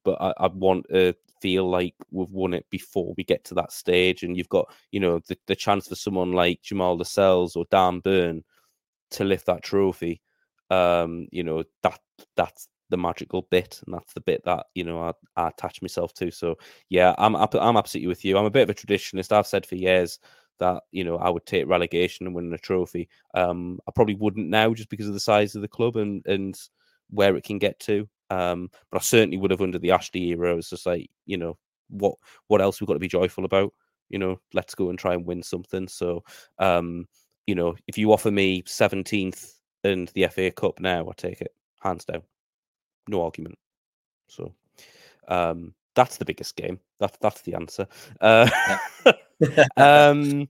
but 0.06 0.22
I, 0.22 0.34
I 0.38 0.48
want 0.48 0.86
to 0.90 1.16
feel 1.42 1.70
like 1.70 1.96
we've 2.12 2.32
won 2.32 2.54
it 2.54 2.66
before 2.70 3.14
we 3.18 3.24
get 3.24 3.44
to 3.46 3.54
that 3.56 3.72
stage. 3.72 4.24
And 4.24 4.38
you've 4.38 4.50
got, 4.50 4.72
you 4.92 5.00
know, 5.00 5.20
the, 5.28 5.38
the 5.48 5.56
chance 5.56 5.88
for 5.88 5.96
someone 5.96 6.32
like 6.32 6.62
Jamal 6.62 6.98
Lascelles 6.98 7.56
or 7.56 7.66
Dan 7.72 8.00
Burn 8.00 8.44
to 9.12 9.24
lift 9.24 9.46
that 9.48 9.64
trophy. 9.64 10.22
Um, 10.70 11.28
you 11.32 11.44
know, 11.44 11.64
that 11.84 12.00
that's 12.36 12.68
the 12.92 12.98
magical 12.98 13.48
bit, 13.50 13.82
and 13.86 13.96
that's 13.96 14.14
the 14.14 14.22
bit 14.22 14.44
that 14.46 14.68
you 14.76 14.84
know 14.84 15.02
I, 15.02 15.14
I 15.36 15.48
attach 15.48 15.82
myself 15.82 16.14
to. 16.16 16.30
So 16.30 16.58
yeah, 16.90 17.16
I'm 17.18 17.36
I'm 17.36 17.78
absolutely 17.78 18.08
with 18.08 18.24
you. 18.24 18.38
I'm 18.38 18.46
a 18.46 18.52
bit 18.52 18.64
of 18.64 18.70
a 18.70 18.74
traditionalist. 18.74 19.32
I've 19.32 19.48
said 19.48 19.66
for 19.66 19.76
years 19.76 20.20
that 20.60 20.84
you 20.92 21.04
know 21.04 21.18
I 21.18 21.30
would 21.30 21.46
take 21.46 21.68
relegation 21.68 22.28
and 22.28 22.36
win 22.36 22.54
a 22.54 22.58
trophy. 22.58 23.10
Um, 23.34 23.80
I 23.88 23.92
probably 23.96 24.16
wouldn't 24.16 24.50
now 24.50 24.74
just 24.74 24.90
because 24.90 25.08
of 25.08 25.14
the 25.14 25.20
size 25.20 25.56
of 25.56 25.62
the 25.62 25.68
club 25.68 25.96
and 25.96 26.26
and 26.28 26.56
where 27.10 27.36
it 27.36 27.44
can 27.44 27.58
get 27.58 27.80
to. 27.82 28.08
Um, 28.32 28.70
but 28.92 29.00
I 29.00 29.02
certainly 29.02 29.38
would 29.38 29.52
have 29.52 29.62
under 29.62 29.78
the 29.80 29.92
Ashley 29.92 30.30
era. 30.30 30.56
It's 30.56 30.70
just 30.70 30.86
like 30.86 31.10
you 31.26 31.38
know 31.38 31.58
what 31.90 32.16
what 32.48 32.62
else 32.62 32.80
we've 32.80 32.88
got 32.88 32.94
to 32.94 33.00
be 33.00 33.08
joyful 33.08 33.46
about. 33.46 33.74
You 34.10 34.20
know, 34.20 34.40
let's 34.54 34.76
go 34.76 34.90
and 34.90 34.98
try 34.98 35.14
and 35.14 35.26
win 35.26 35.42
something. 35.42 35.88
So, 35.88 36.24
um, 36.60 37.06
you 37.48 37.56
know, 37.56 37.76
if 37.88 37.98
you 37.98 38.12
offer 38.12 38.30
me 38.30 38.62
17th 38.64 39.54
and 39.86 40.10
the 40.10 40.28
FA 40.28 40.52
Cup 40.52 40.82
now, 40.82 41.08
I 41.08 41.14
take 41.16 41.40
it 41.40 41.54
hands 41.82 42.04
down 42.04 42.24
no 43.08 43.24
argument. 43.24 43.58
So 44.28 44.54
um, 45.28 45.74
that's 45.96 46.18
the 46.18 46.26
biggest 46.26 46.56
game. 46.56 46.80
That's 47.00 47.18
that's 47.22 47.42
the 47.42 47.56
answer. 47.56 47.88
Uh, 48.20 48.50
um, 49.78 50.48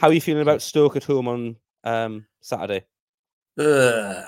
how 0.00 0.08
are 0.08 0.12
you 0.12 0.20
feeling 0.20 0.42
about 0.42 0.62
Stoke 0.62 0.96
at 0.96 1.04
home 1.04 1.28
on 1.28 1.56
um, 1.84 2.26
Saturday? 2.40 2.84
Uh, 3.58 4.22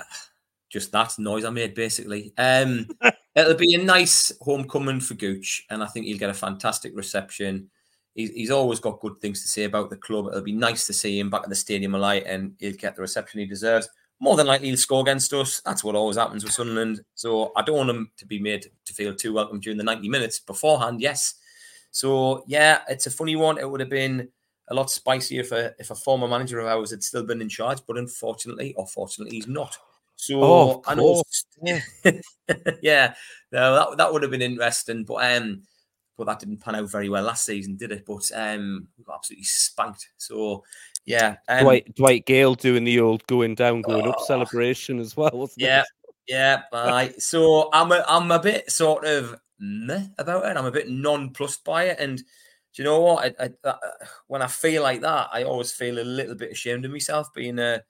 just 0.69 0.91
that 0.91 1.17
noise 1.17 1.45
I 1.45 1.49
made, 1.49 1.73
basically. 1.73 2.33
Um, 2.37 2.87
it'll 3.35 3.55
be 3.55 3.75
a 3.75 3.83
nice 3.83 4.31
homecoming 4.41 4.99
for 4.99 5.13
Gooch, 5.13 5.65
and 5.69 5.83
I 5.83 5.87
think 5.87 6.05
he'll 6.05 6.17
get 6.17 6.29
a 6.29 6.35
fantastic 6.35 6.95
reception. 6.95 7.69
He's, 8.13 8.31
he's 8.31 8.51
always 8.51 8.79
got 8.79 8.99
good 8.99 9.19
things 9.21 9.41
to 9.41 9.47
say 9.47 9.63
about 9.63 9.89
the 9.89 9.97
club. 9.97 10.27
It'll 10.27 10.41
be 10.41 10.51
nice 10.51 10.85
to 10.87 10.93
see 10.93 11.19
him 11.19 11.29
back 11.29 11.43
at 11.43 11.49
the 11.49 11.55
Stadium 11.55 11.95
of 11.95 12.01
Light, 12.01 12.25
and 12.25 12.53
he'll 12.59 12.73
get 12.73 12.95
the 12.95 13.01
reception 13.01 13.39
he 13.39 13.45
deserves 13.45 13.89
more 14.19 14.35
than 14.35 14.47
likely 14.47 14.67
he'll 14.67 14.77
score 14.77 15.01
against 15.01 15.33
us. 15.33 15.61
That's 15.61 15.83
what 15.83 15.95
always 15.95 16.17
happens 16.17 16.43
with 16.43 16.53
Sunderland. 16.53 17.01
So 17.13 17.51
I 17.55 17.61
don't 17.61 17.77
want 17.77 17.89
him 17.89 18.11
to 18.17 18.25
be 18.25 18.39
made 18.39 18.65
to 18.85 18.93
feel 18.93 19.13
too 19.13 19.33
welcome 19.33 19.59
during 19.59 19.77
the 19.77 19.83
90 19.83 20.09
minutes 20.09 20.39
beforehand. 20.39 21.01
Yes. 21.01 21.35
So 21.91 22.43
yeah, 22.47 22.79
it's 22.89 23.07
a 23.07 23.11
funny 23.11 23.35
one. 23.35 23.57
It 23.57 23.69
would 23.69 23.79
have 23.79 23.89
been 23.89 24.29
a 24.69 24.73
lot 24.73 24.89
spicier 24.89 25.41
if 25.41 25.51
a 25.51 25.73
if 25.79 25.91
a 25.91 25.95
former 25.95 26.27
manager 26.27 26.59
of 26.59 26.67
ours 26.67 26.91
had 26.91 27.03
still 27.03 27.23
been 27.23 27.41
in 27.41 27.49
charge, 27.49 27.79
but 27.87 27.97
unfortunately, 27.97 28.73
or 28.75 28.87
fortunately, 28.87 29.37
he's 29.37 29.47
not. 29.47 29.77
So 30.17 30.43
oh, 30.43 30.81
I 30.87 30.95
know, 30.95 31.23
yeah, 31.61 31.79
yeah, 32.81 33.13
no, 33.51 33.75
that 33.75 33.97
that 33.97 34.11
would 34.11 34.23
have 34.23 34.31
been 34.31 34.41
interesting, 34.41 35.05
but 35.05 35.23
um, 35.23 35.61
but 36.17 36.25
that 36.25 36.39
didn't 36.39 36.57
pan 36.57 36.75
out 36.75 36.89
very 36.89 37.07
well 37.07 37.23
last 37.23 37.45
season, 37.45 37.77
did 37.77 37.91
it? 37.91 38.03
But 38.05 38.29
um, 38.33 38.87
we 38.97 39.03
got 39.03 39.17
absolutely 39.17 39.45
spanked. 39.45 40.07
So 40.17 40.63
yeah, 41.05 41.35
um, 41.47 41.63
Dwight 41.63 41.95
Dwight 41.95 42.25
Gayle 42.25 42.55
doing 42.55 42.83
the 42.83 42.99
old 42.99 43.25
going 43.27 43.53
down, 43.53 43.83
going 43.83 44.07
oh, 44.07 44.09
up 44.09 44.19
celebration 44.21 44.99
as 44.99 45.15
well. 45.15 45.49
yeah, 45.55 45.81
it? 45.81 45.87
yeah. 46.27 46.61
Right. 46.73 47.21
so 47.21 47.69
I'm 47.71 47.91
a, 47.91 48.03
I'm 48.07 48.31
a 48.31 48.39
bit 48.39 48.71
sort 48.71 49.05
of 49.05 49.35
meh 49.59 50.07
about 50.17 50.45
it. 50.45 50.57
I'm 50.57 50.65
a 50.65 50.71
bit 50.71 50.89
nonplussed 50.89 51.63
by 51.63 51.85
it, 51.85 51.99
and 51.99 52.17
do 52.17 52.23
you 52.73 52.83
know 52.85 53.01
what? 53.01 53.35
I, 53.39 53.45
I, 53.45 53.69
uh, 53.69 53.77
when 54.25 54.41
I 54.41 54.47
feel 54.47 54.81
like 54.81 55.01
that, 55.01 55.29
I 55.31 55.43
always 55.43 55.71
feel 55.71 55.99
a 55.99 56.01
little 56.01 56.35
bit 56.35 56.51
ashamed 56.51 56.85
of 56.85 56.91
myself 56.91 57.31
being 57.35 57.59
a 57.59 57.83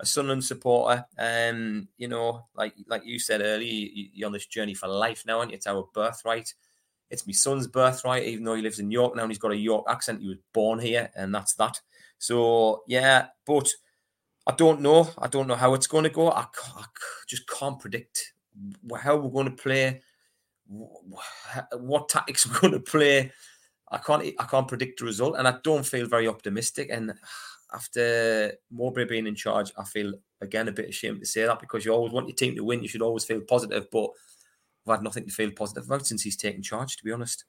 a 0.00 0.06
Sunderland 0.06 0.44
supporter. 0.44 1.04
Um, 1.18 1.88
you 1.96 2.08
know, 2.08 2.46
like 2.54 2.74
like 2.88 3.04
you 3.04 3.18
said 3.18 3.40
earlier, 3.40 3.88
you, 3.92 4.24
are 4.24 4.26
on 4.26 4.32
this 4.32 4.46
journey 4.46 4.74
for 4.74 4.88
life 4.88 5.24
now, 5.26 5.40
and 5.40 5.52
it's 5.52 5.66
our 5.66 5.88
birthright. 5.94 6.52
It's 7.10 7.26
my 7.26 7.32
son's 7.32 7.66
birthright, 7.66 8.24
even 8.24 8.44
though 8.44 8.54
he 8.54 8.62
lives 8.62 8.78
in 8.78 8.90
York 8.90 9.14
now 9.14 9.22
and 9.22 9.30
he's 9.30 9.38
got 9.38 9.52
a 9.52 9.56
York 9.56 9.86
accent. 9.88 10.20
He 10.20 10.28
was 10.28 10.38
born 10.52 10.78
here, 10.78 11.10
and 11.14 11.34
that's 11.34 11.54
that. 11.54 11.80
So 12.18 12.82
yeah, 12.88 13.26
but 13.46 13.70
I 14.46 14.52
don't 14.52 14.80
know. 14.80 15.10
I 15.18 15.28
don't 15.28 15.46
know 15.46 15.54
how 15.54 15.74
it's 15.74 15.86
going 15.86 16.04
to 16.04 16.10
go. 16.10 16.30
I, 16.30 16.46
I 16.76 16.84
just 17.28 17.48
can't 17.48 17.78
predict 17.78 18.34
how 19.00 19.16
we're 19.16 19.30
going 19.30 19.56
to 19.56 19.62
play, 19.62 20.02
what 20.66 22.08
tactics 22.08 22.46
we're 22.48 22.60
going 22.60 22.72
to 22.72 22.80
play. 22.80 23.32
I 23.90 23.98
can't. 23.98 24.24
I 24.38 24.44
can't 24.44 24.68
predict 24.68 24.98
the 24.98 25.06
result, 25.06 25.36
and 25.38 25.46
I 25.46 25.56
don't 25.62 25.86
feel 25.86 26.06
very 26.06 26.26
optimistic. 26.26 26.88
And 26.90 27.14
after 27.74 28.52
Mowbray 28.70 29.06
being 29.06 29.26
in 29.26 29.34
charge, 29.34 29.72
I 29.76 29.84
feel 29.84 30.14
again 30.40 30.68
a 30.68 30.72
bit 30.72 30.88
ashamed 30.88 31.20
to 31.20 31.26
say 31.26 31.44
that 31.44 31.60
because 31.60 31.84
you 31.84 31.92
always 31.92 32.12
want 32.12 32.28
your 32.28 32.36
team 32.36 32.54
to 32.56 32.64
win. 32.64 32.82
You 32.82 32.88
should 32.88 33.02
always 33.02 33.24
feel 33.24 33.40
positive, 33.40 33.86
but 33.90 34.10
I've 34.86 34.96
had 34.96 35.02
nothing 35.02 35.26
to 35.26 35.32
feel 35.32 35.50
positive 35.50 35.84
about 35.84 36.06
since 36.06 36.22
he's 36.22 36.36
taken 36.36 36.62
charge. 36.62 36.96
To 36.96 37.04
be 37.04 37.12
honest. 37.12 37.44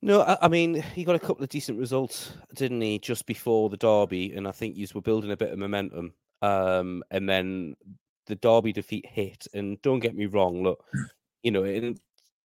No, 0.00 0.22
I, 0.22 0.38
I, 0.42 0.48
mean 0.48 0.74
he 0.94 1.02
got 1.02 1.16
a 1.16 1.20
couple 1.20 1.42
of 1.42 1.48
decent 1.48 1.78
results, 1.78 2.32
didn't 2.54 2.80
he, 2.80 3.00
just 3.00 3.26
before 3.26 3.68
the 3.68 3.76
derby, 3.76 4.32
and 4.32 4.46
I 4.46 4.52
think 4.52 4.76
you 4.76 4.86
were 4.94 5.00
building 5.00 5.32
a 5.32 5.36
bit 5.36 5.52
of 5.52 5.58
momentum. 5.58 6.12
Um, 6.40 7.02
and 7.10 7.28
then 7.28 7.74
the 8.26 8.36
derby 8.36 8.72
defeat 8.72 9.06
hit, 9.06 9.48
and 9.54 9.80
don't 9.82 9.98
get 9.98 10.14
me 10.14 10.26
wrong, 10.26 10.62
look, 10.62 10.84
you 11.42 11.50
know, 11.50 11.64
it, 11.64 11.98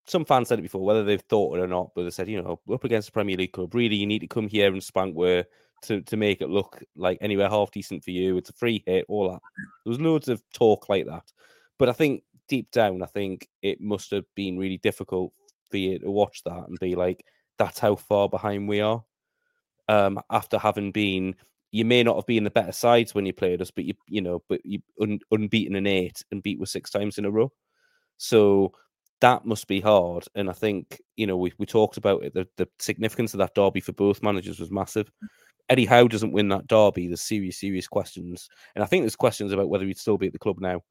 some 0.06 0.24
fans 0.24 0.48
said 0.48 0.58
it 0.58 0.62
before, 0.62 0.84
whether 0.84 1.04
they've 1.04 1.20
thought 1.20 1.56
it 1.56 1.62
or 1.62 1.66
not, 1.66 1.90
but 1.94 2.04
they 2.04 2.10
said, 2.10 2.28
you 2.28 2.42
know, 2.42 2.60
up 2.72 2.84
against 2.84 3.08
the 3.08 3.12
Premier 3.12 3.36
League 3.36 3.52
club, 3.52 3.74
really, 3.74 3.96
you 3.96 4.06
need 4.06 4.20
to 4.20 4.26
come 4.26 4.48
here 4.48 4.72
and 4.72 4.82
spank 4.82 5.14
where 5.14 5.44
to, 5.82 6.00
to 6.02 6.16
make 6.16 6.40
it 6.40 6.50
look 6.50 6.82
like 6.96 7.18
anywhere 7.20 7.48
half 7.48 7.70
decent 7.70 8.02
for 8.02 8.10
you. 8.10 8.36
It's 8.36 8.50
a 8.50 8.54
free 8.54 8.82
hit, 8.86 9.04
all 9.08 9.30
that. 9.30 9.40
There 9.84 9.90
was 9.90 10.00
loads 10.00 10.28
of 10.28 10.42
talk 10.52 10.88
like 10.88 11.06
that, 11.06 11.32
but 11.78 11.88
I 11.88 11.92
think 11.92 12.24
deep 12.48 12.70
down, 12.70 13.02
I 13.02 13.06
think 13.06 13.48
it 13.62 13.80
must 13.80 14.10
have 14.10 14.24
been 14.34 14.58
really 14.58 14.78
difficult 14.78 15.32
for 15.70 15.76
you 15.76 15.98
to 15.98 16.10
watch 16.10 16.42
that 16.44 16.68
and 16.68 16.78
be 16.78 16.94
like, 16.94 17.24
that's 17.58 17.78
how 17.78 17.96
far 17.96 18.28
behind 18.28 18.68
we 18.68 18.80
are. 18.80 19.02
Um, 19.88 20.20
after 20.30 20.58
having 20.58 20.92
been, 20.92 21.34
you 21.70 21.84
may 21.84 22.02
not 22.02 22.16
have 22.16 22.26
been 22.26 22.44
the 22.44 22.50
better 22.50 22.72
sides 22.72 23.14
when 23.14 23.24
you 23.24 23.32
played 23.32 23.62
us, 23.62 23.70
but 23.70 23.84
you, 23.84 23.94
you 24.06 24.20
know, 24.20 24.42
but 24.48 24.60
you 24.64 24.80
un, 25.00 25.18
unbeaten 25.30 25.76
in 25.76 25.86
eight 25.86 26.22
and 26.30 26.42
beat 26.42 26.60
with 26.60 26.68
six 26.68 26.90
times 26.90 27.18
in 27.18 27.24
a 27.24 27.30
row. 27.30 27.50
So 28.18 28.72
that 29.22 29.46
must 29.46 29.68
be 29.68 29.80
hard. 29.80 30.24
And 30.34 30.50
I 30.50 30.52
think, 30.52 31.00
you 31.16 31.26
know, 31.26 31.36
we, 31.36 31.52
we 31.56 31.64
talked 31.64 31.96
about 31.96 32.24
it. 32.24 32.34
The, 32.34 32.46
the 32.56 32.68
significance 32.80 33.32
of 33.32 33.38
that 33.38 33.54
derby 33.54 33.80
for 33.80 33.92
both 33.92 34.22
managers 34.22 34.58
was 34.58 34.70
massive. 34.70 35.10
Eddie 35.68 35.86
Howe 35.86 36.08
doesn't 36.08 36.32
win 36.32 36.48
that 36.48 36.66
derby. 36.66 37.06
There's 37.06 37.22
serious, 37.22 37.58
serious 37.60 37.86
questions. 37.86 38.48
And 38.74 38.82
I 38.82 38.86
think 38.86 39.04
there's 39.04 39.16
questions 39.16 39.52
about 39.52 39.68
whether 39.68 39.86
he'd 39.86 39.96
still 39.96 40.18
be 40.18 40.26
at 40.26 40.32
the 40.32 40.40
club 40.40 40.58
now. 40.60 40.82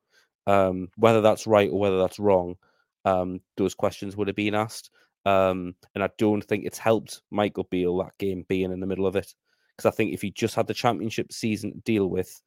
Um, 0.47 0.87
whether 0.95 1.21
that's 1.21 1.45
right 1.45 1.69
or 1.69 1.77
whether 1.77 1.99
that's 1.99 2.19
wrong, 2.19 2.55
um, 3.03 3.41
those 3.57 3.75
questions 3.75 4.15
would 4.15 4.27
have 4.27 4.35
been 4.35 4.55
asked. 4.55 4.91
Um, 5.25 5.75
and 5.93 6.03
I 6.03 6.09
don't 6.17 6.43
think 6.43 6.65
it's 6.65 6.77
helped 6.79 7.21
Michael 7.31 7.67
Beale 7.69 7.97
that 7.97 8.17
game 8.17 8.45
being 8.47 8.71
in 8.71 8.79
the 8.79 8.87
middle 8.87 9.05
of 9.05 9.17
it. 9.17 9.35
Because 9.75 9.91
I 9.91 9.95
think 9.95 10.13
if 10.13 10.21
he 10.21 10.31
just 10.31 10.55
had 10.55 10.67
the 10.67 10.73
championship 10.73 11.33
season 11.33 11.73
to 11.73 11.79
deal 11.81 12.07
with, 12.07 12.41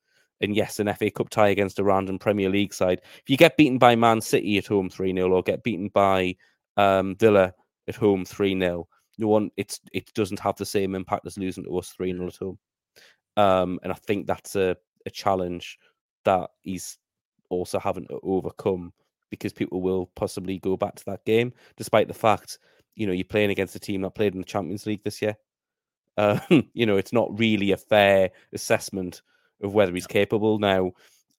and 0.45 0.55
yes, 0.55 0.79
an 0.79 0.93
FA 0.95 1.11
Cup 1.11 1.31
tie 1.31 1.49
against 1.49 1.79
a 1.79 1.85
random 1.85 2.19
Premier 2.19 2.49
League 2.49 2.73
side, 2.73 3.01
if 3.03 3.29
you 3.29 3.37
get 3.37 3.57
beaten 3.57 3.79
by 3.79 3.97
Man 3.97 4.21
City 4.21 4.59
at 4.59 4.67
home 4.67 4.89
3 4.89 5.15
0 5.15 5.33
or 5.33 5.43
get 5.43 5.63
beaten 5.63 5.89
by 5.89 6.37
um, 6.77 7.17
Villa 7.17 7.53
at 7.89 7.97
home 7.97 8.25
3 8.25 8.59
0, 8.59 8.89
no 9.19 9.29
one 9.29 9.51
it's 9.57 9.81
it 9.93 10.13
doesn't 10.15 10.41
have 10.41 10.57
the 10.57 10.67
same 10.67 10.95
impact 10.95 11.27
as 11.27 11.39
losing 11.39 11.65
to 11.65 11.79
us 11.79 11.91
3 11.91 12.13
0 12.13 12.27
at 12.27 12.37
home. 12.37 12.59
Um, 13.37 13.81
and 13.83 13.93
I 13.93 13.97
think 13.97 14.27
that's 14.27 14.55
a, 14.55 14.77
a 15.07 15.11
challenge 15.11 15.79
that 16.25 16.51
he's 16.63 16.99
also 17.51 17.79
having 17.79 18.07
to 18.07 18.21
overcome 18.23 18.93
because 19.31 19.53
people 19.53 19.83
will 19.83 20.07
possibly 20.15 20.59
go 20.59 20.77
back 20.77 20.95
to 20.95 21.05
that 21.07 21.25
game, 21.25 21.53
despite 21.77 22.07
the 22.07 22.15
fact, 22.15 22.59
you 22.95 23.07
know, 23.07 23.13
you're 23.13 23.25
playing 23.25 23.51
against 23.51 23.75
a 23.75 23.81
team 23.81 24.03
that 24.03 24.15
played 24.15 24.35
in 24.35 24.41
the 24.41 24.47
Champions 24.47 24.87
League 24.87 25.03
this 25.03 25.21
year. 25.21 25.37
Uh, 26.17 26.39
you 26.73 26.87
know, 26.87 26.97
it's 26.97 27.13
not 27.13 27.37
really 27.39 27.73
a 27.73 27.77
fair 27.77 28.31
assessment 28.53 29.23
of 29.63 29.75
whether 29.75 29.93
he's 29.93 30.07
capable. 30.07 30.59
Now, 30.59 30.93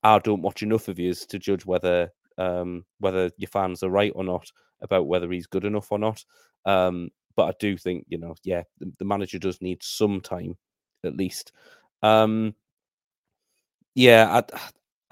I 0.04 0.20
don't 0.20 0.42
watch 0.42 0.64
enough 0.64 0.88
of 0.88 0.98
his 0.98 1.26
to 1.28 1.40
judge 1.40 1.66
whether 1.66 2.12
um, 2.38 2.86
whether 3.00 3.32
your 3.38 3.48
fans 3.48 3.84
are 3.84 3.90
right 3.90 4.12
or 4.16 4.24
not 4.24 4.52
about 4.82 5.08
whether 5.08 5.32
he's 5.32 5.48
good 5.48 5.66
enough 5.66 5.92
or 5.92 6.00
not. 6.00 6.24
Um, 6.66 7.10
but 7.36 7.48
I 7.48 7.54
do 7.60 7.78
think, 7.78 8.06
you 8.08 8.18
know, 8.18 8.36
yeah, 8.44 8.64
the, 8.80 8.92
the 9.00 9.06
manager 9.06 9.40
does 9.40 9.62
need 9.62 9.84
some 9.84 10.22
time 10.22 10.58
at 11.04 11.18
least. 11.18 11.52
Um, 12.02 12.56
yeah, 13.94 14.42
I, 14.42 14.60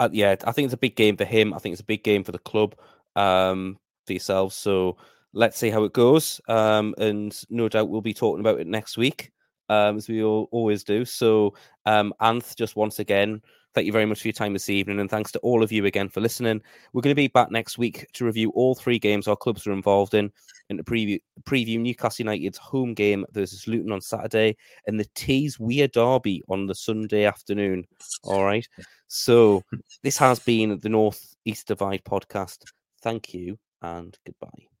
uh, 0.04 0.08
yeah, 0.12 0.36
I 0.44 0.52
think 0.52 0.66
it's 0.66 0.74
a 0.74 0.78
big 0.78 0.96
game 0.96 1.16
for 1.16 1.24
him. 1.24 1.54
I 1.54 1.58
think 1.58 1.72
it's 1.72 1.82
a 1.82 1.84
big 1.84 2.04
game 2.04 2.24
for 2.24 2.32
the 2.32 2.38
club, 2.38 2.74
um, 3.16 3.78
for 4.06 4.12
yourselves. 4.12 4.56
So 4.56 4.96
let's 5.32 5.58
see 5.58 5.70
how 5.70 5.84
it 5.84 5.92
goes. 5.92 6.40
Um, 6.48 6.94
and 6.98 7.36
no 7.50 7.68
doubt 7.68 7.88
we'll 7.88 8.00
be 8.00 8.14
talking 8.14 8.40
about 8.40 8.60
it 8.60 8.66
next 8.66 8.96
week, 8.96 9.32
um, 9.68 9.96
as 9.96 10.08
we 10.08 10.22
all, 10.22 10.48
always 10.50 10.84
do. 10.84 11.04
So, 11.04 11.54
um, 11.86 12.12
Anth, 12.20 12.56
just 12.56 12.76
once 12.76 12.98
again, 12.98 13.42
thank 13.74 13.86
you 13.86 13.92
very 13.92 14.06
much 14.06 14.20
for 14.20 14.28
your 14.28 14.32
time 14.32 14.52
this 14.52 14.70
evening, 14.70 15.00
and 15.00 15.10
thanks 15.10 15.32
to 15.32 15.38
all 15.40 15.62
of 15.62 15.72
you 15.72 15.86
again 15.86 16.08
for 16.08 16.20
listening. 16.20 16.62
We're 16.92 17.02
going 17.02 17.14
to 17.14 17.20
be 17.20 17.28
back 17.28 17.50
next 17.50 17.78
week 17.78 18.06
to 18.14 18.24
review 18.24 18.50
all 18.50 18.74
three 18.74 18.98
games 18.98 19.28
our 19.28 19.36
clubs 19.36 19.66
are 19.66 19.72
involved 19.72 20.14
in, 20.14 20.30
and 20.68 20.78
to 20.78 20.84
preview 20.84 21.18
preview 21.44 21.78
Newcastle 21.80 22.24
United's 22.24 22.58
home 22.58 22.94
game 22.94 23.24
versus 23.32 23.66
Luton 23.66 23.92
on 23.92 24.00
Saturday, 24.00 24.56
and 24.86 24.98
the 24.98 25.06
Tees 25.14 25.58
Wear 25.58 25.88
Derby 25.88 26.42
on 26.48 26.66
the 26.66 26.74
Sunday 26.74 27.24
afternoon. 27.24 27.84
All 28.22 28.44
right. 28.44 28.66
So 29.08 29.62
this 30.02 30.16
has 30.18 30.38
been 30.38 30.78
the 30.80 30.88
North 30.88 31.36
East 31.44 31.68
Divide 31.68 32.02
podcast. 32.04 32.58
Thank 33.02 33.34
you 33.34 33.58
and 33.82 34.16
goodbye. 34.24 34.73